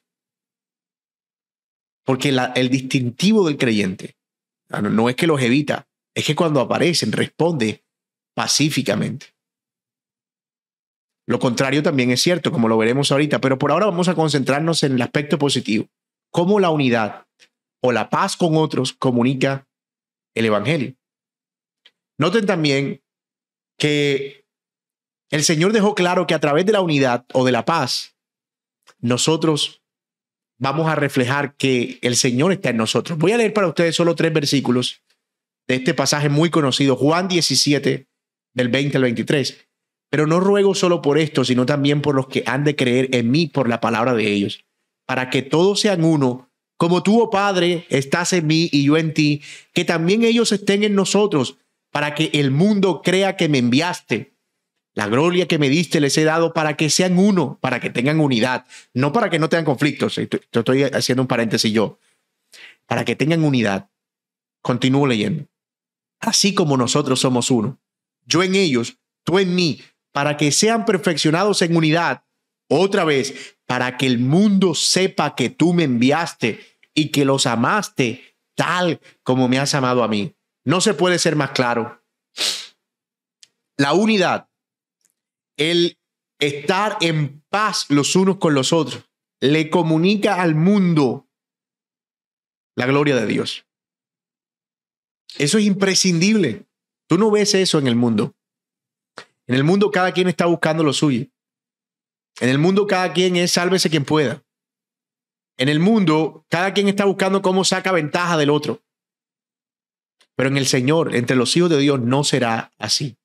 Porque 2.04 2.30
el 2.30 2.70
distintivo 2.70 3.48
del 3.48 3.58
creyente 3.58 4.16
no, 4.70 4.82
no 4.82 5.10
es 5.10 5.16
que 5.16 5.28
los 5.28 5.42
evita, 5.42 5.88
es 6.14 6.26
que 6.26 6.36
cuando 6.36 6.60
aparecen 6.60 7.12
responde 7.12 7.84
pacíficamente. 8.34 9.35
Lo 11.28 11.40
contrario 11.40 11.82
también 11.82 12.12
es 12.12 12.22
cierto, 12.22 12.52
como 12.52 12.68
lo 12.68 12.78
veremos 12.78 13.12
ahorita, 13.12 13.42
pero 13.42 13.58
por 13.58 13.72
ahora 13.72 13.88
vamos 13.88 14.08
a 14.08 14.16
concentrarnos 14.16 14.84
en 14.84 14.94
el 14.94 15.02
aspecto 15.02 15.40
positivo, 15.40 15.88
cómo 16.32 16.60
la 16.60 16.70
unidad 16.70 17.26
o 17.82 17.92
la 17.92 18.10
paz 18.10 18.38
con 18.38 18.56
otros 18.58 18.94
comunica 18.94 19.68
el 20.36 20.46
Evangelio. 20.46 20.96
Noten 22.18 22.46
también 22.46 23.02
que 23.78 24.46
el 25.32 25.44
Señor 25.44 25.74
dejó 25.74 25.96
claro 25.96 26.28
que 26.28 26.34
a 26.34 26.40
través 26.40 26.66
de 26.66 26.72
la 26.72 26.82
unidad 26.82 27.26
o 27.34 27.44
de 27.44 27.52
la 27.52 27.66
paz, 27.66 28.16
nosotros 29.00 29.82
vamos 30.58 30.88
a 30.88 30.96
reflejar 30.96 31.56
que 31.56 32.00
el 32.02 32.16
Señor 32.16 32.52
está 32.52 32.70
en 32.70 32.78
nosotros. 32.78 33.18
Voy 33.18 33.32
a 33.32 33.38
leer 33.38 33.54
para 33.54 33.68
ustedes 33.68 33.96
solo 33.96 34.16
tres 34.16 34.32
versículos 34.32 35.02
de 35.68 35.76
este 35.76 35.94
pasaje 35.94 36.30
muy 36.30 36.50
conocido, 36.50 36.96
Juan 36.96 37.28
17, 37.28 38.08
del 38.54 38.70
20 38.70 38.98
al 38.98 39.04
23. 39.04 39.65
Pero 40.16 40.28
no 40.28 40.40
ruego 40.40 40.74
solo 40.76 41.02
por 41.02 41.18
esto, 41.18 41.44
sino 41.44 41.66
también 41.66 42.02
por 42.02 42.16
los 42.16 42.28
que 42.28 42.42
han 42.46 42.64
de 42.64 42.78
creer 42.78 43.14
en 43.14 43.30
mí 43.32 43.48
por 43.48 43.68
la 43.68 43.82
palabra 43.82 44.14
de 44.14 44.32
ellos, 44.32 44.64
para 45.06 45.30
que 45.30 45.42
todos 45.42 45.82
sean 45.82 46.06
uno, 46.06 46.50
como 46.78 47.04
tú, 47.04 47.20
oh 47.20 47.30
Padre, 47.30 47.86
estás 47.90 48.32
en 48.32 48.48
mí 48.48 48.70
y 48.72 48.86
yo 48.86 48.96
en 48.96 49.14
ti, 49.14 49.42
que 49.74 49.84
también 49.84 50.24
ellos 50.24 50.54
estén 50.54 50.86
en 50.86 50.96
nosotros, 50.96 51.58
para 51.92 52.16
que 52.16 52.30
el 52.32 52.50
mundo 52.50 53.02
crea 53.04 53.36
que 53.36 53.50
me 53.50 53.58
enviaste. 53.58 54.38
La 54.94 55.10
gloria 55.10 55.50
que 55.50 55.60
me 55.60 55.68
diste 55.68 56.00
les 56.00 56.18
he 56.18 56.24
dado 56.24 56.54
para 56.54 56.78
que 56.78 56.90
sean 56.90 57.20
uno, 57.20 57.60
para 57.60 57.82
que 57.82 57.90
tengan 57.90 58.22
unidad, 58.22 58.66
no 58.94 59.12
para 59.12 59.30
que 59.30 59.38
no 59.38 59.50
tengan 59.50 59.66
conflictos. 59.66 60.18
Estoy 60.18 60.84
haciendo 60.84 61.24
un 61.24 61.28
paréntesis 61.28 61.74
yo. 61.74 62.00
Para 62.86 63.04
que 63.04 63.18
tengan 63.18 63.44
unidad. 63.44 63.90
Continúo 64.62 65.08
leyendo. 65.08 65.44
Así 66.22 66.54
como 66.54 66.78
nosotros 66.78 67.20
somos 67.20 67.52
uno. 67.52 67.82
Yo 68.26 68.44
en 68.44 68.56
ellos, 68.56 68.98
tú 69.26 69.40
en 69.40 69.54
mí, 69.54 69.82
para 70.16 70.38
que 70.38 70.54
sean 70.54 70.86
perfeccionados 70.86 71.62
en 71.62 71.76
unidad. 71.76 72.24
Otra 72.70 73.04
vez, 73.04 73.58
para 73.66 73.98
que 73.98 74.06
el 74.06 74.18
mundo 74.18 74.74
sepa 74.74 75.36
que 75.36 75.50
tú 75.50 75.74
me 75.74 75.84
enviaste 75.84 76.80
y 76.94 77.10
que 77.10 77.26
los 77.26 77.46
amaste 77.46 78.38
tal 78.56 79.02
como 79.24 79.50
me 79.50 79.60
has 79.60 79.76
amado 79.76 80.06
a 80.06 80.08
mí. 80.08 80.34
No 80.64 80.80
se 80.80 80.94
puede 80.94 81.20
ser 81.20 81.36
más 81.36 81.52
claro. 81.52 82.02
La 83.76 83.92
unidad, 83.92 84.48
el 85.58 86.00
estar 86.40 86.96
en 87.02 87.44
paz 87.50 87.86
los 87.90 88.16
unos 88.16 88.38
con 88.38 88.54
los 88.54 88.72
otros, 88.72 89.04
le 89.42 89.70
comunica 89.70 90.42
al 90.42 90.56
mundo 90.56 91.28
la 92.78 92.86
gloria 92.86 93.18
de 93.18 93.26
Dios. 93.26 93.66
Eso 95.38 95.58
es 95.58 95.66
imprescindible. 95.66 96.68
Tú 97.06 97.18
no 97.18 97.32
ves 97.32 97.54
eso 97.54 97.80
en 97.80 97.88
el 97.88 97.98
mundo. 97.98 98.34
En 99.48 99.56
el 99.56 99.64
mundo 99.64 99.92
cada 99.92 100.12
quien 100.12 100.28
está 100.28 100.46
buscando 100.46 100.84
lo 100.84 100.94
suyo. 100.94 101.28
En 102.40 102.50
el 102.50 102.58
mundo 102.58 102.88
cada 102.88 103.14
quien 103.14 103.36
es 103.36 103.52
sálvese 103.52 103.90
quien 103.90 104.06
pueda. 104.06 104.44
En 105.58 105.70
el 105.70 105.80
mundo 105.80 106.46
cada 106.50 106.74
quien 106.74 106.88
está 106.90 107.06
buscando 107.06 107.42
cómo 107.42 107.64
saca 107.64 107.92
ventaja 107.92 108.38
del 108.38 108.50
otro. 108.50 108.82
Pero 110.36 110.50
en 110.50 110.58
el 110.58 110.68
Señor, 110.68 111.16
entre 111.16 111.36
los 111.36 111.56
hijos 111.56 111.70
de 111.70 111.78
Dios, 111.78 112.02
no 112.02 112.24
será 112.24 112.74
así. 112.78 113.18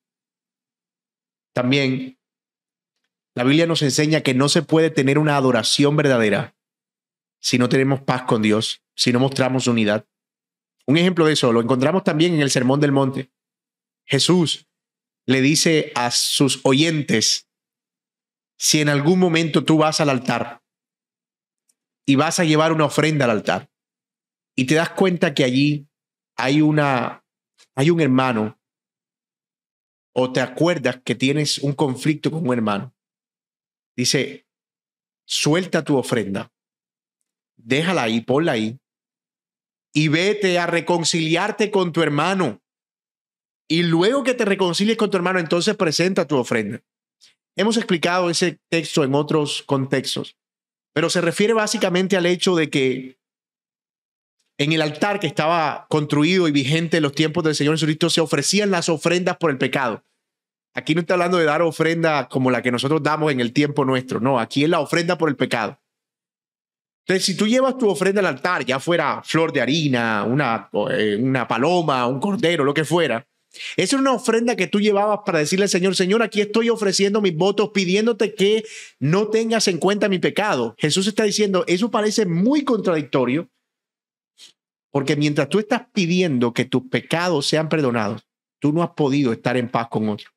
También 1.53 2.17
la 3.35 3.43
Biblia 3.43 3.65
nos 3.65 3.81
enseña 3.81 4.21
que 4.21 4.33
no 4.33 4.49
se 4.49 4.61
puede 4.61 4.89
tener 4.89 5.17
una 5.17 5.35
adoración 5.35 5.95
verdadera 5.95 6.55
si 7.39 7.57
no 7.57 7.69
tenemos 7.69 8.01
paz 8.01 8.23
con 8.23 8.41
Dios, 8.41 8.83
si 8.95 9.11
no 9.11 9.19
mostramos 9.19 9.67
unidad. 9.67 10.05
Un 10.85 10.97
ejemplo 10.97 11.25
de 11.25 11.33
eso 11.33 11.51
lo 11.51 11.61
encontramos 11.61 12.03
también 12.03 12.33
en 12.33 12.41
el 12.41 12.51
Sermón 12.51 12.79
del 12.79 12.91
Monte. 12.91 13.31
Jesús 14.05 14.67
le 15.25 15.41
dice 15.41 15.91
a 15.95 16.11
sus 16.11 16.59
oyentes, 16.63 17.47
si 18.57 18.81
en 18.81 18.89
algún 18.89 19.19
momento 19.19 19.63
tú 19.63 19.77
vas 19.77 20.01
al 20.01 20.09
altar 20.09 20.61
y 22.05 22.15
vas 22.15 22.39
a 22.39 22.43
llevar 22.43 22.71
una 22.73 22.85
ofrenda 22.85 23.25
al 23.25 23.31
altar 23.31 23.71
y 24.55 24.65
te 24.65 24.75
das 24.75 24.91
cuenta 24.91 25.33
que 25.33 25.43
allí 25.43 25.87
hay 26.35 26.61
una 26.61 27.23
hay 27.75 27.89
un 27.89 28.01
hermano 28.01 28.59
o 30.13 30.31
te 30.31 30.41
acuerdas 30.41 31.01
que 31.03 31.15
tienes 31.15 31.57
un 31.59 31.73
conflicto 31.73 32.31
con 32.31 32.45
un 32.45 32.53
hermano. 32.53 32.93
Dice, 33.95 34.45
suelta 35.25 35.83
tu 35.83 35.97
ofrenda, 35.97 36.51
déjala 37.55 38.03
ahí, 38.03 38.21
ponla 38.21 38.53
ahí 38.53 38.79
y 39.93 40.07
vete 40.07 40.59
a 40.59 40.67
reconciliarte 40.67 41.71
con 41.71 41.91
tu 41.91 42.01
hermano 42.01 42.61
y 43.71 43.83
luego 43.83 44.25
que 44.25 44.33
te 44.33 44.43
reconcilies 44.43 44.97
con 44.97 45.09
tu 45.09 45.15
hermano, 45.15 45.39
entonces 45.39 45.77
presenta 45.77 46.27
tu 46.27 46.35
ofrenda. 46.35 46.81
Hemos 47.55 47.77
explicado 47.77 48.29
ese 48.29 48.59
texto 48.69 49.05
en 49.05 49.15
otros 49.15 49.63
contextos, 49.65 50.35
pero 50.93 51.09
se 51.09 51.21
refiere 51.21 51.53
básicamente 51.53 52.17
al 52.17 52.25
hecho 52.25 52.53
de 52.57 52.69
que 52.69 53.17
en 54.57 54.73
el 54.73 54.81
altar 54.81 55.21
que 55.21 55.27
estaba 55.27 55.87
construido 55.89 56.49
y 56.49 56.51
vigente 56.51 56.97
en 56.97 57.03
los 57.03 57.13
tiempos 57.13 57.45
del 57.45 57.55
Señor 57.55 57.75
Jesucristo 57.75 58.09
se 58.09 58.19
ofrecían 58.19 58.71
las 58.71 58.89
ofrendas 58.89 59.37
por 59.37 59.51
el 59.51 59.57
pecado. 59.57 60.03
Aquí 60.73 60.93
no 60.93 60.99
está 60.99 61.13
hablando 61.13 61.37
de 61.37 61.45
dar 61.45 61.61
ofrenda 61.61 62.27
como 62.27 62.51
la 62.51 62.61
que 62.61 62.73
nosotros 62.73 63.01
damos 63.01 63.31
en 63.31 63.39
el 63.39 63.53
tiempo 63.53 63.85
nuestro. 63.85 64.19
No, 64.19 64.37
aquí 64.37 64.65
es 64.65 64.69
la 64.69 64.81
ofrenda 64.81 65.17
por 65.17 65.29
el 65.29 65.37
pecado. 65.37 65.79
Entonces, 67.05 67.25
si 67.25 67.37
tú 67.37 67.47
llevas 67.47 67.77
tu 67.77 67.89
ofrenda 67.89 68.19
al 68.19 68.27
altar, 68.27 68.65
ya 68.65 68.81
fuera 68.81 69.21
flor 69.23 69.53
de 69.53 69.61
harina, 69.61 70.25
una, 70.25 70.69
eh, 70.91 71.17
una 71.17 71.47
paloma, 71.47 72.05
un 72.05 72.19
cordero, 72.19 72.65
lo 72.65 72.73
que 72.73 72.83
fuera, 72.83 73.25
esa 73.75 73.95
es 73.95 74.01
una 74.01 74.13
ofrenda 74.13 74.55
que 74.55 74.67
tú 74.67 74.79
llevabas 74.79 75.19
para 75.25 75.39
decirle 75.39 75.63
al 75.63 75.69
Señor, 75.69 75.95
Señor, 75.95 76.23
aquí 76.23 76.41
estoy 76.41 76.69
ofreciendo 76.69 77.21
mis 77.21 77.35
votos 77.35 77.71
pidiéndote 77.73 78.33
que 78.33 78.63
no 78.99 79.27
tengas 79.27 79.67
en 79.67 79.77
cuenta 79.77 80.07
mi 80.07 80.19
pecado. 80.19 80.75
Jesús 80.77 81.07
está 81.07 81.23
diciendo, 81.23 81.65
eso 81.67 81.91
parece 81.91 82.25
muy 82.25 82.63
contradictorio, 82.63 83.49
porque 84.89 85.15
mientras 85.15 85.49
tú 85.49 85.59
estás 85.59 85.83
pidiendo 85.93 86.53
que 86.53 86.65
tus 86.65 86.83
pecados 86.89 87.45
sean 87.47 87.67
perdonados, 87.67 88.25
tú 88.59 88.71
no 88.71 88.83
has 88.83 88.91
podido 88.91 89.33
estar 89.33 89.57
en 89.57 89.69
paz 89.69 89.87
con 89.89 90.07
otro. 90.09 90.29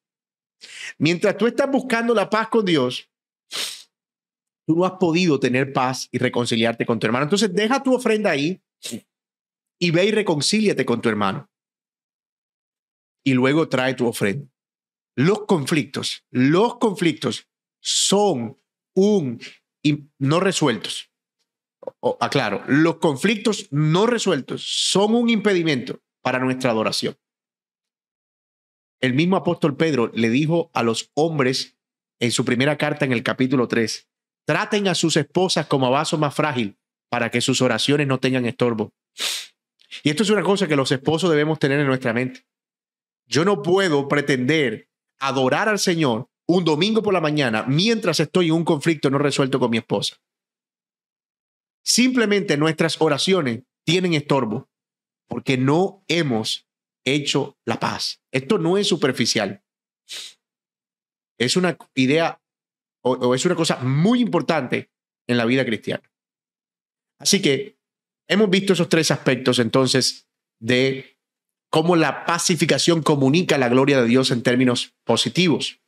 Mientras 0.99 1.37
tú 1.37 1.47
estás 1.47 1.71
buscando 1.71 2.15
la 2.15 2.31
paz 2.31 2.49
con 2.49 2.65
Dios, 2.65 3.09
tú 4.67 4.77
no 4.77 4.85
has 4.85 4.93
podido 4.93 5.39
tener 5.39 5.73
paz 5.73 6.09
y 6.11 6.19
reconciliarte 6.19 6.87
con 6.87 6.99
tu 6.99 7.07
hermano. 7.07 7.25
Entonces 7.25 7.53
deja 7.53 7.83
tu 7.83 7.95
ofrenda 7.95 8.31
ahí 8.31 8.61
y 9.79 9.91
ve 9.91 10.07
y 10.07 10.11
reconcíliate 10.11 10.85
con 10.85 11.01
tu 11.01 11.09
hermano. 11.09 11.49
Y 13.25 13.33
luego 13.33 13.69
trae 13.69 13.95
tu 13.95 14.07
ofrenda. 14.07 14.51
Los 15.17 15.47
conflictos, 15.47 16.25
los 16.31 16.79
conflictos 16.79 17.49
son 17.81 18.61
un 18.95 19.41
no 20.19 20.41
resueltos. 20.41 21.11
aclaro, 22.21 22.65
los 22.67 22.97
conflictos 22.97 23.69
no 23.71 24.07
resueltos 24.07 24.65
son 24.65 25.15
un 25.15 25.29
impedimento 25.29 26.01
para 26.23 26.39
nuestra 26.39 26.71
adoración. 26.71 27.17
El 29.01 29.15
mismo 29.15 29.37
apóstol 29.37 29.77
Pedro 29.77 30.11
le 30.15 30.31
dijo 30.31 30.71
a 30.73 30.83
los 30.83 31.11
hombres 31.15 31.77
en 32.21 32.33
su 32.33 32.45
primera 32.45 32.79
carta 32.79 33.05
en 33.05 33.13
el 33.13 33.23
capítulo 33.23 33.69
3, 33.69 34.09
traten 34.47 34.89
a 34.89 34.95
sus 34.95 35.17
esposas 35.17 35.67
como 35.67 35.87
a 35.87 35.91
vaso 35.91 36.17
más 36.17 36.35
frágil 36.35 36.79
para 37.11 37.31
que 37.31 37.41
sus 37.41 37.61
oraciones 37.61 38.07
no 38.07 38.19
tengan 38.19 38.47
estorbo. 38.47 38.93
Y 40.03 40.11
esto 40.11 40.23
es 40.23 40.31
una 40.31 40.43
cosa 40.43 40.67
que 40.67 40.77
los 40.77 40.91
esposos 40.91 41.31
debemos 41.31 41.59
tener 41.59 41.79
en 41.81 41.87
nuestra 41.87 42.13
mente. 42.13 42.47
Yo 43.27 43.45
no 43.45 43.63
puedo 43.63 44.09
pretender 44.09 44.89
adorar 45.19 45.69
al 45.69 45.79
Señor 45.79 46.29
un 46.47 46.65
domingo 46.65 47.03
por 47.03 47.15
la 47.15 47.21
mañana 47.21 47.65
mientras 47.67 48.21
estoy 48.21 48.47
en 48.47 48.53
un 48.53 48.65
conflicto 48.65 49.11
no 49.11 49.19
resuelto 49.19 49.59
con 49.59 49.71
mi 49.71 49.79
esposa. 49.79 50.17
Simplemente 51.83 52.57
nuestras 52.57 53.01
oraciones 53.01 53.63
tienen 53.85 54.15
estorbo 54.15 54.69
porque 55.29 55.57
no 55.57 56.05
hemos 56.09 56.67
hecho 57.05 57.59
la 57.65 57.79
paz. 57.79 58.23
Esto 58.33 58.59
no 58.59 58.79
es 58.79 58.87
superficial. 58.87 59.63
Es 61.39 61.57
una 61.57 61.77
idea 61.95 62.41
o, 63.03 63.35
es 63.35 63.45
una 63.45 63.55
cosa 63.55 63.77
muy 63.81 64.21
importante 64.21 64.91
en 65.27 65.37
la 65.37 65.45
vida 65.45 65.65
cristiana. 65.65 66.11
Así 67.19 67.43
que 67.43 67.79
hemos 68.29 68.49
visto 68.49 68.73
esos 68.73 68.89
tres 68.89 69.11
aspectos 69.11 69.59
entonces 69.59 70.27
de 70.61 71.14
cómo 71.75 71.97
la 71.97 72.25
pacificación 72.25 73.03
comunica 73.03 73.59
la 73.59 73.69
gloria 73.69 74.01
de 74.01 74.07
Dios 74.07 74.31
en 74.31 74.45
términos 74.45 74.95
positivos. 75.03 75.81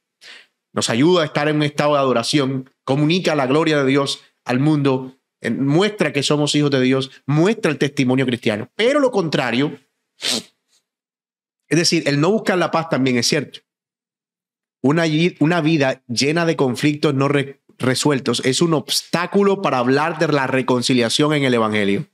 Nos 0.73 0.91
ayuda 0.91 1.23
a 1.23 1.27
estar 1.27 1.47
en 1.47 1.55
un 1.55 1.63
estado 1.63 1.93
de 1.93 2.01
adoración, 2.01 2.69
comunica 2.83 3.37
la 3.37 3.47
gloria 3.47 3.79
de 3.79 3.87
Dios 3.87 4.25
al 4.45 4.59
mundo, 4.59 5.17
muestra 5.49 6.13
que 6.13 6.25
somos 6.25 6.57
hijos 6.57 6.73
de 6.73 6.81
Dios, 6.81 7.13
muestra 7.25 7.71
el 7.71 7.79
testimonio 7.79 8.27
cristiano. 8.27 8.69
Pero 8.75 8.99
lo 8.99 9.13
contrario, 9.13 9.79
es 11.69 11.79
decir, 11.79 12.03
el 12.09 12.21
no 12.21 12.33
buscar 12.33 12.59
la 12.59 12.73
paz 12.73 12.89
también 12.89 13.17
es 13.17 13.29
cierto. 13.29 13.61
Una, 14.83 15.05
una 15.39 15.61
vida 15.61 16.03
llena 16.09 16.47
de 16.47 16.57
conflictos 16.57 17.15
no 17.15 17.29
resueltos 17.79 18.45
es 18.45 18.61
un 18.61 18.75
obstáculo 18.75 19.63
para 19.63 19.79
hablar 19.79 20.19
de 20.19 20.27
la 20.27 20.49
reconciliación 20.49 21.33
en 21.35 21.45
el 21.45 21.55
Evangelio. 21.55 22.09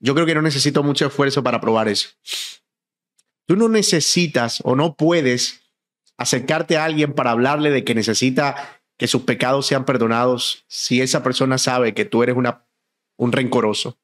Yo 0.00 0.14
creo 0.14 0.26
que 0.26 0.34
no 0.34 0.42
necesito 0.42 0.82
mucho 0.82 1.06
esfuerzo 1.06 1.42
para 1.42 1.62
probar 1.62 1.88
eso. 1.88 2.10
Tú 3.50 3.56
no 3.56 3.68
necesitas 3.68 4.60
o 4.62 4.76
no 4.76 4.94
puedes 4.94 5.62
acercarte 6.16 6.76
a 6.76 6.84
alguien 6.84 7.14
para 7.14 7.32
hablarle 7.32 7.72
de 7.72 7.82
que 7.82 7.96
necesita 7.96 8.80
que 8.96 9.08
sus 9.08 9.22
pecados 9.22 9.66
sean 9.66 9.84
perdonados 9.84 10.64
si 10.68 11.00
esa 11.00 11.24
persona 11.24 11.58
sabe 11.58 11.92
que 11.92 12.04
tú 12.04 12.22
eres 12.22 12.36
un 12.36 13.32
rencoroso, 13.32 13.98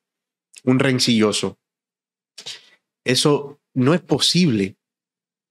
un 0.64 0.80
rencilloso. 0.80 1.60
Eso 3.04 3.60
no 3.72 3.94
es 3.94 4.00
posible. 4.00 4.78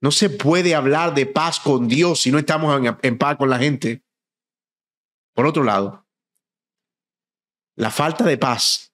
No 0.02 0.10
se 0.10 0.28
puede 0.28 0.74
hablar 0.74 1.14
de 1.14 1.24
paz 1.24 1.58
con 1.58 1.88
Dios 1.88 2.20
si 2.20 2.30
no 2.30 2.38
estamos 2.38 2.78
en, 3.00 3.16
paz 3.16 3.38
con 3.38 3.48
la 3.48 3.58
gente. 3.58 4.02
Por 5.32 5.46
otro 5.46 5.64
lado, 5.64 6.04
la 7.76 7.90
falta 7.90 8.24
de 8.24 8.36
paz 8.36 8.92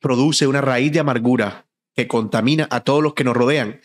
produce 0.00 0.46
una 0.46 0.62
raíz 0.62 0.92
de 0.92 1.00
amargura 1.00 1.66
que 1.94 2.08
contamina 2.08 2.66
a 2.70 2.80
todos 2.80 3.02
los 3.02 3.12
que 3.12 3.24
nos 3.24 3.36
rodean. 3.36 3.82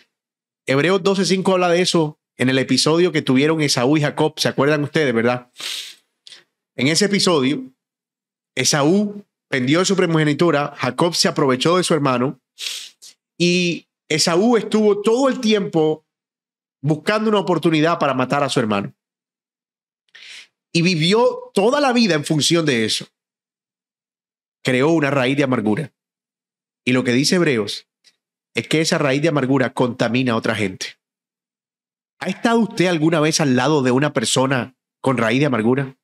Hebreos 0.69 1.01
12:5 1.01 1.53
habla 1.53 1.69
de 1.69 1.81
eso 1.81 2.19
en 2.37 2.47
el 2.47 2.59
episodio 2.59 3.11
que 3.11 3.23
tuvieron 3.23 3.59
Esaú 3.59 3.97
y 3.97 4.01
Jacob. 4.01 4.33
¿Se 4.37 4.49
acuerdan 4.49 4.83
ustedes, 4.83 5.15
verdad? 5.15 5.51
En 6.75 6.85
ese 6.85 7.05
episodio, 7.05 7.63
Esaú 8.55 9.25
vendió 9.49 9.83
su 9.83 9.95
primogenitura, 9.95 10.75
Jacob 10.77 11.15
se 11.15 11.27
aprovechó 11.27 11.77
de 11.77 11.83
su 11.83 11.95
hermano 11.95 12.39
y 13.35 13.87
Esaú 14.07 14.57
estuvo 14.57 15.01
todo 15.01 15.27
el 15.27 15.39
tiempo 15.41 16.05
buscando 16.83 17.31
una 17.31 17.39
oportunidad 17.39 17.97
para 17.97 18.13
matar 18.13 18.43
a 18.43 18.49
su 18.49 18.59
hermano. 18.59 18.93
Y 20.71 20.83
vivió 20.83 21.49
toda 21.55 21.81
la 21.81 21.93
vida 21.93 22.13
en 22.13 22.25
función 22.25 22.63
de 22.67 22.85
eso. 22.85 23.07
Creó 24.63 24.89
una 24.89 25.09
raíz 25.09 25.35
de 25.35 25.45
amargura. 25.45 25.91
Y 26.85 26.91
lo 26.91 27.03
que 27.03 27.13
dice 27.13 27.37
Hebreos 27.37 27.88
es 28.59 28.67
que 28.67 28.81
esa 28.81 28.97
raíz 28.97 29.21
de 29.21 29.29
amargura 29.29 29.73
contamina 29.73 30.33
a 30.33 30.37
otra 30.37 30.55
gente. 30.55 30.97
¿Ha 32.19 32.27
estado 32.27 32.59
usted 32.59 32.87
alguna 32.87 33.19
vez 33.19 33.39
al 33.39 33.55
lado 33.55 33.81
de 33.81 33.91
una 33.91 34.13
persona 34.13 34.75
con 35.01 35.17
raíz 35.17 35.39
de 35.39 35.45
amargura? 35.45 35.97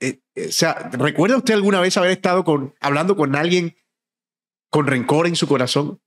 Eh, 0.00 0.20
eh, 0.34 0.46
o 0.48 0.52
sea, 0.52 0.90
¿recuerda 0.92 1.36
usted 1.36 1.54
alguna 1.54 1.80
vez 1.80 1.96
haber 1.96 2.10
estado 2.10 2.44
con, 2.44 2.74
hablando 2.80 3.16
con 3.16 3.34
alguien 3.36 3.76
con 4.70 4.86
rencor 4.86 5.26
en 5.26 5.36
su 5.36 5.46
corazón. 5.46 6.00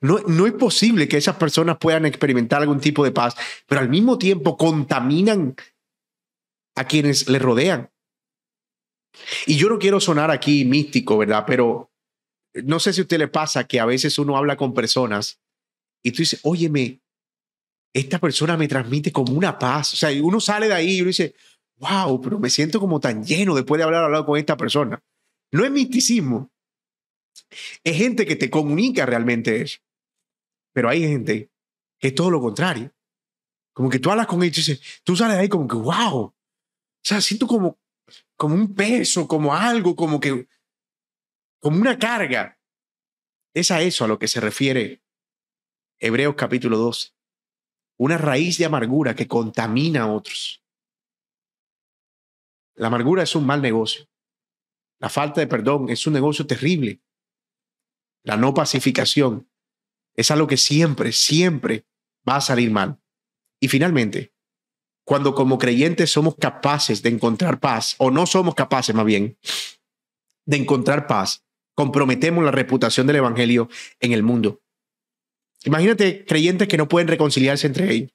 No, 0.00 0.18
no 0.20 0.46
es 0.46 0.52
posible 0.52 1.08
que 1.08 1.16
esas 1.16 1.36
personas 1.36 1.78
puedan 1.78 2.04
experimentar 2.04 2.60
algún 2.60 2.80
tipo 2.80 3.04
de 3.04 3.12
paz, 3.12 3.34
pero 3.66 3.80
al 3.80 3.88
mismo 3.88 4.18
tiempo 4.18 4.56
contaminan 4.56 5.56
a 6.76 6.84
quienes 6.84 7.28
le 7.28 7.38
rodean. 7.38 7.90
Y 9.46 9.56
yo 9.56 9.68
no 9.68 9.78
quiero 9.78 10.00
sonar 10.00 10.30
aquí 10.30 10.64
místico, 10.64 11.16
¿verdad? 11.16 11.44
Pero 11.46 11.92
no 12.62 12.78
sé 12.78 12.92
si 12.92 13.00
a 13.00 13.04
usted 13.04 13.18
le 13.18 13.28
pasa 13.28 13.64
que 13.64 13.80
a 13.80 13.86
veces 13.86 14.18
uno 14.18 14.36
habla 14.36 14.56
con 14.56 14.74
personas 14.74 15.40
y 16.02 16.12
tú 16.12 16.18
dices, 16.18 16.40
óyeme, 16.44 17.00
esta 17.92 18.18
persona 18.18 18.56
me 18.56 18.68
transmite 18.68 19.12
como 19.12 19.32
una 19.32 19.58
paz. 19.58 19.94
O 19.94 19.96
sea, 19.96 20.10
uno 20.22 20.40
sale 20.40 20.68
de 20.68 20.74
ahí 20.74 20.96
y 20.96 21.00
uno 21.00 21.08
dice, 21.08 21.34
wow, 21.76 22.20
pero 22.20 22.38
me 22.38 22.50
siento 22.50 22.80
como 22.80 23.00
tan 23.00 23.24
lleno 23.24 23.54
después 23.54 23.78
de 23.78 23.84
haber 23.84 23.96
hablado 23.96 24.26
con 24.26 24.38
esta 24.38 24.56
persona. 24.56 25.02
No 25.52 25.64
es 25.64 25.70
misticismo, 25.70 26.50
es 27.82 27.96
gente 27.96 28.26
que 28.26 28.36
te 28.36 28.50
comunica 28.50 29.06
realmente 29.06 29.60
eso. 29.60 29.78
Pero 30.72 30.88
hay 30.88 31.02
gente 31.02 31.50
que 31.98 32.08
es 32.08 32.14
todo 32.14 32.30
lo 32.30 32.40
contrario. 32.40 32.92
Como 33.72 33.88
que 33.88 33.98
tú 33.98 34.10
hablas 34.10 34.26
con 34.26 34.42
ellos 34.42 34.68
y 34.68 34.72
dices, 34.72 35.02
tú 35.04 35.16
sales 35.16 35.36
de 35.36 35.42
ahí 35.42 35.48
como 35.48 35.66
que, 35.66 35.76
wow. 35.76 36.16
O 36.18 36.34
sea, 37.02 37.20
siento 37.20 37.46
como, 37.46 37.78
como 38.36 38.54
un 38.54 38.74
peso, 38.74 39.26
como 39.26 39.54
algo, 39.54 39.96
como 39.96 40.20
que, 40.20 40.46
como 41.64 41.80
una 41.80 41.98
carga. 41.98 42.60
Es 43.54 43.70
a 43.70 43.80
eso 43.80 44.04
a 44.04 44.08
lo 44.08 44.18
que 44.18 44.28
se 44.28 44.38
refiere 44.38 45.02
Hebreos 45.98 46.34
capítulo 46.36 46.76
2. 46.76 47.16
Una 47.96 48.18
raíz 48.18 48.58
de 48.58 48.66
amargura 48.66 49.16
que 49.16 49.26
contamina 49.26 50.02
a 50.02 50.12
otros. 50.12 50.62
La 52.74 52.88
amargura 52.88 53.22
es 53.22 53.34
un 53.34 53.46
mal 53.46 53.62
negocio. 53.62 54.06
La 54.98 55.08
falta 55.08 55.40
de 55.40 55.46
perdón 55.46 55.88
es 55.88 56.06
un 56.06 56.12
negocio 56.12 56.46
terrible 56.46 57.00
la 58.24 58.36
no 58.36 58.54
pacificación, 58.54 59.48
es 60.16 60.30
algo 60.30 60.46
que 60.46 60.56
siempre, 60.56 61.12
siempre 61.12 61.86
va 62.28 62.36
a 62.36 62.40
salir 62.40 62.70
mal. 62.70 62.98
Y 63.60 63.68
finalmente, 63.68 64.34
cuando 65.04 65.34
como 65.34 65.58
creyentes 65.58 66.10
somos 66.10 66.34
capaces 66.36 67.02
de 67.02 67.10
encontrar 67.10 67.60
paz, 67.60 67.94
o 67.98 68.10
no 68.10 68.26
somos 68.26 68.54
capaces 68.54 68.94
más 68.94 69.04
bien, 69.04 69.38
de 70.46 70.56
encontrar 70.56 71.06
paz, 71.06 71.44
comprometemos 71.74 72.44
la 72.44 72.50
reputación 72.50 73.06
del 73.06 73.16
Evangelio 73.16 73.68
en 74.00 74.12
el 74.12 74.22
mundo. 74.22 74.60
Imagínate 75.64 76.24
creyentes 76.24 76.68
que 76.68 76.76
no 76.76 76.88
pueden 76.88 77.08
reconciliarse 77.08 77.66
entre 77.66 77.92
ellos 77.92 78.10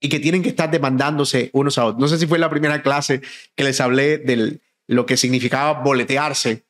y 0.00 0.08
que 0.08 0.18
tienen 0.18 0.42
que 0.42 0.48
estar 0.48 0.70
demandándose 0.70 1.50
unos 1.52 1.78
a 1.78 1.84
otros. 1.84 2.00
No 2.00 2.08
sé 2.08 2.18
si 2.18 2.26
fue 2.26 2.38
la 2.38 2.50
primera 2.50 2.82
clase 2.82 3.20
que 3.54 3.64
les 3.64 3.80
hablé 3.80 4.18
de 4.18 4.60
lo 4.86 5.06
que 5.06 5.16
significaba 5.16 5.82
boletearse 5.82 6.64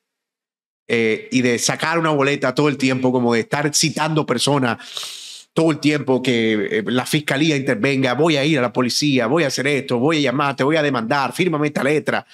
eh, 0.88 1.28
y 1.30 1.40
de 1.42 1.58
sacar 1.58 1.98
una 1.98 2.10
boleta 2.10 2.54
todo 2.54 2.68
el 2.68 2.76
tiempo, 2.76 3.12
como 3.12 3.32
de 3.32 3.40
estar 3.40 3.72
citando 3.74 4.26
personas 4.26 4.78
todo 5.52 5.70
el 5.72 5.78
tiempo 5.78 6.22
que 6.22 6.78
eh, 6.78 6.84
la 6.86 7.06
fiscalía 7.06 7.56
intervenga, 7.56 8.14
voy 8.14 8.36
a 8.36 8.44
ir 8.44 8.58
a 8.58 8.62
la 8.62 8.72
policía, 8.72 9.26
voy 9.26 9.44
a 9.44 9.48
hacer 9.48 9.66
esto, 9.66 9.98
voy 9.98 10.18
a 10.18 10.20
llamar, 10.20 10.56
te 10.56 10.64
voy 10.64 10.76
a 10.76 10.82
demandar, 10.82 11.32
fírmame 11.32 11.68
esta 11.68 11.82
letra. 11.82 12.26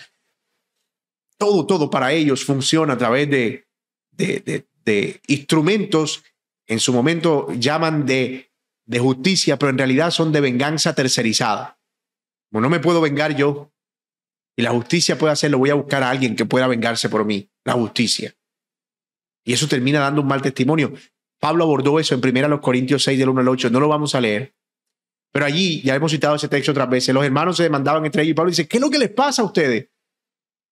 Todo, 1.39 1.67
todo 1.67 1.91
para 1.91 2.13
ellos 2.13 2.45
funciona 2.45 2.95
a 2.95 2.99
través 2.99 3.29
de, 3.31 3.66
de, 4.17 5.21
instrumentos, 5.27 6.23
en 6.67 6.81
su 6.81 6.93
momento 6.93 7.49
llaman 7.53 8.07
de, 8.07 8.53
de 8.87 8.99
justicia, 8.99 9.59
pero 9.59 9.71
en 9.71 9.79
realidad 9.79 10.11
son 10.11 10.33
de 10.33 10.41
venganza 10.41 10.95
tercerizada. 10.95 11.79
Como 12.51 12.61
no 12.61 12.71
me 12.71 12.81
puedo 12.81 13.01
vengar 13.01 13.37
yo 13.37 13.73
y 14.57 14.63
la 14.63 14.71
justicia 14.71 15.19
puede 15.19 15.33
hacerlo, 15.33 15.59
voy 15.59 15.71
a 15.71 15.75
buscar 15.75 16.03
a 16.03 16.11
alguien 16.11 16.37
que 16.37 16.47
pueda 16.47 16.67
vengarse 16.67 17.09
por 17.09 17.25
mí, 17.25 17.51
la 17.65 17.75
justicia. 17.75 18.35
Y 19.45 19.53
eso 19.53 19.69
termina 19.69 20.01
dando 20.01 20.23
un 20.23 20.29
mal 20.29 20.43
testimonio. 20.43 20.93
Pablo 21.39 21.65
abordó 21.65 22.01
eso 22.01 22.15
en 22.15 22.47
1 22.47 22.61
Corintios 22.61 23.03
6 23.03 23.19
del 23.19 23.29
1 23.29 23.41
al 23.41 23.49
8, 23.49 23.71
no 23.71 23.81
lo 23.81 23.89
vamos 23.89 24.15
a 24.15 24.21
leer. 24.21 24.55
Pero 25.33 25.45
allí, 25.45 25.83
ya 25.83 25.95
hemos 25.95 26.13
citado 26.13 26.37
ese 26.37 26.49
texto 26.49 26.73
otras 26.73 26.89
veces, 26.89 27.15
los 27.15 27.25
hermanos 27.25 27.59
se 27.59 27.65
demandaban 27.65 28.07
entre 28.07 28.23
ellos 28.23 28.31
y 28.31 28.35
Pablo 28.35 28.51
dice, 28.51 28.67
¿qué 28.67 28.79
es 28.79 28.81
lo 28.81 28.91
que 28.91 28.99
les 28.99 29.11
pasa 29.11 29.43
a 29.43 29.45
ustedes? 29.45 29.91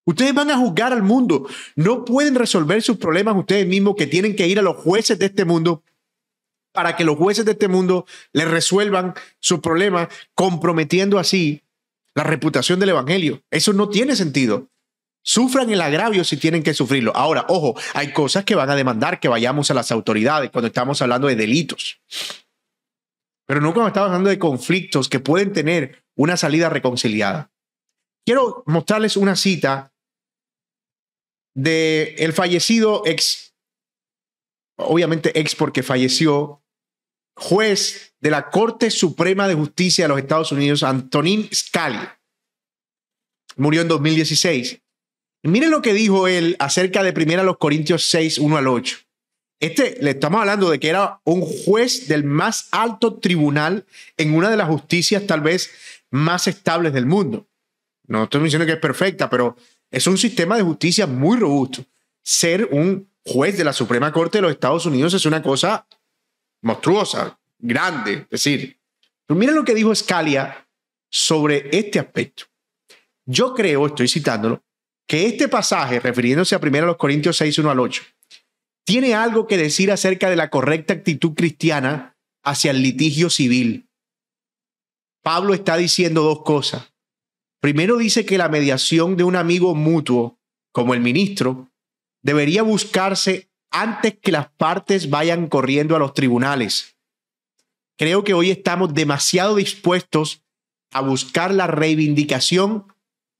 Ustedes 0.06 0.34
van 0.34 0.50
a 0.50 0.58
juzgar 0.58 0.92
al 0.92 1.02
mundo, 1.02 1.48
no 1.76 2.04
pueden 2.04 2.34
resolver 2.34 2.82
sus 2.82 2.98
problemas 2.98 3.36
ustedes 3.36 3.66
mismos 3.66 3.94
que 3.96 4.06
tienen 4.06 4.36
que 4.36 4.46
ir 4.46 4.58
a 4.58 4.62
los 4.62 4.76
jueces 4.76 5.18
de 5.18 5.26
este 5.26 5.44
mundo 5.44 5.82
para 6.72 6.96
que 6.96 7.04
los 7.04 7.16
jueces 7.16 7.44
de 7.44 7.52
este 7.52 7.68
mundo 7.68 8.04
les 8.32 8.48
resuelvan 8.48 9.14
sus 9.38 9.60
problemas, 9.60 10.08
comprometiendo 10.34 11.18
así 11.18 11.62
la 12.14 12.24
reputación 12.24 12.80
del 12.80 12.90
Evangelio. 12.90 13.42
Eso 13.50 13.72
no 13.72 13.88
tiene 13.88 14.16
sentido. 14.16 14.68
Sufran 15.22 15.70
el 15.70 15.80
agravio 15.80 16.22
si 16.24 16.36
tienen 16.36 16.62
que 16.62 16.74
sufrirlo. 16.74 17.16
Ahora, 17.16 17.46
ojo, 17.48 17.74
hay 17.94 18.12
cosas 18.12 18.44
que 18.44 18.56
van 18.56 18.68
a 18.68 18.76
demandar 18.76 19.20
que 19.20 19.28
vayamos 19.28 19.70
a 19.70 19.74
las 19.74 19.90
autoridades 19.90 20.50
cuando 20.50 20.66
estamos 20.66 21.00
hablando 21.00 21.28
de 21.28 21.36
delitos. 21.36 22.00
Pero 23.46 23.60
no 23.60 23.72
cuando 23.72 23.88
estamos 23.88 24.08
hablando 24.08 24.30
de 24.30 24.38
conflictos 24.38 25.08
que 25.08 25.20
pueden 25.20 25.52
tener 25.52 26.04
una 26.14 26.36
salida 26.36 26.68
reconciliada. 26.68 27.50
Quiero 28.26 28.64
mostrarles 28.66 29.16
una 29.16 29.36
cita 29.36 29.93
de 31.54 32.14
el 32.18 32.32
fallecido 32.32 33.02
ex, 33.06 33.54
obviamente 34.76 35.38
ex 35.38 35.54
porque 35.54 35.82
falleció, 35.82 36.62
juez 37.36 38.14
de 38.20 38.30
la 38.30 38.50
Corte 38.50 38.90
Suprema 38.90 39.48
de 39.48 39.54
Justicia 39.54 40.04
de 40.04 40.08
los 40.08 40.18
Estados 40.18 40.52
Unidos, 40.52 40.82
Antonin 40.82 41.48
Scalia. 41.52 42.20
Murió 43.56 43.82
en 43.82 43.88
2016. 43.88 44.80
Miren 45.44 45.70
lo 45.70 45.82
que 45.82 45.92
dijo 45.92 46.26
él 46.26 46.56
acerca 46.58 47.02
de 47.02 47.12
primera 47.12 47.42
los 47.42 47.58
Corintios 47.58 48.04
6, 48.06 48.38
1 48.38 48.56
al 48.56 48.66
8. 48.66 48.96
Este, 49.60 49.96
le 50.00 50.10
estamos 50.10 50.40
hablando 50.40 50.70
de 50.70 50.80
que 50.80 50.88
era 50.88 51.20
un 51.24 51.42
juez 51.42 52.08
del 52.08 52.24
más 52.24 52.68
alto 52.72 53.18
tribunal 53.18 53.86
en 54.16 54.34
una 54.34 54.50
de 54.50 54.56
las 54.56 54.68
justicias 54.68 55.26
tal 55.26 55.42
vez 55.42 55.70
más 56.10 56.48
estables 56.48 56.92
del 56.92 57.06
mundo. 57.06 57.46
No 58.06 58.24
estoy 58.24 58.42
diciendo 58.42 58.66
que 58.66 58.72
es 58.72 58.78
perfecta, 58.78 59.30
pero 59.30 59.56
es 59.90 60.06
un 60.06 60.18
sistema 60.18 60.56
de 60.56 60.62
justicia 60.62 61.06
muy 61.06 61.38
robusto. 61.38 61.84
Ser 62.22 62.68
un 62.70 63.08
juez 63.24 63.56
de 63.56 63.64
la 63.64 63.72
Suprema 63.72 64.12
Corte 64.12 64.38
de 64.38 64.42
los 64.42 64.52
Estados 64.52 64.86
Unidos 64.86 65.14
es 65.14 65.26
una 65.26 65.42
cosa 65.42 65.86
monstruosa, 66.62 67.38
grande. 67.58 68.26
Es 68.30 68.42
decir, 68.42 68.78
pero 69.26 69.38
miren 69.38 69.54
lo 69.54 69.64
que 69.64 69.74
dijo 69.74 69.94
Scalia 69.94 70.66
sobre 71.10 71.68
este 71.76 71.98
aspecto. 71.98 72.44
Yo 73.26 73.54
creo, 73.54 73.86
estoy 73.86 74.08
citándolo, 74.08 74.62
que 75.06 75.26
este 75.26 75.48
pasaje, 75.48 76.00
refiriéndose 76.00 76.54
a 76.54 76.58
1 76.58 76.96
Corintios 76.96 77.36
6, 77.36 77.58
1 77.58 77.70
al 77.70 77.80
8, 77.80 78.02
tiene 78.84 79.14
algo 79.14 79.46
que 79.46 79.56
decir 79.56 79.90
acerca 79.90 80.28
de 80.28 80.36
la 80.36 80.50
correcta 80.50 80.92
actitud 80.92 81.34
cristiana 81.34 82.16
hacia 82.42 82.70
el 82.70 82.82
litigio 82.82 83.30
civil. 83.30 83.88
Pablo 85.22 85.54
está 85.54 85.76
diciendo 85.76 86.22
dos 86.22 86.42
cosas. 86.42 86.92
Primero 87.64 87.96
dice 87.96 88.26
que 88.26 88.36
la 88.36 88.50
mediación 88.50 89.16
de 89.16 89.24
un 89.24 89.36
amigo 89.36 89.74
mutuo, 89.74 90.38
como 90.70 90.92
el 90.92 91.00
ministro, 91.00 91.70
debería 92.22 92.62
buscarse 92.62 93.48
antes 93.70 94.18
que 94.20 94.32
las 94.32 94.50
partes 94.50 95.08
vayan 95.08 95.46
corriendo 95.46 95.96
a 95.96 95.98
los 95.98 96.12
tribunales. 96.12 96.98
Creo 97.96 98.22
que 98.22 98.34
hoy 98.34 98.50
estamos 98.50 98.92
demasiado 98.92 99.56
dispuestos 99.56 100.44
a 100.92 101.00
buscar 101.00 101.54
la 101.54 101.66
reivindicación 101.66 102.92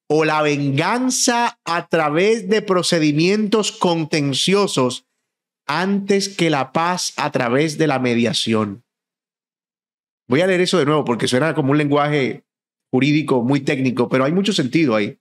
o 0.08 0.24
la 0.24 0.40
venganza 0.40 1.60
a 1.66 1.88
través 1.88 2.48
de 2.48 2.62
procedimientos 2.62 3.72
contenciosos 3.72 5.04
antes 5.66 6.30
que 6.30 6.48
la 6.48 6.72
paz 6.72 7.12
a 7.18 7.30
través 7.30 7.76
de 7.76 7.88
la 7.88 7.98
mediación. 7.98 8.86
Voy 10.26 10.40
a 10.40 10.46
leer 10.46 10.62
eso 10.62 10.78
de 10.78 10.86
nuevo 10.86 11.04
porque 11.04 11.28
suena 11.28 11.54
como 11.54 11.72
un 11.72 11.76
lenguaje 11.76 12.43
jurídico 12.95 13.42
muy 13.42 13.59
técnico, 13.59 14.09
pero 14.09 14.24
hay 14.24 14.30
mucho 14.30 14.53
sentido 14.53 14.95
ahí. 14.95 15.18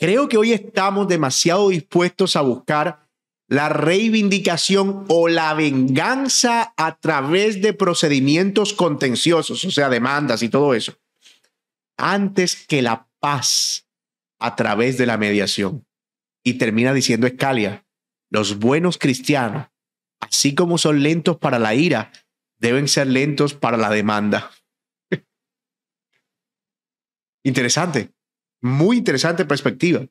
Creo 0.00 0.28
que 0.28 0.36
hoy 0.36 0.52
estamos 0.52 1.06
demasiado 1.06 1.68
dispuestos 1.68 2.34
a 2.34 2.40
buscar 2.40 3.08
la 3.46 3.68
reivindicación 3.68 5.04
o 5.06 5.28
la 5.28 5.54
venganza 5.54 6.74
a 6.76 6.98
través 6.98 7.62
de 7.62 7.72
procedimientos 7.72 8.72
contenciosos, 8.72 9.64
o 9.64 9.70
sea, 9.70 9.88
demandas 9.88 10.42
y 10.42 10.48
todo 10.48 10.74
eso, 10.74 10.98
antes 11.96 12.66
que 12.66 12.82
la 12.82 13.06
paz 13.20 13.86
a 14.40 14.56
través 14.56 14.98
de 14.98 15.06
la 15.06 15.18
mediación. 15.18 15.86
Y 16.42 16.54
termina 16.54 16.92
diciendo 16.92 17.28
Escalia, 17.28 17.86
los 18.28 18.58
buenos 18.58 18.98
cristianos, 18.98 19.68
así 20.18 20.56
como 20.56 20.78
son 20.78 21.00
lentos 21.00 21.36
para 21.36 21.60
la 21.60 21.76
ira, 21.76 22.10
deben 22.58 22.88
ser 22.88 23.06
lentos 23.06 23.54
para 23.54 23.76
la 23.76 23.90
demanda. 23.90 24.50
Interesante, 27.48 28.12
muy 28.60 28.98
interesante 28.98 29.44
perspectiva 29.44 30.06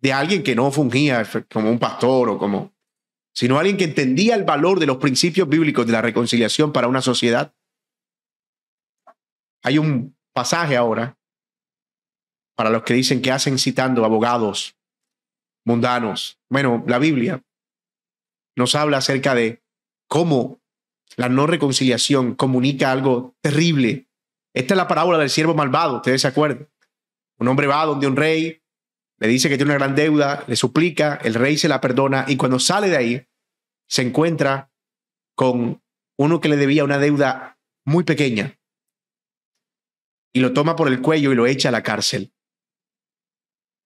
de 0.00 0.12
alguien 0.12 0.42
que 0.42 0.54
no 0.54 0.70
fungía 0.70 1.26
como 1.52 1.70
un 1.70 1.78
pastor 1.78 2.28
o 2.28 2.38
como, 2.38 2.74
sino 3.32 3.58
alguien 3.58 3.76
que 3.76 3.84
entendía 3.84 4.34
el 4.34 4.44
valor 4.44 4.80
de 4.80 4.86
los 4.86 4.98
principios 4.98 5.48
bíblicos 5.48 5.86
de 5.86 5.92
la 5.92 6.02
reconciliación 6.02 6.72
para 6.72 6.88
una 6.88 7.02
sociedad. 7.02 7.54
Hay 9.62 9.78
un 9.78 10.16
pasaje 10.32 10.76
ahora 10.76 11.18
para 12.54 12.70
los 12.70 12.82
que 12.82 12.94
dicen 12.94 13.20
que 13.20 13.32
hacen 13.32 13.58
citando 13.58 14.04
abogados 14.04 14.76
mundanos. 15.64 16.40
Bueno, 16.48 16.84
la 16.86 16.98
Biblia 16.98 17.42
nos 18.56 18.74
habla 18.74 18.98
acerca 18.98 19.34
de 19.34 19.62
cómo 20.08 20.60
la 21.16 21.28
no 21.28 21.46
reconciliación 21.46 22.34
comunica 22.34 22.90
algo 22.90 23.34
terrible. 23.40 24.05
Esta 24.56 24.72
es 24.72 24.78
la 24.78 24.88
parábola 24.88 25.18
del 25.18 25.28
siervo 25.28 25.54
malvado, 25.54 25.96
ustedes 25.96 26.22
se 26.22 26.28
acuerdan. 26.28 26.66
Un 27.38 27.48
hombre 27.48 27.66
va 27.66 27.84
donde 27.84 28.06
un 28.06 28.16
rey 28.16 28.62
le 29.18 29.28
dice 29.28 29.50
que 29.50 29.58
tiene 29.58 29.72
una 29.72 29.78
gran 29.78 29.94
deuda, 29.94 30.44
le 30.46 30.56
suplica, 30.56 31.20
el 31.22 31.34
rey 31.34 31.58
se 31.58 31.68
la 31.68 31.82
perdona 31.82 32.24
y 32.26 32.38
cuando 32.38 32.58
sale 32.58 32.88
de 32.88 32.96
ahí 32.96 33.28
se 33.86 34.00
encuentra 34.00 34.72
con 35.34 35.82
uno 36.16 36.40
que 36.40 36.48
le 36.48 36.56
debía 36.56 36.84
una 36.84 36.98
deuda 36.98 37.58
muy 37.84 38.04
pequeña 38.04 38.58
y 40.32 40.40
lo 40.40 40.54
toma 40.54 40.74
por 40.74 40.88
el 40.88 41.02
cuello 41.02 41.32
y 41.32 41.34
lo 41.34 41.46
echa 41.46 41.68
a 41.68 41.72
la 41.72 41.82
cárcel. 41.82 42.32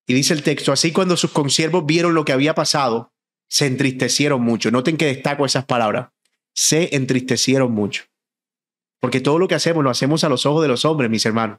Y 0.07 0.15
dice 0.15 0.35
el 0.35 0.45
texto, 0.45 0.71
así 0.71 0.93
cuando 0.93 1.17
sus 1.17 1.33
consiervos 1.33 1.85
vieron 1.85 2.15
lo 2.15 2.25
que 2.25 2.33
había 2.33 2.55
pasado, 2.55 3.13
se 3.49 3.67
entristecieron 3.67 4.41
mucho. 4.41 4.71
Noten 4.71 4.97
que 4.97 5.07
destaco 5.07 5.45
esas 5.45 5.65
palabras. 5.65 6.11
Se 6.55 6.95
entristecieron 6.95 7.73
mucho. 7.73 8.10
Porque 9.01 9.21
todo 9.21 9.39
lo 9.39 9.49
que 9.49 9.55
hacemos 9.55 9.83
lo 9.83 9.91
hacemos 9.91 10.25
a 10.25 10.29
los 10.29 10.47
ojos 10.47 10.63
de 10.63 10.69
los 10.69 10.85
hombres, 10.85 11.11
mis 11.11 11.25
hermanos. 11.27 11.59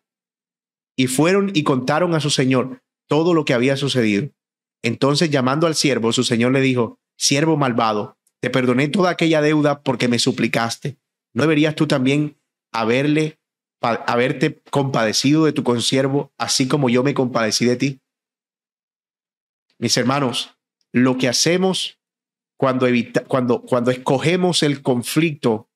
Y 0.95 1.07
fueron 1.07 1.51
y 1.53 1.63
contaron 1.63 2.13
a 2.13 2.19
su 2.19 2.29
señor 2.29 2.81
todo 3.07 3.33
lo 3.33 3.45
que 3.45 3.53
había 3.53 3.75
sucedido. 3.77 4.29
Entonces, 4.83 5.29
llamando 5.29 5.67
al 5.67 5.75
siervo, 5.75 6.13
su 6.13 6.23
señor 6.23 6.51
le 6.51 6.61
dijo, 6.61 6.99
siervo 7.17 7.57
malvado, 7.57 8.17
te 8.39 8.49
perdoné 8.49 8.87
toda 8.87 9.11
aquella 9.11 9.41
deuda 9.41 9.81
porque 9.81 10.07
me 10.07 10.19
suplicaste. 10.19 10.97
¿No 11.33 11.43
deberías 11.43 11.75
tú 11.75 11.87
también 11.87 12.37
haberle, 12.71 13.39
haberte 13.81 14.61
compadecido 14.69 15.45
de 15.45 15.53
tu 15.53 15.63
consiervo, 15.63 16.33
así 16.37 16.67
como 16.67 16.89
yo 16.89 17.03
me 17.03 17.13
compadecí 17.13 17.65
de 17.65 17.75
ti? 17.75 18.01
Mis 19.77 19.97
hermanos, 19.97 20.55
lo 20.91 21.17
que 21.17 21.27
hacemos 21.27 21.99
cuando, 22.57 22.85
evita, 22.85 23.23
cuando, 23.23 23.61
cuando 23.61 23.89
escogemos 23.89 24.61
el 24.61 24.83
conflicto 24.83 25.70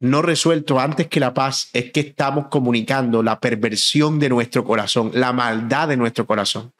no 0.00 0.22
resuelto 0.22 0.80
antes 0.80 1.08
que 1.08 1.20
la 1.20 1.34
paz 1.34 1.68
es 1.74 1.92
que 1.92 2.00
estamos 2.00 2.48
comunicando 2.48 3.22
la 3.22 3.38
perversión 3.38 4.18
de 4.18 4.30
nuestro 4.30 4.64
corazón, 4.64 5.12
la 5.14 5.32
maldad 5.32 5.88
de 5.88 5.98
nuestro 5.98 6.26
corazón. 6.26 6.72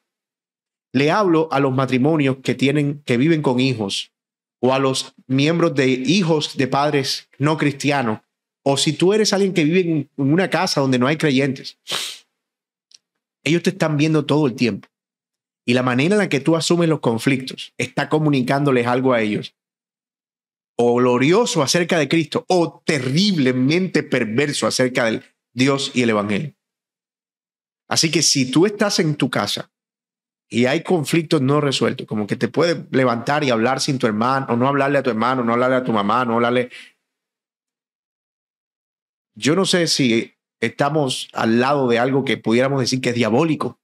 Le 0.93 1.11
hablo 1.11 1.49
a 1.53 1.61
los 1.61 1.73
matrimonios 1.73 2.39
que 2.43 2.55
tienen 2.55 3.03
que 3.05 3.19
viven 3.19 3.43
con 3.43 3.61
hijos 3.61 4.11
o 4.61 4.75
a 4.75 4.79
los 4.79 5.15
miembros 5.27 5.75
de 5.75 5.89
hijos 5.89 6.57
de 6.57 6.67
padres 6.67 7.29
no 7.39 7.57
cristianos 7.57 8.21
o 8.63 8.77
si 8.77 8.95
tú 8.95 9.13
eres 9.13 9.33
alguien 9.33 9.55
que 9.55 9.65
vive 9.65 9.81
en 9.81 10.11
una 10.17 10.51
casa 10.51 10.81
donde 10.81 10.99
no 10.99 11.07
hay 11.07 11.17
creyentes. 11.17 11.79
Ellos 13.45 13.63
te 13.63 13.71
están 13.71 13.97
viendo 13.97 14.27
todo 14.27 14.47
el 14.47 14.55
tiempo. 14.55 14.89
Y 15.67 15.75
la 15.75 15.83
manera 15.83 16.15
en 16.15 16.19
la 16.19 16.29
que 16.29 16.41
tú 16.41 16.57
asumes 16.57 16.89
los 16.89 17.01
conflictos 17.01 17.73
está 17.79 18.09
comunicándoles 18.09 18.87
algo 18.87 19.13
a 19.13 19.21
ellos. 19.21 19.55
O 20.83 20.95
glorioso 20.95 21.63
acerca 21.63 21.99
de 21.99 22.09
Cristo 22.09 22.45
o 22.49 22.83
terriblemente 22.85 24.03
perverso 24.03 24.67
acerca 24.67 25.05
del 25.05 25.23
Dios 25.53 25.93
y 25.95 26.03
el 26.03 26.11
Evangelio. 26.11 26.55
Así 27.89 28.11
que 28.11 28.23
si 28.23 28.51
tú 28.51 28.67
estás 28.67 28.99
en 28.99 29.17
tu 29.17 29.29
casa 29.29 29.71
y 30.49 30.67
hay 30.67 30.83
conflictos 30.83 31.43
no 31.43 31.61
resueltos, 31.61 32.07
como 32.07 32.27
que 32.27 32.37
te 32.37 32.49
puedes 32.49 32.79
levantar 32.93 33.45
y 33.45 33.51
hablar 33.51 33.81
sin 33.81 33.99
tu 33.99 34.07
hermano, 34.07 34.47
o 34.49 34.57
no 34.57 34.69
hablarle 34.69 34.99
a 34.99 35.03
tu 35.03 35.11
hermano, 35.11 35.45
no 35.45 35.53
hablarle 35.53 35.77
a 35.77 35.85
tu 35.85 35.93
mamá, 35.93 36.25
no 36.25 36.35
hablarle... 36.35 36.71
Yo 39.35 39.55
no 39.55 39.65
sé 39.65 39.87
si 39.87 40.35
estamos 40.61 41.29
al 41.33 41.61
lado 41.61 41.89
de 41.89 41.99
algo 41.99 42.25
que 42.25 42.37
pudiéramos 42.37 42.81
decir 42.81 43.01
que 43.01 43.11
es 43.11 43.15
diabólico. 43.15 43.81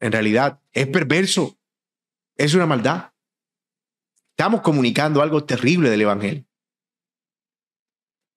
En 0.00 0.12
realidad, 0.12 0.60
es 0.72 0.86
perverso, 0.86 1.56
es 2.36 2.54
una 2.54 2.66
maldad. 2.66 3.13
Estamos 4.36 4.62
comunicando 4.62 5.22
algo 5.22 5.44
terrible 5.44 5.90
del 5.90 6.00
Evangelio. 6.00 6.44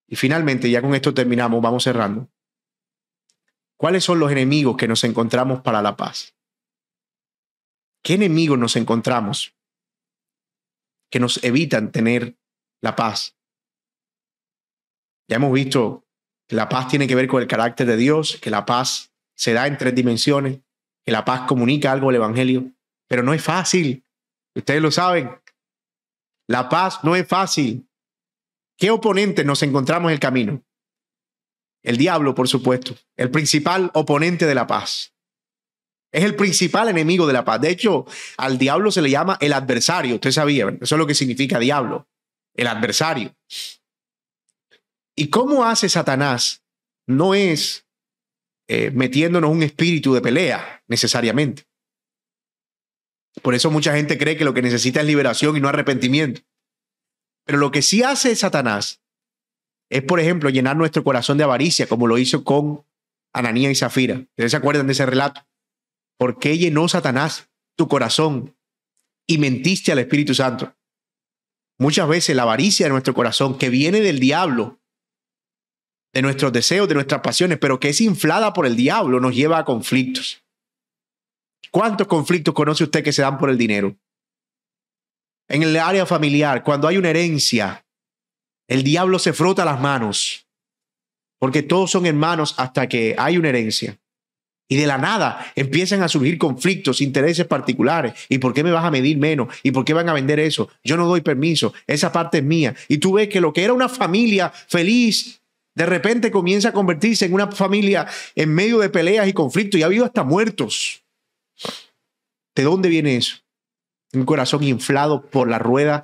Y 0.08 0.16
finalmente, 0.16 0.70
ya 0.70 0.80
con 0.82 0.94
esto 0.94 1.12
terminamos, 1.14 1.60
vamos 1.60 1.84
cerrando. 1.84 2.30
¿Cuáles 3.78 4.04
son 4.04 4.20
los 4.20 4.32
enemigos 4.32 4.78
que 4.78 4.88
nos 4.88 5.04
encontramos 5.04 5.62
para 5.62 5.82
la 5.82 5.98
paz? 5.98 6.36
¿Qué 8.04 8.14
enemigos 8.14 8.60
nos 8.60 8.76
encontramos 8.76 9.56
que 11.10 11.20
nos 11.20 11.44
evitan 11.44 11.92
tener 11.92 12.38
la 12.80 12.96
paz? 12.96 13.36
Ya 15.28 15.38
hemos 15.38 15.52
visto 15.52 16.06
que 16.48 16.56
la 16.56 16.70
paz 16.70 16.88
tiene 16.90 17.08
que 17.08 17.16
ver 17.16 17.28
con 17.28 17.42
el 17.42 17.48
carácter 17.48 17.88
de 17.88 17.98
Dios, 17.98 18.38
que 18.40 18.52
la 18.52 18.68
paz 18.68 19.12
se 19.36 19.54
da 19.54 19.66
en 19.66 19.80
tres 19.80 19.96
dimensiones, 19.96 20.60
que 21.04 21.12
la 21.12 21.26
paz 21.26 21.48
comunica 21.48 21.92
algo 21.92 22.10
al 22.10 22.16
Evangelio, 22.16 22.72
pero 23.08 23.24
no 23.24 23.34
es 23.34 23.44
fácil. 23.44 24.06
Ustedes 24.56 24.82
lo 24.82 24.92
saben. 24.92 25.32
La 26.48 26.70
paz 26.70 27.00
no 27.04 27.16
es 27.16 27.28
fácil. 27.28 27.88
¿Qué 28.78 28.90
oponente 28.90 29.44
nos 29.44 29.62
encontramos 29.64 30.10
en 30.10 30.14
el 30.14 30.20
camino? 30.20 30.64
El 31.84 31.98
diablo, 31.98 32.36
por 32.36 32.48
supuesto, 32.48 32.96
el 33.16 33.32
principal 33.32 33.92
oponente 33.94 34.46
de 34.46 34.56
la 34.56 34.68
paz. 34.68 35.14
Es 36.12 36.24
el 36.24 36.36
principal 36.36 36.90
enemigo 36.90 37.28
de 37.28 37.34
la 37.34 37.44
paz. 37.44 37.62
De 37.62 37.70
hecho, 37.70 38.06
al 38.38 38.58
diablo 38.58 38.92
se 38.92 39.02
le 39.02 39.10
llama 39.10 39.38
el 39.42 39.54
adversario. 39.54 40.16
Usted 40.16 40.32
sabía, 40.32 40.68
eso 40.82 40.96
es 40.96 41.00
lo 41.00 41.08
que 41.08 41.16
significa 41.16 41.60
diablo, 41.60 42.08
el 42.54 42.68
adversario. 42.68 43.36
¿Y 45.16 45.30
cómo 45.30 45.66
hace 45.66 45.90
Satanás? 45.90 46.64
No 47.08 47.34
es 47.34 47.86
eh, 48.68 48.92
metiéndonos 48.92 49.50
un 49.50 49.64
espíritu 49.64 50.14
de 50.14 50.22
pelea 50.22 50.84
necesariamente. 50.88 51.68
Por 53.42 53.56
eso 53.56 53.72
mucha 53.72 53.96
gente 53.96 54.18
cree 54.18 54.38
que 54.38 54.46
lo 54.46 54.54
que 54.54 54.62
necesita 54.62 55.02
es 55.02 55.06
liberación 55.06 55.56
y 55.56 55.60
no 55.60 55.70
arrepentimiento. 55.70 56.42
Pero 57.46 57.60
lo 57.60 57.72
que 57.72 57.82
sí 57.82 58.04
hace 58.04 58.36
Satanás 58.36 59.02
es, 59.90 60.04
por 60.04 60.20
ejemplo, 60.20 60.50
llenar 60.50 60.76
nuestro 60.76 61.04
corazón 61.04 61.38
de 61.38 61.46
avaricia, 61.46 61.88
como 61.88 62.08
lo 62.08 62.18
hizo 62.18 62.44
con 62.44 62.86
Ananía 63.34 63.72
y 63.72 63.76
Zafira. 63.76 64.16
¿Ustedes 64.16 64.52
se 64.52 64.58
acuerdan 64.58 64.88
de 64.88 64.94
ese 64.94 65.06
relato? 65.06 65.48
¿Por 66.18 66.40
qué 66.40 66.58
llenó 66.58 66.88
Satanás 66.88 67.50
tu 67.78 67.88
corazón 67.88 68.56
y 69.28 69.38
mentiste 69.38 69.92
al 69.92 70.00
Espíritu 70.00 70.34
Santo? 70.34 70.76
Muchas 71.80 72.08
veces 72.08 72.36
la 72.36 72.44
avaricia 72.44 72.88
de 72.88 72.92
nuestro 72.92 73.14
corazón, 73.14 73.58
que 73.58 73.70
viene 73.70 74.02
del 74.02 74.20
diablo, 74.20 74.80
de 76.14 76.22
nuestros 76.24 76.52
deseos, 76.52 76.88
de 76.88 76.96
nuestras 76.96 77.22
pasiones, 77.22 77.60
pero 77.60 77.80
que 77.80 77.90
es 77.90 78.02
inflada 78.02 78.54
por 78.54 78.66
el 78.66 78.76
diablo, 78.76 79.20
nos 79.20 79.36
lleva 79.36 79.60
a 79.60 79.66
conflictos. 79.66 80.44
¿Cuántos 81.72 82.08
conflictos 82.08 82.54
conoce 82.54 82.84
usted 82.84 83.04
que 83.04 83.14
se 83.14 83.22
dan 83.22 83.38
por 83.38 83.50
el 83.50 83.58
dinero? 83.58 83.96
En 85.50 85.64
el 85.64 85.78
área 85.78 86.06
familiar, 86.06 86.64
cuando 86.64 86.88
hay 86.88 86.98
una 86.98 87.10
herencia, 87.10 87.86
el 88.68 88.84
diablo 88.84 89.18
se 89.18 89.34
frota 89.34 89.64
las 89.64 89.80
manos, 89.80 90.48
porque 91.40 91.64
todos 91.64 91.92
son 91.92 92.06
hermanos 92.06 92.56
hasta 92.58 92.88
que 92.88 93.16
hay 93.18 93.38
una 93.38 93.50
herencia. 93.50 93.98
Y 94.70 94.76
de 94.76 94.86
la 94.86 94.98
nada 94.98 95.54
empiezan 95.56 96.04
a 96.04 96.10
surgir 96.10 96.38
conflictos, 96.38 97.00
intereses 97.00 97.46
particulares. 97.46 98.14
¿Y 98.28 98.40
por 98.40 98.54
qué 98.54 98.64
me 98.64 98.72
vas 98.72 98.84
a 98.84 98.92
medir 98.92 99.18
menos? 99.18 99.48
¿Y 99.64 99.72
por 99.72 99.86
qué 99.86 99.94
van 99.94 100.10
a 100.10 100.14
vender 100.14 100.40
eso? 100.40 100.70
Yo 100.84 100.98
no 100.98 101.08
doy 101.08 101.22
permiso. 101.22 101.74
Esa 101.86 102.12
parte 102.12 102.40
es 102.40 102.44
mía. 102.44 102.76
Y 102.90 102.98
tú 102.98 103.14
ves 103.14 103.30
que 103.30 103.40
lo 103.40 103.54
que 103.54 103.64
era 103.64 103.72
una 103.72 103.88
familia 103.88 104.50
feliz, 104.50 105.42
de 105.74 105.86
repente 105.86 106.32
comienza 106.32 106.70
a 106.70 106.74
convertirse 106.74 107.26
en 107.26 107.34
una 107.34 107.50
familia 107.50 108.08
en 108.36 108.54
medio 108.54 108.80
de 108.80 108.90
peleas 108.90 109.28
y 109.30 109.34
conflictos. 109.34 109.80
Y 109.80 109.84
ha 109.84 109.86
habido 109.86 110.04
hasta 110.04 110.26
muertos. 110.26 111.02
¿De 112.56 112.64
dónde 112.64 112.90
viene 112.90 113.18
eso? 113.18 113.38
Un 114.14 114.26
corazón 114.26 114.64
inflado 114.64 115.22
por 115.22 115.50
la 115.50 115.60
rueda 115.60 116.04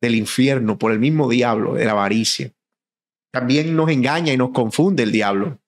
del 0.00 0.14
infierno, 0.14 0.78
por 0.78 0.92
el 0.92 0.98
mismo 0.98 1.28
diablo, 1.28 1.74
de 1.74 1.84
la 1.84 1.92
avaricia. 1.92 2.52
También 3.32 3.74
nos 3.76 3.90
engaña 3.90 4.32
y 4.32 4.36
nos 4.36 4.50
confunde 4.50 5.02
el 5.02 5.12
diablo 5.12 5.58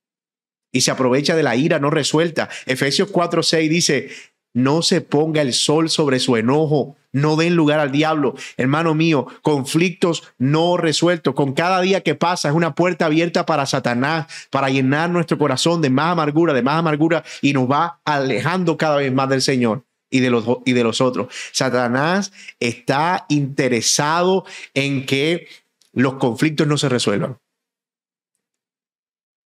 y 0.74 0.80
se 0.80 0.90
aprovecha 0.90 1.36
de 1.36 1.44
la 1.44 1.56
ira 1.56 1.78
no 1.78 1.88
resuelta. 1.88 2.50
Efesios 2.66 3.10
4:6 3.10 3.68
dice, 3.68 4.10
no 4.54 4.82
se 4.82 5.00
ponga 5.00 5.40
el 5.40 5.52
sol 5.52 5.88
sobre 5.88 6.18
su 6.18 6.36
enojo, 6.36 6.96
no 7.14 7.36
den 7.36 7.54
lugar 7.54 7.80
al 7.80 7.92
diablo. 7.92 8.34
Hermano 8.58 8.94
mío, 8.94 9.26
conflictos 9.40 10.24
no 10.36 10.76
resueltos. 10.76 11.34
Con 11.34 11.54
cada 11.54 11.80
día 11.80 12.02
que 12.02 12.14
pasa 12.14 12.48
es 12.48 12.54
una 12.54 12.74
puerta 12.74 13.06
abierta 13.06 13.46
para 13.46 13.64
Satanás, 13.64 14.26
para 14.50 14.68
llenar 14.68 15.08
nuestro 15.08 15.38
corazón 15.38 15.80
de 15.80 15.90
más 15.90 16.12
amargura, 16.12 16.52
de 16.52 16.62
más 16.62 16.76
amargura, 16.76 17.24
y 17.40 17.52
nos 17.52 17.70
va 17.70 18.00
alejando 18.04 18.76
cada 18.76 18.96
vez 18.96 19.12
más 19.12 19.28
del 19.28 19.42
Señor 19.42 19.84
y 20.10 20.20
de 20.20 20.30
los, 20.30 20.44
y 20.64 20.72
de 20.72 20.82
los 20.82 21.00
otros. 21.00 21.32
Satanás 21.52 22.32
está 22.58 23.26
interesado 23.28 24.44
en 24.74 25.06
que 25.06 25.46
los 25.92 26.14
conflictos 26.14 26.66
no 26.66 26.76
se 26.76 26.88
resuelvan. 26.88 27.38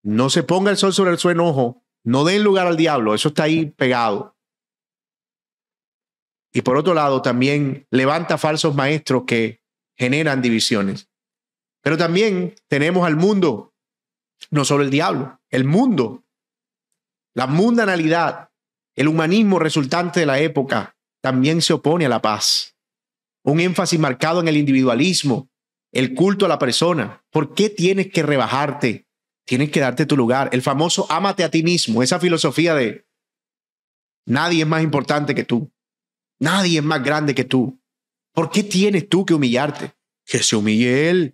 No 0.04 0.30
se 0.30 0.44
ponga 0.44 0.72
el 0.72 0.78
sol 0.78 0.94
sobre 0.94 1.12
el 1.12 1.18
su 1.18 1.30
enojo, 1.30 1.84
no 2.06 2.24
den 2.24 2.44
lugar 2.44 2.66
al 2.66 2.78
diablo, 2.78 3.14
eso 3.14 3.28
está 3.28 3.44
ahí 3.44 3.66
pegado. 3.66 4.37
Y 6.54 6.62
por 6.62 6.78
otro 6.78 6.94
lado, 6.94 7.22
también 7.22 7.86
levanta 7.92 8.38
falsos 8.38 8.76
maestros 8.76 9.24
que 9.28 9.62
generan 9.96 10.42
divisiones. 10.42 11.10
Pero 11.82 11.98
también 11.98 12.56
tenemos 12.68 13.06
al 13.06 13.16
mundo, 13.16 13.74
no 14.52 14.66
solo 14.66 14.84
el 14.84 14.90
diablo, 14.90 15.40
el 15.50 15.64
mundo, 15.64 16.24
la 17.34 17.48
mundanalidad, 17.48 18.50
el 18.96 19.08
humanismo 19.08 19.60
resultante 19.60 20.20
de 20.20 20.26
la 20.26 20.40
época 20.40 20.96
también 21.22 21.62
se 21.62 21.74
opone 21.74 22.06
a 22.06 22.10
la 22.10 22.22
paz. 22.22 22.76
Un 23.44 23.60
énfasis 23.60 24.00
marcado 24.00 24.42
en 24.42 24.48
el 24.48 24.58
individualismo, 24.58 25.50
el 25.92 26.14
culto 26.16 26.46
a 26.46 26.50
la 26.50 26.60
persona. 26.60 27.24
¿Por 27.30 27.54
qué 27.54 27.70
tienes 27.70 28.12
que 28.12 28.24
rebajarte? 28.24 29.08
Tienes 29.46 29.72
que 29.72 29.80
darte 29.80 30.06
tu 30.06 30.18
lugar. 30.18 30.50
El 30.52 30.62
famoso 30.62 31.06
ámate 31.10 31.44
a 31.44 31.52
ti 31.52 31.64
mismo, 31.64 32.04
esa 32.04 32.20
filosofía 32.20 32.74
de 32.76 33.08
nadie 34.26 34.64
es 34.64 34.68
más 34.68 34.84
importante 34.84 35.34
que 35.34 35.44
tú. 35.44 35.72
Nadie 36.40 36.80
es 36.80 36.84
más 36.84 37.04
grande 37.04 37.34
que 37.34 37.44
tú. 37.44 37.80
¿Por 38.34 38.50
qué 38.50 38.64
tienes 38.64 39.10
tú 39.10 39.26
que 39.26 39.34
humillarte? 39.34 39.94
Que 40.26 40.44
se 40.44 40.56
humille 40.56 41.10
él, 41.10 41.34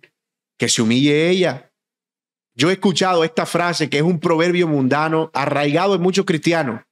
que 0.58 0.68
se 0.68 0.82
humille 0.82 1.28
ella. 1.28 1.72
Yo 2.54 2.70
he 2.70 2.74
escuchado 2.74 3.24
esta 3.24 3.46
frase 3.46 3.90
que 3.90 3.98
es 3.98 4.02
un 4.02 4.20
proverbio 4.20 4.68
mundano 4.68 5.30
arraigado 5.34 5.94
en 5.94 6.00
muchos 6.00 6.24
cristianos 6.24 6.82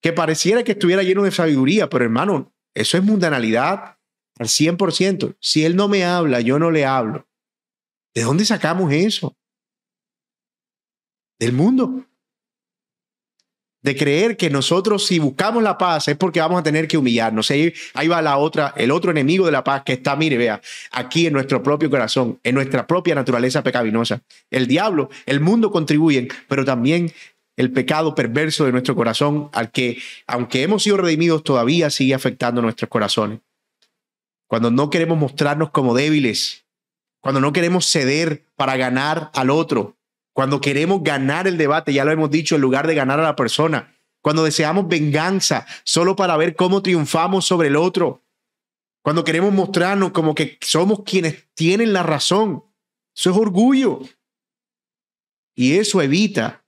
que 0.00 0.12
pareciera 0.12 0.62
que 0.62 0.72
estuviera 0.72 1.02
lleno 1.02 1.24
de 1.24 1.32
sabiduría, 1.32 1.88
pero 1.88 2.04
hermano, 2.04 2.52
eso 2.74 2.96
es 2.96 3.02
mundanalidad 3.02 3.98
al 4.38 4.46
100%. 4.46 5.36
Si 5.40 5.64
Él 5.64 5.76
no 5.76 5.88
me 5.88 6.04
habla, 6.04 6.40
yo 6.40 6.58
no 6.58 6.70
le 6.70 6.84
hablo. 6.84 7.26
¿De 8.14 8.22
dónde 8.22 8.44
sacamos 8.44 8.92
eso? 8.92 9.36
Del 11.38 11.52
mundo. 11.52 12.06
De 13.80 13.96
creer 13.96 14.36
que 14.36 14.50
nosotros 14.50 15.06
si 15.06 15.20
buscamos 15.20 15.62
la 15.62 15.78
paz 15.78 16.08
es 16.08 16.16
porque 16.16 16.40
vamos 16.40 16.58
a 16.58 16.62
tener 16.64 16.88
que 16.88 16.98
humillarnos. 16.98 17.50
Ahí, 17.50 17.72
ahí 17.94 18.08
va 18.08 18.20
la 18.20 18.36
otra, 18.36 18.74
el 18.76 18.90
otro 18.90 19.12
enemigo 19.12 19.46
de 19.46 19.52
la 19.52 19.62
paz 19.62 19.82
que 19.84 19.92
está, 19.92 20.16
mire, 20.16 20.36
vea, 20.36 20.60
aquí 20.90 21.26
en 21.26 21.32
nuestro 21.32 21.62
propio 21.62 21.88
corazón, 21.88 22.40
en 22.42 22.56
nuestra 22.56 22.86
propia 22.86 23.14
naturaleza 23.14 23.62
pecaminosa. 23.62 24.20
El 24.50 24.66
diablo, 24.66 25.10
el 25.26 25.40
mundo 25.40 25.70
contribuyen, 25.70 26.28
pero 26.48 26.64
también 26.64 27.12
el 27.58 27.72
pecado 27.72 28.14
perverso 28.14 28.64
de 28.64 28.72
nuestro 28.72 28.94
corazón, 28.94 29.50
al 29.52 29.72
que, 29.72 29.98
aunque 30.28 30.62
hemos 30.62 30.84
sido 30.84 30.96
redimidos, 30.96 31.42
todavía 31.42 31.90
sigue 31.90 32.14
afectando 32.14 32.62
nuestros 32.62 32.88
corazones. 32.88 33.40
Cuando 34.46 34.70
no 34.70 34.90
queremos 34.90 35.18
mostrarnos 35.18 35.70
como 35.70 35.94
débiles, 35.94 36.64
cuando 37.20 37.40
no 37.40 37.52
queremos 37.52 37.86
ceder 37.86 38.44
para 38.54 38.76
ganar 38.76 39.30
al 39.34 39.50
otro, 39.50 39.97
cuando 40.38 40.60
queremos 40.60 41.02
ganar 41.02 41.48
el 41.48 41.58
debate, 41.58 41.92
ya 41.92 42.04
lo 42.04 42.12
hemos 42.12 42.30
dicho, 42.30 42.54
en 42.54 42.60
lugar 42.60 42.86
de 42.86 42.94
ganar 42.94 43.18
a 43.18 43.24
la 43.24 43.34
persona, 43.34 43.98
cuando 44.22 44.44
deseamos 44.44 44.86
venganza 44.86 45.66
solo 45.82 46.14
para 46.14 46.36
ver 46.36 46.54
cómo 46.54 46.80
triunfamos 46.80 47.44
sobre 47.44 47.66
el 47.66 47.74
otro, 47.74 48.22
cuando 49.02 49.24
queremos 49.24 49.52
mostrarnos 49.52 50.12
como 50.12 50.36
que 50.36 50.56
somos 50.60 51.02
quienes 51.02 51.48
tienen 51.54 51.92
la 51.92 52.04
razón, 52.04 52.62
eso 53.16 53.30
es 53.30 53.36
orgullo. 53.36 53.98
Y 55.56 55.76
eso 55.76 56.00
evita 56.02 56.64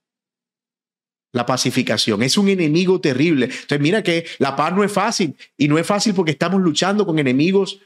la 1.31 1.45
pacificación. 1.45 2.23
Es 2.23 2.37
un 2.37 2.49
enemigo 2.49 2.99
terrible. 2.99 3.45
Entonces 3.45 3.79
mira 3.79 4.03
que 4.03 4.25
la 4.39 4.57
paz 4.57 4.73
no 4.73 4.83
es 4.83 4.91
fácil 4.91 5.37
y 5.55 5.69
no 5.69 5.79
es 5.79 5.87
fácil 5.87 6.13
porque 6.13 6.31
estamos 6.31 6.59
luchando 6.59 7.05
con 7.05 7.19
enemigos 7.19 7.79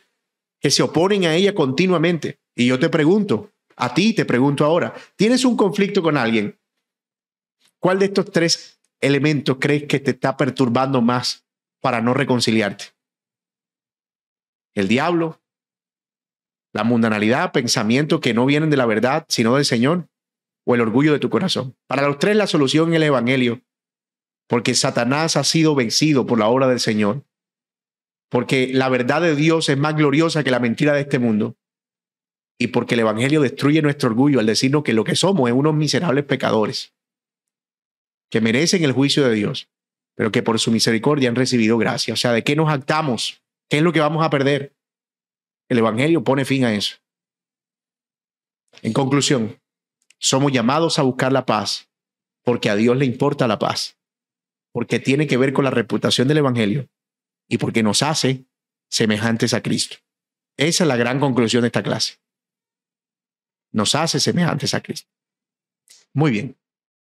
que 0.60 0.72
se 0.72 0.82
oponen 0.82 1.26
a 1.26 1.36
ella 1.36 1.54
continuamente. 1.54 2.40
Y 2.56 2.66
yo 2.66 2.80
te 2.80 2.90
pregunto, 2.90 3.52
a 3.76 3.94
ti 3.94 4.14
te 4.14 4.26
pregunto 4.26 4.66
ahora, 4.66 4.94
¿tienes 5.16 5.46
un 5.46 5.58
conflicto 5.58 6.02
con 6.02 6.18
alguien? 6.18 6.60
¿Cuál 7.80 8.00
de 8.00 8.06
estos 8.06 8.32
tres 8.32 8.80
elementos 9.02 9.58
crees 9.60 9.84
que 9.84 10.00
te 10.00 10.12
está 10.12 10.38
perturbando 10.38 11.02
más 11.02 11.46
para 11.82 12.02
no 12.02 12.14
reconciliarte? 12.14 12.86
¿El 14.74 14.88
diablo? 14.88 15.42
¿La 16.74 16.84
mundanalidad? 16.84 17.52
¿Pensamientos 17.52 18.20
que 18.20 18.34
no 18.34 18.46
vienen 18.46 18.70
de 18.70 18.78
la 18.78 18.86
verdad, 18.86 19.26
sino 19.30 19.56
del 19.56 19.66
Señor? 19.66 20.10
¿O 20.66 20.76
el 20.76 20.82
orgullo 20.82 21.14
de 21.14 21.20
tu 21.20 21.30
corazón? 21.30 21.78
Para 21.88 22.08
los 22.08 22.20
tres 22.20 22.36
la 22.36 22.48
solución 22.48 22.90
en 22.90 22.96
el 22.96 23.04
Evangelio, 23.04 23.62
porque 24.48 24.74
Satanás 24.74 25.38
ha 25.38 25.44
sido 25.44 25.76
vencido 25.76 26.26
por 26.26 26.40
la 26.40 26.48
obra 26.48 26.68
del 26.68 26.80
Señor 26.80 27.24
porque 28.30 28.70
la 28.74 28.90
verdad 28.90 29.22
de 29.22 29.36
Dios 29.36 29.70
es 29.70 29.78
más 29.78 29.96
gloriosa 29.96 30.44
que 30.44 30.52
la 30.52 30.60
mentira 30.60 30.94
de 30.94 31.02
este 31.02 31.20
mundo 31.20 31.56
y 32.58 32.68
porque 32.68 32.96
el 32.96 33.02
Evangelio 33.02 33.42
destruye 33.42 33.82
nuestro 33.82 34.10
orgullo 34.10 34.40
al 34.40 34.46
decirnos 34.46 34.84
que 34.84 34.94
lo 34.94 35.04
que 35.04 35.16
somos 35.16 35.50
es 35.50 35.56
unos 35.56 35.76
miserables 35.76 36.24
pecadores 36.24 36.94
que 38.32 38.42
merecen 38.42 38.84
el 38.84 38.92
juicio 38.92 39.28
de 39.28 39.36
Dios, 39.36 39.70
pero 40.16 40.32
que 40.32 40.44
por 40.44 40.60
su 40.60 40.72
misericordia 40.72 41.30
han 41.30 41.36
recibido 41.36 41.78
gracia. 41.78 42.14
O 42.14 42.18
sea, 42.18 42.32
¿de 42.32 42.44
qué 42.44 42.56
nos 42.56 42.70
actamos? 42.70 43.44
¿Qué 43.70 43.78
es 43.78 43.84
lo 43.84 43.94
que 43.94 44.00
vamos 44.00 44.26
a 44.26 44.30
perder? 44.30 44.76
El 45.70 45.80
Evangelio 45.80 46.24
pone 46.24 46.46
fin 46.46 46.66
a 46.66 46.74
eso. 46.74 46.98
En 48.82 48.94
conclusión, 48.94 49.60
somos 50.20 50.52
llamados 50.52 51.00
a 51.00 51.04
buscar 51.04 51.32
la 51.32 51.46
paz 51.46 51.90
porque 52.44 52.70
a 52.70 52.76
Dios 52.76 52.96
le 52.96 53.06
importa 53.06 53.48
la 53.48 53.58
paz, 53.58 53.98
porque 54.72 55.00
tiene 55.00 55.28
que 55.28 55.38
ver 55.38 55.52
con 55.52 55.66
la 55.66 55.72
reputación 55.72 56.28
del 56.28 56.38
Evangelio 56.38 56.88
y 57.50 57.58
porque 57.58 57.84
nos 57.84 58.04
hace 58.04 58.46
semejantes 58.90 59.54
a 59.54 59.62
Cristo. 59.62 59.98
Esa 60.58 60.84
es 60.84 60.88
la 60.88 60.96
gran 60.96 61.20
conclusión 61.20 61.62
de 61.62 61.68
esta 61.68 61.84
clase. 61.84 62.20
Nos 63.76 63.94
hace 63.94 64.22
semejantes 64.22 64.74
a 64.74 64.80
Cristo. 64.80 65.12
Muy 66.14 66.32
bien. 66.32 66.58